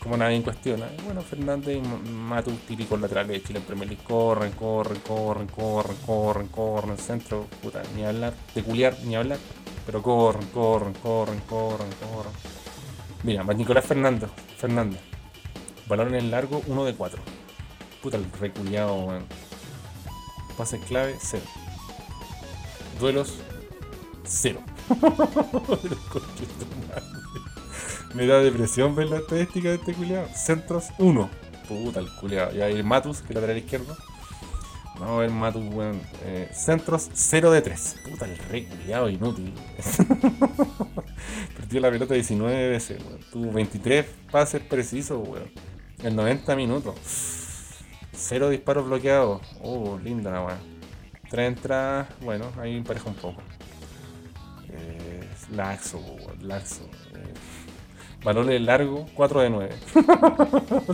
como 0.00 0.16
nadie 0.16 0.42
cuestiona. 0.42 0.88
Y 0.98 1.02
bueno, 1.02 1.22
Fernández 1.22 1.76
y 1.76 2.10
Matu, 2.10 2.52
típicos 2.66 3.00
laterales 3.00 3.32
de 3.32 3.42
Chile 3.42 3.58
en 3.58 3.64
Premier 3.64 3.88
League, 3.88 4.04
corren, 4.04 4.52
corren, 4.52 5.00
corren, 5.00 5.48
corren, 5.48 5.96
corren, 6.06 6.48
corren, 6.48 6.98
centro, 6.98 7.46
puta, 7.62 7.82
ni 7.94 8.04
hablar, 8.04 8.32
peculiar, 8.54 8.96
ni 9.04 9.16
hablar, 9.16 9.38
pero 9.84 10.02
corren, 10.02 10.46
corren, 10.48 10.94
corren, 10.94 11.40
corren, 11.40 11.90
corren. 12.00 12.59
Mira, 13.22 13.44
Nicolás 13.44 13.84
Fernando, 13.84 14.30
Fernández, 14.56 15.00
valor 15.86 16.14
en 16.14 16.30
largo, 16.30 16.62
1 16.66 16.84
de 16.84 16.94
4. 16.94 17.20
Puta, 18.02 18.16
el 18.16 18.24
reculiado, 18.32 18.94
weón. 18.94 19.26
Pases 20.56 20.80
clave, 20.86 21.16
0. 21.20 21.42
Duelos, 22.98 23.34
0. 24.24 24.60
Me 28.14 28.26
da 28.26 28.40
depresión 28.40 28.96
ver 28.96 29.08
la 29.08 29.18
estadística 29.18 29.68
de 29.68 29.74
este 29.76 29.92
culiado. 29.92 30.26
Centros 30.34 30.86
1. 30.98 31.28
Puta 31.68 32.00
el 32.00 32.08
culiado. 32.16 32.56
Y 32.56 32.62
ahí 32.62 32.82
Matus, 32.82 33.20
que 33.20 33.34
lateral 33.34 33.58
izquierdo. 33.58 33.94
Vamos 35.00 35.16
a 35.16 35.20
ver 35.20 35.30
Matus, 35.30 35.64
weón. 35.74 35.98
Eh, 36.26 36.50
centros 36.52 37.08
0 37.14 37.50
de 37.52 37.62
3. 37.62 37.96
Puta 38.10 38.26
el 38.26 38.36
re 38.36 38.66
culiado 38.66 39.08
inútil. 39.08 39.54
Perdió 41.56 41.80
la 41.80 41.90
pelota 41.90 42.12
19 42.12 42.68
veces, 42.68 43.02
weón. 43.02 43.20
Tuvo 43.32 43.50
23 43.50 44.04
pases 44.30 44.60
precisos, 44.60 45.26
weón. 45.26 45.50
En 46.02 46.14
90 46.14 46.54
minutos. 46.54 46.98
Cero 48.12 48.50
disparos 48.50 48.84
bloqueados. 48.84 49.40
Oh, 49.62 49.98
linda 50.04 50.30
la 50.32 50.44
weón. 50.44 50.58
Tres 51.30 51.48
entradas. 51.48 52.08
Bueno, 52.20 52.52
ahí 52.60 52.76
empareja 52.76 53.08
un 53.08 53.14
poco. 53.14 53.40
Eh, 54.68 55.26
laxo, 55.52 55.96
weón. 55.98 56.46
Laxo. 56.46 56.89
Eh, 58.20 58.24
Valores 58.24 58.60
largo, 58.60 59.06
4 59.14 59.40
de 59.40 59.50
9. 59.50 59.74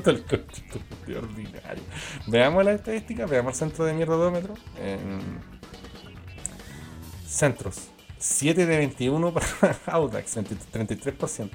Tal 0.03 0.25
cochito, 0.27 0.79
de 1.07 1.19
ordinario. 1.19 1.83
Veamos 2.27 2.65
la 2.65 2.73
estadística, 2.73 3.27
veamos 3.27 3.55
el 3.55 3.59
centro 3.59 3.85
de 3.85 3.93
mierdodómetro. 3.95 4.55
En 4.81 5.41
centros, 7.27 7.89
7 8.19 8.67
de 8.67 8.77
21 8.79 9.33
para 9.33 9.47
Audax, 9.87 10.37
33%. 10.37 11.51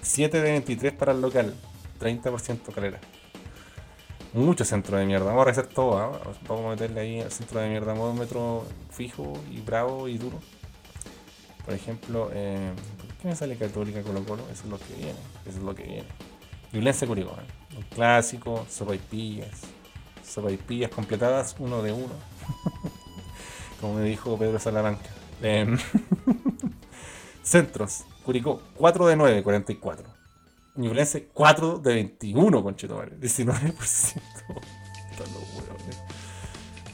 7 0.00 0.40
de 0.40 0.50
23 0.50 0.92
para 0.94 1.12
el 1.12 1.20
local, 1.20 1.54
30% 2.00 2.72
calera. 2.74 2.98
Mucho 4.32 4.64
centro 4.64 4.96
de 4.96 5.04
mierda. 5.04 5.26
Vamos 5.26 5.42
a 5.42 5.44
rehacer 5.44 5.66
todo. 5.66 5.98
¿ah? 5.98 6.18
Vamos 6.48 6.66
a 6.66 6.68
meterle 6.70 7.00
ahí 7.00 7.20
al 7.20 7.30
centro 7.30 7.60
de 7.60 7.68
mierda 7.68 7.94
modómetro 7.94 8.64
fijo 8.90 9.34
y 9.50 9.60
bravo 9.60 10.08
y 10.08 10.16
duro. 10.16 10.40
Por 11.66 11.74
ejemplo, 11.74 12.30
eh, 12.32 12.72
¿por 12.96 13.01
qué 13.22 13.28
me 13.28 13.36
sale 13.36 13.56
Católica 13.56 14.02
Colo 14.02 14.24
Colo? 14.24 14.42
Eso 14.52 14.64
es 14.64 14.70
lo 14.70 14.78
que 14.78 14.94
viene. 14.94 15.18
Eso 15.46 15.58
es 15.58 15.64
lo 15.64 15.74
que 15.74 15.84
viene. 15.84 16.08
Violencia 16.72 17.06
Curicó. 17.06 17.30
¿eh? 17.30 17.76
Un 17.76 17.82
clásico, 17.84 18.66
sopa 18.68 18.94
y 18.96 18.98
pillas. 18.98 19.62
Sopa 20.26 20.50
y 20.50 20.56
pillas 20.56 20.90
completadas 20.90 21.54
uno 21.58 21.82
de 21.82 21.92
uno. 21.92 22.12
Como 23.80 23.94
me 23.94 24.04
dijo 24.04 24.36
Pedro 24.36 24.58
Salamanca. 24.58 25.08
Eh, 25.40 25.76
centros. 27.42 28.04
Curicó, 28.24 28.60
4 28.76 29.06
de 29.06 29.16
9, 29.16 29.42
44. 29.42 30.06
Ñublense, 30.74 31.26
4 31.32 31.78
de 31.78 31.94
21, 31.94 32.62
conchetomare. 32.62 33.18
19%. 33.20 33.74
Están 33.74 35.32
los 35.32 35.42
huevones. 35.54 36.02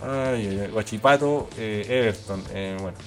Ay, 0.00 0.48
ay, 0.48 0.60
ay. 0.60 0.70
Guachipato, 0.70 1.48
eh, 1.56 1.86
Everton. 1.88 2.42
Eh, 2.52 2.76
bueno. 2.80 2.98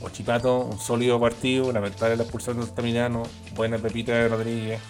Guachipato, 0.00 0.58
un 0.58 0.78
sólido 0.78 1.20
partido. 1.20 1.72
Lamentable 1.72 2.16
la 2.16 2.22
expulsión 2.22 2.56
de 2.58 2.64
Altamirano. 2.64 3.22
Buena 3.54 3.78
pepita 3.78 4.12
de 4.12 4.28
Rodríguez. 4.28 4.80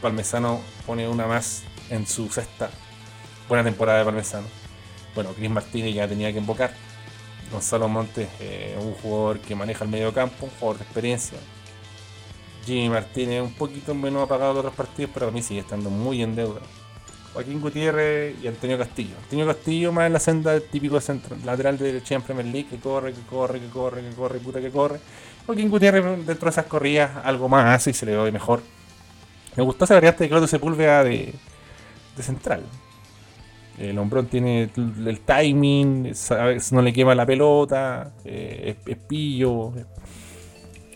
Palmesano 0.00 0.60
pone 0.86 1.08
una 1.08 1.26
más 1.26 1.62
en 1.90 2.06
su 2.06 2.28
sexta. 2.28 2.70
Buena 3.48 3.64
temporada 3.64 4.00
de 4.00 4.04
Palmesano. 4.04 4.46
Bueno, 5.14 5.30
Cris 5.32 5.50
Martínez 5.50 5.94
ya 5.94 6.08
tenía 6.08 6.32
que 6.32 6.38
invocar. 6.38 6.72
Gonzalo 7.50 7.88
Montes, 7.88 8.28
eh, 8.40 8.76
un 8.80 8.92
jugador 8.94 9.38
que 9.40 9.54
maneja 9.54 9.84
el 9.84 9.90
medio 9.90 10.12
campo, 10.12 10.46
un 10.46 10.50
jugador 10.58 10.78
de 10.78 10.84
experiencia. 10.84 11.38
Jimmy 12.64 12.88
Martínez 12.88 13.42
un 13.42 13.54
poquito 13.54 13.94
menos 13.94 14.24
apagado 14.24 14.54
de 14.54 14.58
otros 14.60 14.74
partidos, 14.74 15.12
pero 15.14 15.28
a 15.28 15.30
mí 15.30 15.42
sigue 15.42 15.60
estando 15.60 15.88
muy 15.88 16.22
en 16.22 16.34
deuda. 16.34 16.60
Joaquín 17.36 17.60
Gutiérrez 17.60 18.34
y 18.42 18.48
Antonio 18.48 18.78
Castillo. 18.78 19.14
Antonio 19.22 19.46
Castillo 19.46 19.92
más 19.92 20.06
en 20.06 20.14
la 20.14 20.20
senda 20.20 20.52
del 20.52 20.62
típico 20.62 20.98
centro, 21.02 21.36
lateral 21.44 21.76
de 21.76 22.02
en 22.08 22.22
Premier 22.22 22.46
League, 22.46 22.66
que 22.70 22.78
corre, 22.78 23.12
que 23.12 23.20
corre, 23.28 23.60
que 23.60 23.68
corre, 23.68 24.00
que 24.00 24.16
corre, 24.16 24.38
puta 24.38 24.58
que 24.58 24.70
corre. 24.70 24.98
Joaquín 25.44 25.68
Gutiérrez 25.68 26.02
dentro 26.02 26.46
de 26.46 26.48
esas 26.48 26.64
corridas 26.64 27.10
algo 27.22 27.46
más 27.46 27.76
hace 27.76 27.90
y 27.90 27.92
se 27.92 28.06
le 28.06 28.16
ve 28.16 28.32
mejor. 28.32 28.62
Me 29.54 29.62
gustó 29.62 29.84
esa 29.84 29.92
variante 29.92 30.24
de 30.24 30.30
Claudio 30.30 30.48
Sepúlveda 30.48 31.04
de, 31.04 31.34
de 32.16 32.22
central. 32.22 32.62
El 33.78 33.98
hombrón 33.98 34.28
tiene 34.28 34.70
el 34.74 35.20
timing, 35.20 36.14
no 36.70 36.80
le 36.80 36.92
quema 36.94 37.14
la 37.14 37.26
pelota, 37.26 38.12
eh, 38.24 38.78
es 38.86 38.96
pillo. 38.96 39.74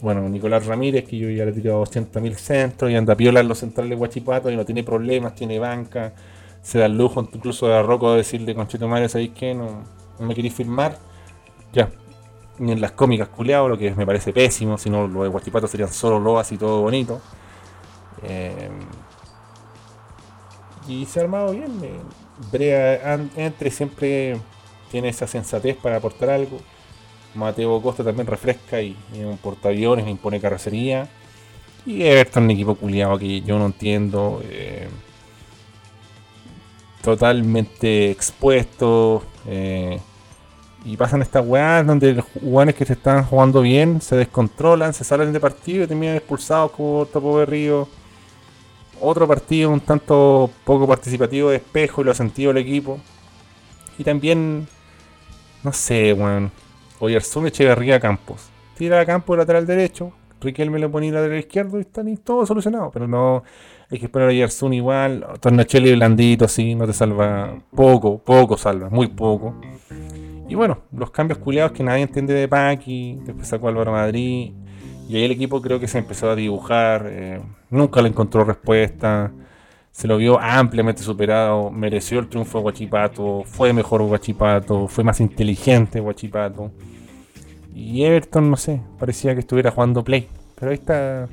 Bueno, 0.03 0.27
Nicolás 0.29 0.67
Ramírez, 0.67 1.05
que 1.07 1.19
yo 1.19 1.29
ya 1.29 1.45
le 1.45 1.51
he 1.51 1.55
tirado 1.55 1.81
200.000 1.85 2.35
centros 2.37 2.91
y 2.91 2.97
anda 2.97 3.15
piola 3.15 3.41
en 3.41 3.49
los 3.49 3.59
centrales 3.59 3.91
de 3.91 3.97
Guachipato 3.97 4.51
y 4.51 4.57
no 4.57 4.65
tiene 4.65 4.83
problemas, 4.83 5.35
tiene 5.35 5.59
banca, 5.59 6.15
se 6.63 6.79
da 6.79 6.87
el 6.87 6.97
lujo 6.97 7.21
incluso 7.33 7.69
de 7.69 7.75
Arroco 7.75 8.13
de 8.13 8.19
decirle, 8.19 8.55
Conchito 8.55 8.89
Mario, 8.89 9.09
¿sabéis 9.11 9.33
qué? 9.35 9.55
No, 9.55 9.83
no 10.19 10.27
me 10.27 10.35
queréis 10.35 10.55
firmar. 10.55 10.97
Ya. 11.73 11.91
Ni 12.59 12.73
en 12.73 12.81
las 12.81 12.93
cómicas 12.93 13.29
culeado, 13.29 13.69
lo 13.69 13.79
que 13.79 13.95
me 13.95 14.07
parece 14.07 14.33
pésimo, 14.33 14.79
si 14.79 14.91
no, 14.91 15.07
lo 15.07 15.23
de 15.23 15.29
Guachipato 15.29 15.67
serían 15.67 15.93
solo 15.93 16.19
loas 16.21 16.51
y 16.53 16.59
todo 16.59 16.83
bonito. 16.83 17.21
Eh, 18.23 18.69
y 20.89 21.07
se 21.07 21.21
ha 21.21 21.23
armado 21.23 21.53
bien. 21.53 21.73
eh, 21.83 22.01
Brea 22.51 23.15
entre 23.37 23.71
siempre 23.71 24.37
tiene 24.91 25.11
esa 25.11 25.27
sensatez 25.27 25.77
para 25.77 25.97
aportar 25.97 26.31
algo. 26.31 26.59
Mateo 27.35 27.81
Costa 27.83 28.05
también 28.05 28.27
refresca 28.27 28.81
y, 28.83 28.97
y 29.15 29.21
un 29.21 29.39
portaaviones, 29.39 30.09
impone 30.09 30.41
carrocería. 30.41 31.09
Y 31.87 32.03
Everton, 32.03 32.45
un 32.45 32.51
equipo 32.51 32.75
culiado 32.75 33.19
que 33.19 33.41
yo 33.43 33.59
no 33.59 33.67
entiendo. 33.67 34.43
eh, 34.45 34.89
totalmente 37.03 38.11
expuesto. 38.11 39.23
eh, 39.47 40.01
y 40.85 40.97
pasan 40.97 41.21
estas 41.21 41.47
weas 41.47 41.87
donde 41.87 42.15
los 42.15 42.25
jugadores 42.25 42.75
que 42.75 42.87
se 42.87 42.95
están 42.95 43.25
jugando 43.25 43.61
bien 43.61 44.01
se 44.01 44.17
descontrolan, 44.17 44.95
se 44.95 45.05
salen 45.05 45.31
de 45.33 45.39
partido 45.41 45.85
y 45.85 45.87
terminan 45.87 46.17
expulsados 46.17 46.71
como 46.73 47.05
Topo 47.07 47.35
Berrío. 47.35 47.87
Otro 49.01 49.27
partido 49.29 49.71
un 49.71 49.81
tanto 49.81 50.51
poco 50.65 50.87
participativo 50.87 51.51
de 51.51 51.57
espejo 51.57 52.01
y 52.01 52.05
lo 52.05 52.13
ha 52.13 52.15
sentido 52.15 52.51
el 52.51 52.59
equipo. 52.59 52.99
Y 53.99 54.05
también, 54.05 54.67
no 55.63 55.73
sé, 55.73 56.13
weón. 56.15 56.51
Oyerson 57.01 57.47
Echeverría 57.47 57.99
Campos. 57.99 58.51
Tira 58.77 59.01
a 59.01 59.07
campo 59.07 59.37
lateral 59.37 59.67
derecho. 59.67 60.13
Riquelme 60.41 60.79
le 60.79 60.89
pone 60.89 61.11
lateral 61.11 61.39
izquierdo 61.39 61.79
y 61.79 61.83
está 61.83 62.03
ni 62.03 62.17
todo 62.17 62.47
solucionado. 62.47 62.91
Pero 62.93 63.09
no, 63.09 63.43
hay 63.91 63.99
que 63.99 64.07
esperar 64.07 64.29
a 64.29 64.31
Oyerson 64.31 64.73
igual. 64.73 65.27
Tornachelli 65.41 65.95
blandito, 65.95 66.47
sí, 66.49 66.75
no 66.75 66.87
te 66.87 66.93
salva. 66.93 67.59
Poco, 67.75 68.19
poco 68.19 68.57
salva, 68.57 68.89
muy 68.89 69.09
poco. 69.09 69.61
Y 70.49 70.55
bueno, 70.55 70.79
los 70.93 71.11
cambios 71.11 71.39
culiados 71.39 71.73
que 71.73 71.83
nadie 71.83 72.03
entiende 72.03 72.35
de 72.35 72.49
Paqui. 72.49 73.19
Después 73.25 73.49
sacó 73.49 73.69
Álvaro 73.69 73.93
Madrid. 73.93 74.53
Y 75.09 75.17
ahí 75.17 75.25
el 75.25 75.33
equipo 75.33 75.61
creo 75.61 75.81
que 75.81 75.89
se 75.89 75.99
empezó 75.99 76.31
a 76.31 76.37
dibujar. 76.37 77.07
eh, 77.09 77.41
nunca 77.71 78.01
le 78.01 78.09
encontró 78.09 78.45
respuesta. 78.45 79.33
Se 79.91 80.07
lo 80.09 80.17
vio 80.17 80.39
ampliamente 80.41 81.03
superado. 81.03 81.71
Mereció 81.71 82.21
el 82.21 82.29
triunfo 82.29 82.59
de 82.59 82.63
Guachipato. 82.63 83.43
Fue 83.45 83.73
mejor 83.73 84.03
Guachipato. 84.03 84.89
Fue 84.89 85.05
más 85.05 85.21
inteligente 85.21 86.01
Guachipato. 86.01 86.71
Y 87.75 88.05
Everton, 88.05 88.51
no 88.51 88.57
sé, 88.57 88.81
parecía 88.99 89.35
que 89.35 89.41
estuviera 89.41 89.71
jugando 89.71 90.05
play. 90.05 90.29
Pero 90.55 90.71
ahí 90.71 90.77
está 90.77 91.29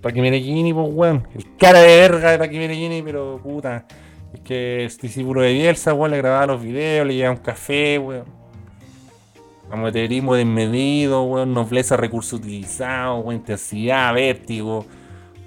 Paqui 0.00 0.20
Meregini, 0.20 0.74
pues 0.74 0.88
weón. 0.90 1.28
El 1.34 1.56
cara 1.56 1.80
de 1.80 1.86
verga 1.86 2.32
de 2.32 2.38
Paqui 2.38 2.58
Meregini, 2.58 3.02
pero 3.02 3.38
puta. 3.42 3.86
Es 4.34 4.40
que 4.40 4.84
es 4.84 4.98
discípulo 4.98 5.42
de 5.42 5.52
Bielsa, 5.52 5.94
weón, 5.94 6.10
le 6.10 6.18
grababa 6.18 6.46
los 6.46 6.62
videos, 6.62 7.06
le 7.06 7.14
llevaba 7.14 7.36
un 7.36 7.42
café, 7.42 7.98
weón. 7.98 8.24
Amateurismo 9.70 10.34
desmedido, 10.34 11.22
weón, 11.22 11.54
nobleza, 11.54 11.96
recursos 11.96 12.40
utilizados, 12.40 13.24
weón, 13.24 13.36
intensidad, 13.36 14.12
vértigo. 14.12 14.84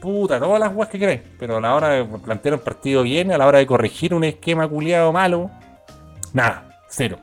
Puta, 0.06 0.40
todas 0.40 0.60
las 0.60 0.72
weas 0.72 0.88
que 0.88 1.00
queréis. 1.00 1.22
Pero 1.40 1.58
a 1.58 1.62
la 1.62 1.74
hora 1.74 1.90
de 1.90 2.06
plantear 2.06 2.54
un 2.54 2.60
partido 2.60 3.02
bien, 3.02 3.32
a 3.32 3.40
la 3.40 3.48
hora 3.48 3.58
de 3.58 3.66
corregir 3.66 4.14
un 4.14 4.24
esquema 4.24 4.68
culiado 4.68 5.12
malo, 5.12 5.50
nada, 6.32 6.80
cero. 6.88 7.18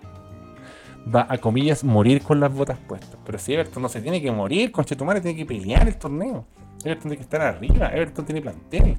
va 1.15 1.25
a 1.29 1.39
comillas 1.39 1.85
morir 1.85 2.23
con 2.23 2.41
las 2.41 2.53
botas 2.53 2.77
puestas. 2.89 3.17
Pero 3.25 3.39
si 3.39 3.55
Everton 3.55 3.85
no 3.85 3.89
se 3.89 4.01
tiene 4.01 4.21
que 4.21 4.33
morir, 4.33 4.73
Conchetumare 4.73 5.21
tiene 5.21 5.37
que 5.37 5.47
pelear 5.47 5.87
el 5.87 5.97
torneo. 5.97 6.45
Everton 6.85 7.03
tiene 7.03 7.17
que 7.19 7.23
estar 7.23 7.41
arriba, 7.41 7.87
Everton 7.87 8.25
tiene 8.25 8.43
plantel. 8.43 8.97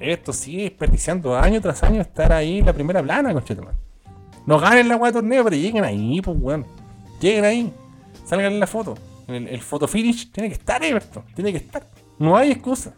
Everton 0.00 0.34
sigue 0.34 0.64
desperdiciando 0.64 1.38
año 1.38 1.60
tras 1.60 1.80
año 1.84 2.00
estar 2.00 2.32
ahí 2.32 2.58
en 2.58 2.66
la 2.66 2.72
primera 2.72 3.00
plana, 3.04 3.32
Conchetumare. 3.32 3.76
No 4.46 4.58
ganen 4.58 4.88
la 4.88 4.94
agua 4.94 5.06
de 5.06 5.12
torneo, 5.12 5.44
pero 5.44 5.54
lleguen 5.54 5.84
ahí, 5.84 6.20
pues 6.20 6.36
weón. 6.40 6.66
Lleguen 7.20 7.44
ahí. 7.44 7.72
Salgan 8.24 8.54
en 8.54 8.58
la 8.58 8.66
foto. 8.66 8.96
El, 9.28 9.46
el 9.46 9.60
photo 9.60 9.86
finish 9.86 10.32
tiene 10.32 10.48
que 10.48 10.56
estar 10.56 10.82
Everton. 10.82 11.22
Tiene 11.36 11.52
que 11.52 11.58
estar. 11.58 11.86
No 12.18 12.36
hay 12.36 12.50
excusa. 12.50 12.94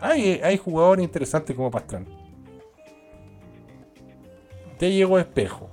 Hay, 0.00 0.58
jugadores 0.58 1.04
interesantes 1.04 1.56
como 1.56 1.70
Pastrán. 1.70 2.06
Te 4.78 4.92
llegó 4.92 5.18
Espejo. 5.18 5.70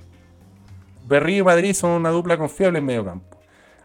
Berrío 1.05 1.39
y 1.39 1.43
Madrid 1.43 1.73
son 1.73 1.91
una 1.91 2.09
dupla 2.09 2.37
confiable 2.37 2.79
en 2.79 2.85
medio 2.85 3.03
campo. 3.03 3.37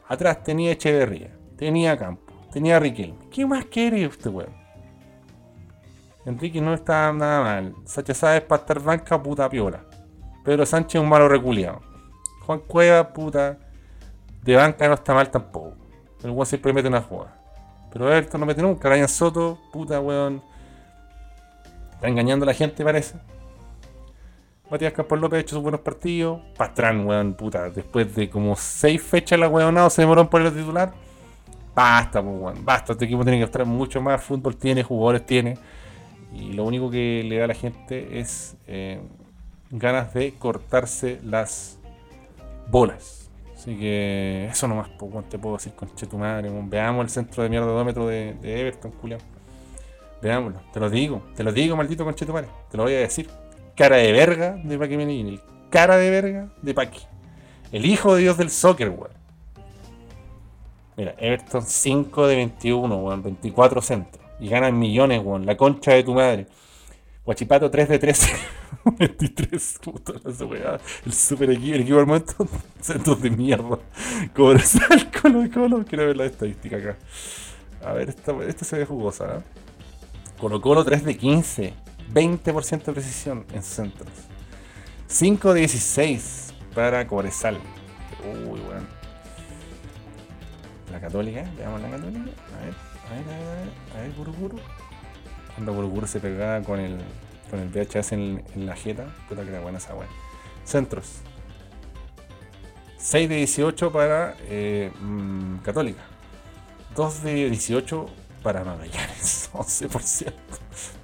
Atrás 0.06 0.42
tenía 0.42 0.72
Echeverría, 0.72 1.36
tenía 1.56 1.96
Campo, 1.98 2.32
tenía 2.52 2.78
Riquelme. 2.78 3.28
¿Qué 3.30 3.44
más 3.44 3.64
quiere 3.66 4.06
usted, 4.06 4.30
weón? 4.30 4.56
Enrique 6.24 6.60
no 6.60 6.74
está 6.74 7.12
nada 7.12 7.42
mal. 7.42 7.74
Sacha 7.84 8.14
Sáez 8.14 8.42
para 8.42 8.60
estar 8.60 8.80
banca, 8.80 9.20
puta 9.22 9.48
piola. 9.50 9.84
Pedro 10.44 10.64
Sánchez 10.64 11.00
un 11.00 11.08
malo 11.08 11.28
reculeado. 11.28 11.80
Juan 12.46 12.60
Cueva, 12.60 13.12
puta. 13.12 13.58
De 14.42 14.56
banca 14.56 14.86
no 14.88 14.94
está 14.94 15.12
mal 15.12 15.30
tampoco. 15.30 15.74
El 16.22 16.30
weón 16.30 16.46
siempre 16.46 16.72
mete 16.72 16.88
una 16.88 17.02
jugada. 17.02 17.37
Pero 17.92 18.12
Everton 18.12 18.40
no 18.40 18.46
mete 18.46 18.62
nunca. 18.62 18.88
Ryan 18.88 19.08
Soto, 19.08 19.58
puta 19.72 20.00
weón. 20.00 20.42
Está 21.92 22.08
engañando 22.08 22.44
a 22.44 22.46
la 22.46 22.54
gente, 22.54 22.84
parece. 22.84 23.16
Matías 24.70 24.92
Campos 24.92 25.18
López 25.18 25.38
ha 25.38 25.40
hecho 25.40 25.56
sus 25.56 25.62
buenos 25.62 25.80
partidos. 25.80 26.40
Pastrán, 26.56 27.06
weón, 27.06 27.34
puta. 27.34 27.70
Después 27.70 28.14
de 28.14 28.28
como 28.28 28.54
seis 28.56 29.02
fechas 29.02 29.38
la 29.38 29.48
weonado 29.48 29.88
se 29.90 30.02
demoró 30.02 30.20
en 30.20 30.28
poner 30.28 30.48
el 30.48 30.54
titular. 30.54 30.92
Basta, 31.74 32.22
pues, 32.22 32.34
weón. 32.38 32.64
Basta. 32.64 32.92
Este 32.92 33.06
equipo 33.06 33.22
tiene 33.22 33.38
que 33.38 33.44
estar 33.44 33.64
mucho 33.64 34.00
más. 34.00 34.22
Fútbol 34.22 34.56
tiene, 34.56 34.82
jugadores 34.82 35.24
tiene. 35.24 35.58
Y 36.34 36.52
lo 36.52 36.64
único 36.64 36.90
que 36.90 37.24
le 37.24 37.38
da 37.38 37.44
a 37.44 37.48
la 37.48 37.54
gente 37.54 38.20
es 38.20 38.56
eh, 38.66 39.00
ganas 39.70 40.12
de 40.12 40.34
cortarse 40.34 41.18
las 41.24 41.78
bolas. 42.70 43.17
Así 43.58 43.76
que 43.76 44.46
eso 44.46 44.68
nomás, 44.68 44.88
pues, 44.96 45.28
te 45.28 45.36
puedo 45.36 45.56
decir 45.56 45.72
con 45.72 45.88
tu 45.88 46.16
madre. 46.16 46.48
Veamos 46.48 47.02
el 47.02 47.10
centro 47.10 47.42
de 47.42 47.48
mierdodómetro 47.48 48.06
de, 48.06 48.34
de 48.34 48.60
Everton, 48.60 48.92
culiao. 48.92 49.18
Veámoslo. 50.22 50.60
Te 50.72 50.78
lo 50.78 50.88
digo. 50.88 51.22
Te 51.34 51.42
lo 51.42 51.52
digo, 51.52 51.76
maldito 51.76 52.04
conchetumare. 52.04 52.46
Te 52.70 52.76
lo 52.76 52.84
voy 52.84 52.94
a 52.94 52.98
decir 53.00 53.28
cara 53.74 53.96
de 53.96 54.12
verga 54.12 54.52
de 54.62 54.78
Paqui 54.78 54.96
Meneghin, 54.96 55.26
el 55.26 55.40
cara 55.70 55.96
de 55.96 56.08
verga 56.08 56.48
de 56.62 56.72
Paqui. 56.72 57.00
El 57.72 57.84
hijo 57.84 58.14
de 58.14 58.22
Dios 58.22 58.38
del 58.38 58.50
soccer, 58.50 58.90
weón. 58.90 59.10
Mira, 60.96 61.16
Everton 61.18 61.62
5 61.62 62.28
de 62.28 62.36
21, 62.36 62.96
weón, 62.96 63.22
24 63.24 63.82
centros. 63.82 64.24
Y 64.38 64.48
ganan 64.48 64.78
millones, 64.78 65.20
weón. 65.24 65.46
La 65.46 65.56
concha 65.56 65.94
de 65.94 66.04
tu 66.04 66.14
madre. 66.14 66.46
Guachipato 67.28 67.70
3 67.70 67.90
de 67.90 67.98
13. 67.98 68.36
23, 68.98 69.78
puta 69.82 70.14
esa 70.26 70.46
weá. 70.46 70.80
El 71.04 71.12
super 71.12 71.50
equipo, 71.50 71.74
el 71.74 71.82
equipo 71.82 72.06
momento, 72.06 72.48
centros 72.80 73.20
de 73.20 73.28
mierda. 73.28 73.78
Cobresal, 74.34 75.10
Colo 75.22 75.44
Colo. 75.52 75.84
Quiero 75.84 76.06
ver 76.06 76.16
la 76.16 76.24
estadística 76.24 76.78
acá. 76.78 76.96
A 77.84 77.92
ver, 77.92 78.08
esta, 78.08 78.32
esta 78.46 78.64
se 78.64 78.78
ve 78.78 78.86
jugosa, 78.86 79.26
¿eh? 79.26 79.42
Colo 80.40 80.62
Colo 80.62 80.82
3 80.82 81.04
de 81.04 81.18
15. 81.18 81.74
20% 82.14 82.84
de 82.84 82.92
precisión 82.94 83.44
en 83.52 83.62
centros. 83.62 84.08
5 85.08 85.52
de 85.52 85.60
16 85.60 86.54
para 86.74 87.06
Cobresal. 87.06 87.58
Uy, 88.24 88.58
bueno. 88.58 88.86
La 90.90 90.98
Católica, 90.98 91.44
veamos 91.58 91.82
la 91.82 91.90
Católica. 91.90 92.30
A 92.56 92.64
ver, 92.64 92.74
a 93.04 93.12
ver, 93.12 93.22
a 93.22 93.38
ver, 93.38 93.48
a 93.48 93.54
ver, 93.54 93.68
a 93.98 94.00
ver, 94.00 94.12
Guruguru. 94.16 94.58
Cuando 95.58 95.74
Guruguru 95.74 96.06
se 96.06 96.20
pegaba 96.20 96.62
con 96.62 96.78
el, 96.78 96.96
con 97.50 97.58
el 97.58 97.68
VHS 97.68 98.12
en, 98.12 98.44
en 98.54 98.64
la 98.64 98.76
jeta. 98.76 99.06
Puta 99.28 99.42
que 99.42 99.48
era 99.48 99.58
buena 99.60 99.78
esa 99.78 99.92
weá. 99.92 100.06
Centros. 100.64 101.16
6 102.98 103.28
de 103.28 103.34
18 103.34 103.90
para 103.90 104.36
eh, 104.42 104.92
mm, 105.00 105.56
Católica. 105.64 106.02
2 106.94 107.22
de 107.24 107.50
18 107.50 108.06
para 108.44 108.62
Magallanes. 108.62 109.50
11%. 109.52 110.32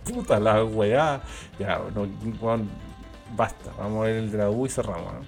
Puta 0.05 0.39
la 0.39 0.63
weá. 0.63 1.21
Ya, 1.59 1.81
no, 1.93 2.07
weón, 2.41 2.71
basta. 3.35 3.73
Vamos 3.77 4.03
a 4.03 4.07
ver 4.07 4.17
el 4.19 4.31
de 4.31 4.39
la 4.39 4.51
U 4.51 4.67
y 4.67 4.69
cerramos. 4.69 5.15
¿no? 5.15 5.21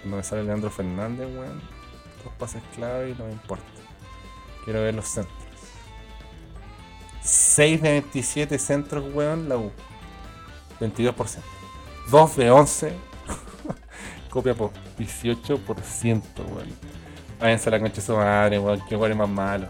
Cuando 0.00 0.16
me 0.16 0.22
sale 0.24 0.42
Leandro 0.42 0.68
Fernández, 0.68 1.28
weón. 1.32 1.60
Dos 2.24 2.34
pases 2.40 2.62
clave 2.74 3.10
y 3.10 3.14
no 3.14 3.26
me 3.26 3.32
importa. 3.32 3.64
Quiero 4.64 4.80
ver 4.80 4.96
los 4.96 5.06
centros. 5.06 5.35
6 7.26 7.82
de 7.82 7.90
27 7.90 8.58
centros, 8.58 9.04
weón, 9.12 9.48
la 9.48 9.56
U. 9.56 9.72
22%. 10.80 11.38
2 12.10 12.36
de 12.36 12.50
11. 12.50 12.92
Copia 14.30 14.54
por 14.54 14.70
18%, 14.96 15.60
weón. 15.66 16.72
Váyanse 17.40 17.68
a 17.68 17.72
la 17.72 17.80
concha 17.80 17.96
de 17.96 18.02
su 18.02 18.16
madre, 18.16 18.58
weón. 18.58 18.80
Que 18.88 18.94
weón 18.96 19.12
es 19.12 19.18
más 19.18 19.28
malo. 19.28 19.68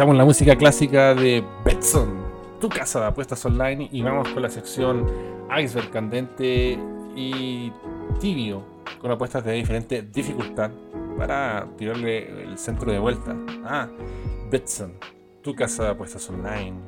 Escuchamos 0.00 0.16
la 0.16 0.24
música 0.24 0.56
clásica 0.56 1.14
de 1.14 1.44
Betson, 1.62 2.08
tu 2.58 2.70
casa 2.70 3.00
de 3.00 3.06
apuestas 3.08 3.44
online, 3.44 3.86
y 3.92 4.00
vamos 4.00 4.30
con 4.30 4.40
la 4.40 4.48
sección 4.48 5.06
Iceberg 5.54 5.90
candente 5.90 6.78
y 7.14 7.70
tibio, 8.18 8.62
con 8.98 9.10
apuestas 9.10 9.44
de 9.44 9.52
diferente 9.52 10.00
dificultad 10.00 10.70
para 11.18 11.68
tirarle 11.76 12.44
el 12.44 12.56
centro 12.56 12.90
de 12.90 12.98
vuelta. 12.98 13.36
Ah, 13.62 13.88
Betson, 14.50 14.94
tu 15.42 15.54
casa 15.54 15.84
de 15.84 15.90
apuestas 15.90 16.30
online. 16.30 16.78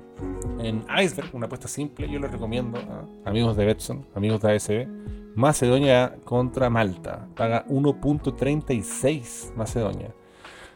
En 0.61 0.83
Iceberg, 0.99 1.29
una 1.35 1.45
apuesta 1.45 1.69
simple, 1.69 2.09
yo 2.09 2.19
les 2.19 2.33
recomiendo 2.33 2.79
a 2.79 3.29
amigos 3.29 3.59
de 3.59 3.67
Betson, 3.67 4.07
amigos 4.15 4.41
de 4.41 4.55
ASB. 4.55 4.87
Macedonia 5.35 6.17
contra 6.25 6.71
Malta. 6.71 7.29
Paga 7.37 7.67
1.36 7.67 9.55
Macedonia. 9.55 10.15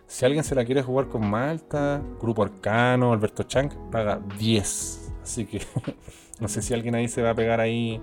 Si 0.07 0.25
alguien 0.25 0.45
se 0.45 0.55
la 0.55 0.65
quiere 0.65 0.83
jugar 0.83 1.09
con 1.09 1.29
Malta, 1.29 2.01
Grupo 2.21 2.45
Arcano, 2.45 3.13
Alberto 3.13 3.43
Chang, 3.43 3.71
paga 3.91 4.21
10. 4.39 5.13
Así 5.23 5.47
que 5.47 5.61
no 6.41 6.49
sé 6.49 6.63
si 6.63 6.75
alguien 6.75 6.95
ahí 6.95 7.09
se 7.09 7.23
va 7.23 7.31
a 7.31 7.35
pegar 7.35 7.61
ahí 7.61 8.01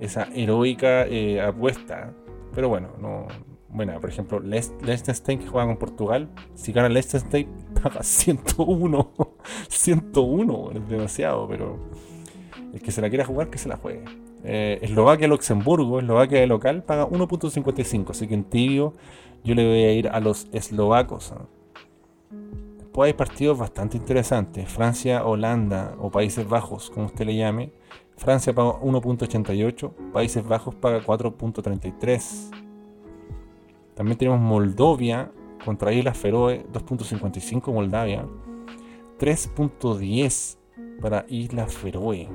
esa 0.00 0.28
heroica 0.34 1.06
eh, 1.06 1.40
apuesta. 1.40 2.14
Pero 2.54 2.68
bueno, 2.68 2.88
no. 2.98 3.26
Bueno, 3.68 4.00
por 4.00 4.08
ejemplo, 4.08 4.40
Liechtenstein 4.40 5.38
que 5.38 5.46
juega 5.46 5.66
con 5.66 5.76
Portugal. 5.76 6.30
Si 6.54 6.72
gana 6.72 6.88
Liechtenstein, 6.88 7.48
paga 7.82 8.02
101. 8.02 9.12
101, 9.68 10.56
bueno, 10.56 10.80
es 10.80 10.88
demasiado, 10.88 11.46
pero 11.46 11.78
el 12.72 12.80
que 12.80 12.90
se 12.90 13.02
la 13.02 13.10
quiera 13.10 13.26
jugar, 13.26 13.50
que 13.50 13.58
se 13.58 13.68
la 13.68 13.76
juegue. 13.76 14.04
Eh, 14.42 14.78
Eslovaquia-Luxemburgo, 14.80 15.98
Eslovaquia 15.98 16.40
de 16.40 16.46
local, 16.46 16.82
paga 16.82 17.06
1.55. 17.06 18.10
Así 18.10 18.26
que 18.26 18.34
en 18.34 18.44
tibio 18.44 18.94
yo 19.46 19.54
le 19.54 19.64
voy 19.64 19.82
a 19.84 19.92
ir 19.92 20.08
a 20.08 20.18
los 20.18 20.48
eslovacos. 20.52 21.32
Después 22.78 23.06
hay 23.06 23.12
partidos 23.14 23.56
bastante 23.56 23.96
interesantes. 23.96 24.68
Francia-Holanda 24.68 25.94
o 26.00 26.10
Países 26.10 26.48
Bajos, 26.48 26.90
como 26.90 27.06
usted 27.06 27.26
le 27.26 27.36
llame. 27.36 27.72
Francia 28.16 28.52
paga 28.52 28.80
1.88, 28.80 30.12
Países 30.12 30.46
Bajos 30.46 30.74
paga 30.74 31.00
4.33. 31.00 32.50
También 33.94 34.18
tenemos 34.18 34.40
Moldovia 34.40 35.30
contra 35.64 35.92
Islas 35.92 36.18
Feroe, 36.18 36.66
2.55 36.72 37.72
Moldavia. 37.72 38.26
3.10 39.20 40.58
para 41.00 41.24
Islas 41.28 41.72
Feroe. 41.72 42.28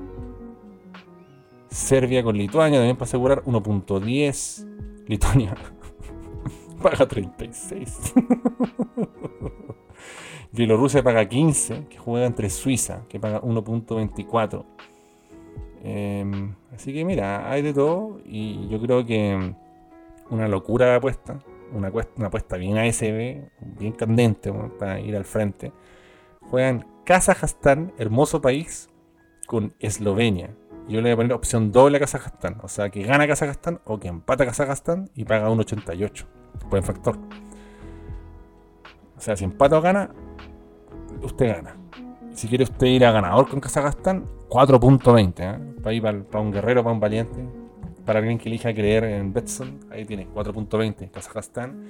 Serbia 1.67 2.23
con 2.23 2.38
Lituania 2.38 2.79
también 2.79 2.95
para 2.95 3.07
asegurar 3.07 3.43
1.10. 3.43 4.67
Lituania 5.07 5.55
paga 6.81 7.07
36. 7.07 8.13
Bielorrusia 10.51 11.01
paga 11.01 11.27
15, 11.27 11.85
que 11.89 11.97
juega 11.97 12.25
entre 12.25 12.49
Suiza, 12.49 13.03
que 13.07 13.19
paga 13.19 13.41
1.24. 13.41 14.65
Em, 15.83 16.53
así 16.73 16.93
que 16.93 17.05
mira, 17.05 17.49
hay 17.49 17.61
de 17.61 17.73
todo 17.73 18.19
y 18.25 18.67
yo 18.67 18.79
creo 18.81 19.05
que 19.05 19.55
una 20.29 20.47
locura 20.47 20.87
de 20.87 20.95
apuesta, 20.95 21.39
una, 21.73 21.89
cuest- 21.91 22.11
una 22.17 22.27
apuesta 22.27 22.57
bien 22.57 22.77
ASB, 22.77 23.41
bien 23.79 23.93
candente 23.93 24.51
para 24.77 24.99
ir 24.99 25.15
al 25.15 25.25
frente. 25.25 25.71
Juegan 26.49 26.85
Kazajstán, 27.05 27.93
hermoso 27.97 28.41
país, 28.41 28.89
con 29.47 29.73
Eslovenia. 29.79 30.55
Yo 30.87 30.97
le 30.97 31.03
voy 31.03 31.11
a 31.11 31.15
poner 31.15 31.33
opción 31.33 31.71
doble 31.71 31.97
a 31.97 31.99
Kazajstán. 32.01 32.57
O 32.61 32.67
sea, 32.67 32.89
que 32.89 33.03
gana 33.03 33.25
Kazajstán 33.27 33.79
o 33.85 33.99
que 33.99 34.09
empata 34.09 34.45
Kazajstán 34.45 35.09
y 35.15 35.23
paga 35.23 35.49
1.88. 35.49 36.25
Buen 36.69 36.83
factor. 36.83 37.17
O 39.17 39.21
sea, 39.21 39.35
si 39.35 39.43
empata 39.43 39.77
o 39.77 39.81
gana, 39.81 40.09
usted 41.21 41.55
gana. 41.55 41.75
Si 42.33 42.47
quiere 42.47 42.63
usted 42.63 42.87
ir 42.87 43.05
a 43.05 43.11
ganador 43.11 43.47
con 43.49 43.59
Kazajstán, 43.59 44.25
4.20. 44.49 45.33
¿eh? 45.37 45.59
Para, 45.81 45.93
ir 45.93 46.01
para, 46.23 46.43
un 46.43 46.51
guerrero, 46.51 46.83
para 46.83 46.93
un 46.93 46.99
valiente. 46.99 47.45
Para 48.05 48.19
alguien 48.19 48.37
que 48.37 48.49
elija 48.49 48.73
creer 48.73 49.03
en 49.03 49.31
Betson, 49.31 49.79
ahí 49.91 50.05
tiene 50.05 50.27
4.20 50.27 51.11
Kazajstán. 51.11 51.85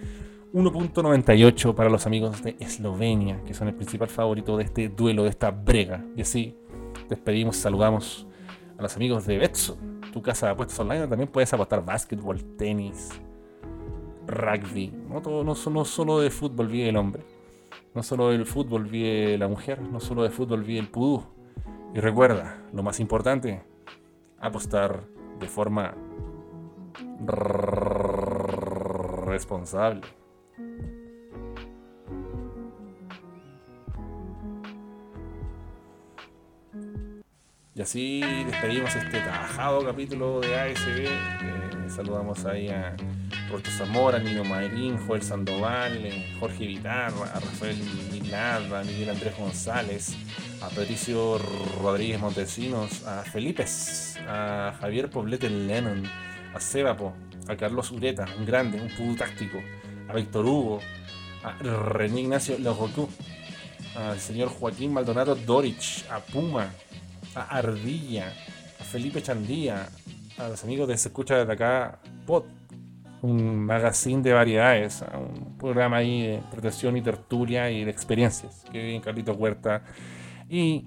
1.98 0.53 1.73
para 1.73 1.89
los 1.89 2.05
amigos 2.05 2.43
de 2.43 2.57
Eslovenia, 2.59 3.41
que 3.45 3.53
son 3.53 3.69
el 3.69 3.75
principal 3.75 4.09
favorito 4.09 4.57
de 4.57 4.65
este 4.65 4.89
duelo, 4.89 5.23
de 5.23 5.29
esta 5.29 5.51
brega. 5.51 6.03
Y 6.17 6.21
así 6.21 6.57
despedimos, 7.07 7.55
saludamos 7.55 8.27
a 8.77 8.81
los 8.81 8.95
amigos 8.97 9.25
de 9.25 9.37
Betson, 9.37 10.01
tu 10.11 10.21
casa 10.21 10.47
de 10.47 10.51
apuestas 10.51 10.77
online. 10.79 11.07
También 11.07 11.29
puedes 11.29 11.53
apostar 11.53 11.85
básquetbol, 11.85 12.43
tenis, 12.57 13.09
rugby. 14.31 14.93
No, 15.09 15.55
solo 15.85 16.19
de 16.19 16.29
fútbol 16.29 16.67
vive 16.67 16.89
el 16.89 16.97
hombre. 16.97 17.23
No 17.93 18.03
solo 18.03 18.29
del 18.29 18.45
fútbol 18.45 18.85
vive 18.85 19.37
la 19.37 19.47
mujer. 19.47 19.81
No 19.81 19.99
solo 19.99 20.23
de 20.23 20.29
fútbol 20.29 20.63
vive 20.63 20.79
el 20.79 20.89
pudú. 20.89 21.23
Y 21.93 21.99
recuerda, 21.99 22.63
lo 22.73 22.83
más 22.83 22.99
importante, 22.99 23.63
apostar 24.39 25.03
de 25.39 25.47
forma 25.47 25.93
responsable. 29.25 30.01
Y 37.73 37.81
así 37.81 38.21
despedimos 38.45 38.93
este 38.95 39.21
trabajado 39.21 39.85
capítulo 39.85 40.41
de 40.41 40.59
ASB. 40.59 41.05
Eh, 41.05 41.70
saludamos 41.91 42.45
ahí 42.45 42.69
a 42.69 42.95
Roberto 43.49 43.69
Zamora, 43.71 44.17
Nino 44.17 44.43
Mayrín, 44.43 44.97
Joel 45.05 45.21
Sandoval, 45.21 46.05
eh, 46.05 46.35
Jorge 46.39 46.65
Vitarra, 46.65 47.25
a 47.25 47.39
Rafael 47.39 47.77
Milad, 48.11 48.73
a 48.73 48.83
Miguel 48.83 49.09
Andrés 49.09 49.37
González, 49.37 50.15
a 50.61 50.69
Patricio 50.69 51.37
Rodríguez 51.81 52.19
Montesinos, 52.19 53.05
a 53.05 53.23
Felipe, 53.23 53.65
a 54.27 54.73
Javier 54.79 55.09
Poblete 55.09 55.49
Lennon, 55.49 56.03
a 56.53 56.59
Sebapo, 56.59 57.13
a 57.47 57.55
Carlos 57.57 57.91
Ureta, 57.91 58.25
un 58.37 58.45
grande, 58.45 58.79
un 58.79 58.89
pudo 58.89 59.17
táctico, 59.17 59.59
a 60.07 60.13
Víctor 60.13 60.45
Hugo, 60.45 60.79
a 61.43 61.57
René 61.61 62.21
Ignacio 62.21 62.57
Lojoku, 62.57 63.09
al 63.95 64.19
señor 64.19 64.47
Joaquín 64.47 64.93
Maldonado 64.93 65.35
Dorich, 65.35 66.05
a 66.09 66.19
Puma, 66.19 66.71
a 67.35 67.57
Ardilla, 67.57 68.33
a 68.79 68.83
Felipe 68.83 69.21
Chandía, 69.21 69.89
a 70.37 70.47
los 70.47 70.63
amigos 70.63 70.87
de 70.87 70.97
Se 70.97 71.09
Escucha 71.09 71.37
desde 71.37 71.53
acá, 71.53 71.99
Pod, 72.25 72.43
un 73.21 73.65
magazine 73.65 74.21
de 74.21 74.33
variedades, 74.33 75.01
a 75.03 75.17
un 75.17 75.57
programa 75.57 75.97
ahí 75.97 76.23
de 76.23 76.41
protección 76.51 76.97
y 76.97 77.01
tertulia 77.01 77.69
y 77.69 77.83
de 77.83 77.91
experiencias. 77.91 78.65
Que 78.71 78.79
vive 78.79 78.95
en 78.95 79.01
Carlitos 79.01 79.37
Huerta 79.37 79.83
y 80.49 80.85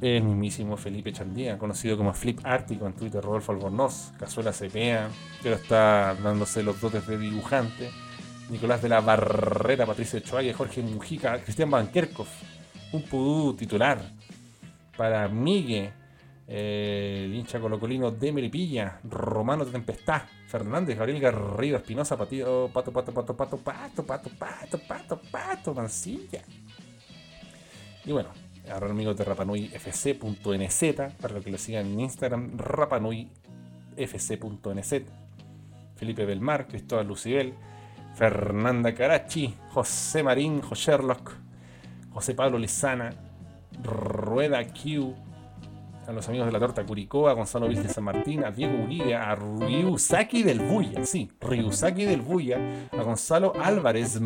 el 0.00 0.22
mismísimo 0.22 0.76
Felipe 0.76 1.12
Chandía, 1.12 1.58
conocido 1.58 1.96
como 1.96 2.12
Flip 2.12 2.40
Ártico 2.44 2.86
en 2.86 2.94
Twitter, 2.94 3.22
Rodolfo 3.22 3.52
Albornoz, 3.52 4.12
Cazuela 4.18 4.52
Cepea, 4.52 5.08
que 5.42 5.48
ahora 5.48 5.60
está 5.60 6.14
dándose 6.22 6.62
los 6.62 6.80
dotes 6.80 7.06
de 7.06 7.18
dibujante, 7.18 7.90
Nicolás 8.50 8.82
de 8.82 8.88
la 8.88 9.00
Barrera, 9.00 9.86
Patricio 9.86 10.20
Choaya, 10.20 10.54
Jorge 10.54 10.82
Mujica, 10.82 11.38
Cristian 11.42 11.70
Bankerkov, 11.70 12.26
un 12.92 13.02
pudú 13.02 13.54
titular, 13.54 14.00
para 14.96 15.28
Migue, 15.28 15.92
eh, 16.52 17.26
el 17.26 17.32
hincha 17.32 17.60
colocolino 17.60 18.10
de 18.10 18.32
Meripilla, 18.32 18.98
Romano 19.04 19.64
de 19.64 19.70
Tempestad, 19.70 20.22
Fernández, 20.48 20.98
Gabriel 20.98 21.20
Garrido, 21.20 21.76
Espinosa, 21.76 22.18
Patito, 22.18 22.68
Pato, 22.74 22.92
Pato, 22.92 23.14
Pato, 23.14 23.36
Pato, 23.36 23.56
Pato, 23.56 24.02
Pato, 24.02 24.30
Pato, 24.36 24.80
Pato, 24.88 25.20
Pato, 25.30 25.74
Mancilla. 25.74 26.42
Y 28.04 28.10
bueno, 28.10 28.30
ahora 28.68 28.90
amigos 28.90 29.16
de 29.16 29.24
rapanuyfc.nz, 29.26 31.14
para 31.20 31.34
los 31.34 31.44
que 31.44 31.52
lo 31.52 31.58
sigan 31.58 31.86
en 31.86 32.00
Instagram, 32.00 32.58
rapanuyfc.nz. 32.58 34.94
Felipe 35.94 36.24
Belmar, 36.24 36.66
Cristóbal 36.66 37.06
Lucibel, 37.06 37.54
Fernanda 38.16 38.92
Carachi, 38.92 39.54
José 39.70 40.24
Marín, 40.24 40.62
José 40.62 40.90
Sherlock, 40.90 41.30
José 42.10 42.34
Pablo 42.34 42.58
Lizana, 42.58 43.14
Rueda 43.84 44.66
Q, 44.66 45.14
a 46.10 46.12
los 46.12 46.28
amigos 46.28 46.46
de 46.46 46.52
la 46.52 46.58
torta 46.58 46.84
Curicó, 46.84 47.28
a 47.28 47.34
Gonzalo 47.34 47.68
Vilche 47.68 47.88
San 47.88 48.02
Martín, 48.02 48.44
a 48.44 48.50
Diego 48.50 48.82
Uribe, 48.82 49.14
a 49.14 49.36
Ryusaki 49.36 50.42
del 50.42 50.58
Buya, 50.58 51.04
sí, 51.06 51.30
Ryusaki 51.40 52.04
del 52.04 52.20
Buya, 52.20 52.88
a 52.90 53.02
Gonzalo 53.04 53.52
Álvarez, 53.62 54.18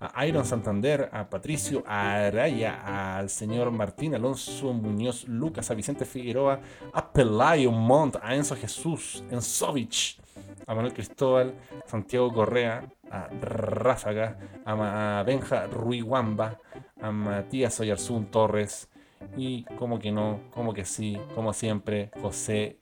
a 0.00 0.26
Iron 0.26 0.44
Santander, 0.44 1.08
a 1.12 1.30
Patricio 1.30 1.84
Araya, 1.86 3.16
al 3.16 3.30
señor 3.30 3.70
Martín 3.70 4.16
Alonso 4.16 4.72
Muñoz 4.72 5.28
Lucas, 5.28 5.70
a 5.70 5.74
Vicente 5.74 6.04
Figueroa, 6.04 6.58
a 6.92 7.12
Pelayo 7.12 7.70
Montt, 7.70 8.16
a 8.20 8.34
Enzo 8.34 8.56
Jesús, 8.56 9.22
Enzovich, 9.30 10.18
a 10.66 10.74
Manuel 10.74 10.94
Cristóbal, 10.94 11.54
Santiago 11.86 12.32
Correa, 12.32 12.90
a 13.08 13.28
Ráfaga, 13.40 14.36
a 14.66 15.22
Benja 15.24 15.68
Ruiguamba, 15.68 16.58
a 17.00 17.12
Matías 17.12 17.78
Oyarzún 17.78 18.26
Torres 18.26 18.88
y 19.36 19.64
como 19.78 19.98
que 19.98 20.12
no, 20.12 20.40
como 20.50 20.74
que 20.74 20.84
sí, 20.84 21.18
como 21.34 21.52
siempre, 21.52 22.10
José 22.20 22.80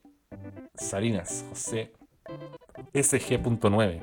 Salinas, 0.75 1.45
José 1.51 1.93
SG.9 2.93 4.01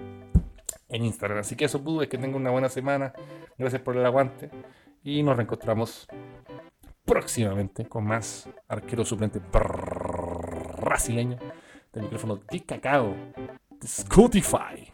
en 0.90 1.06
Instagram. 1.06 1.40
Así 1.40 1.56
que 1.56 1.66
eso, 1.66 1.84
pude, 1.84 2.06
es 2.06 2.10
que 2.10 2.18
tengan 2.18 2.42
una 2.42 2.52
buena 2.52 2.70
semana. 2.70 3.14
Gracias 3.58 3.82
por 3.82 3.96
el 3.96 4.06
aguante 4.06 4.50
y 5.04 5.24
nos 5.24 5.38
reencontramos 5.38 6.08
próximamente 7.06 7.86
con 7.86 8.06
más 8.06 8.48
arquero 8.68 9.04
suplente 9.04 9.42
brasileño 10.82 11.38
del 11.94 12.04
micrófono 12.04 12.40
de 12.52 12.64
cacao 12.64 13.16
de 13.70 13.88
Spotify. 13.88 14.92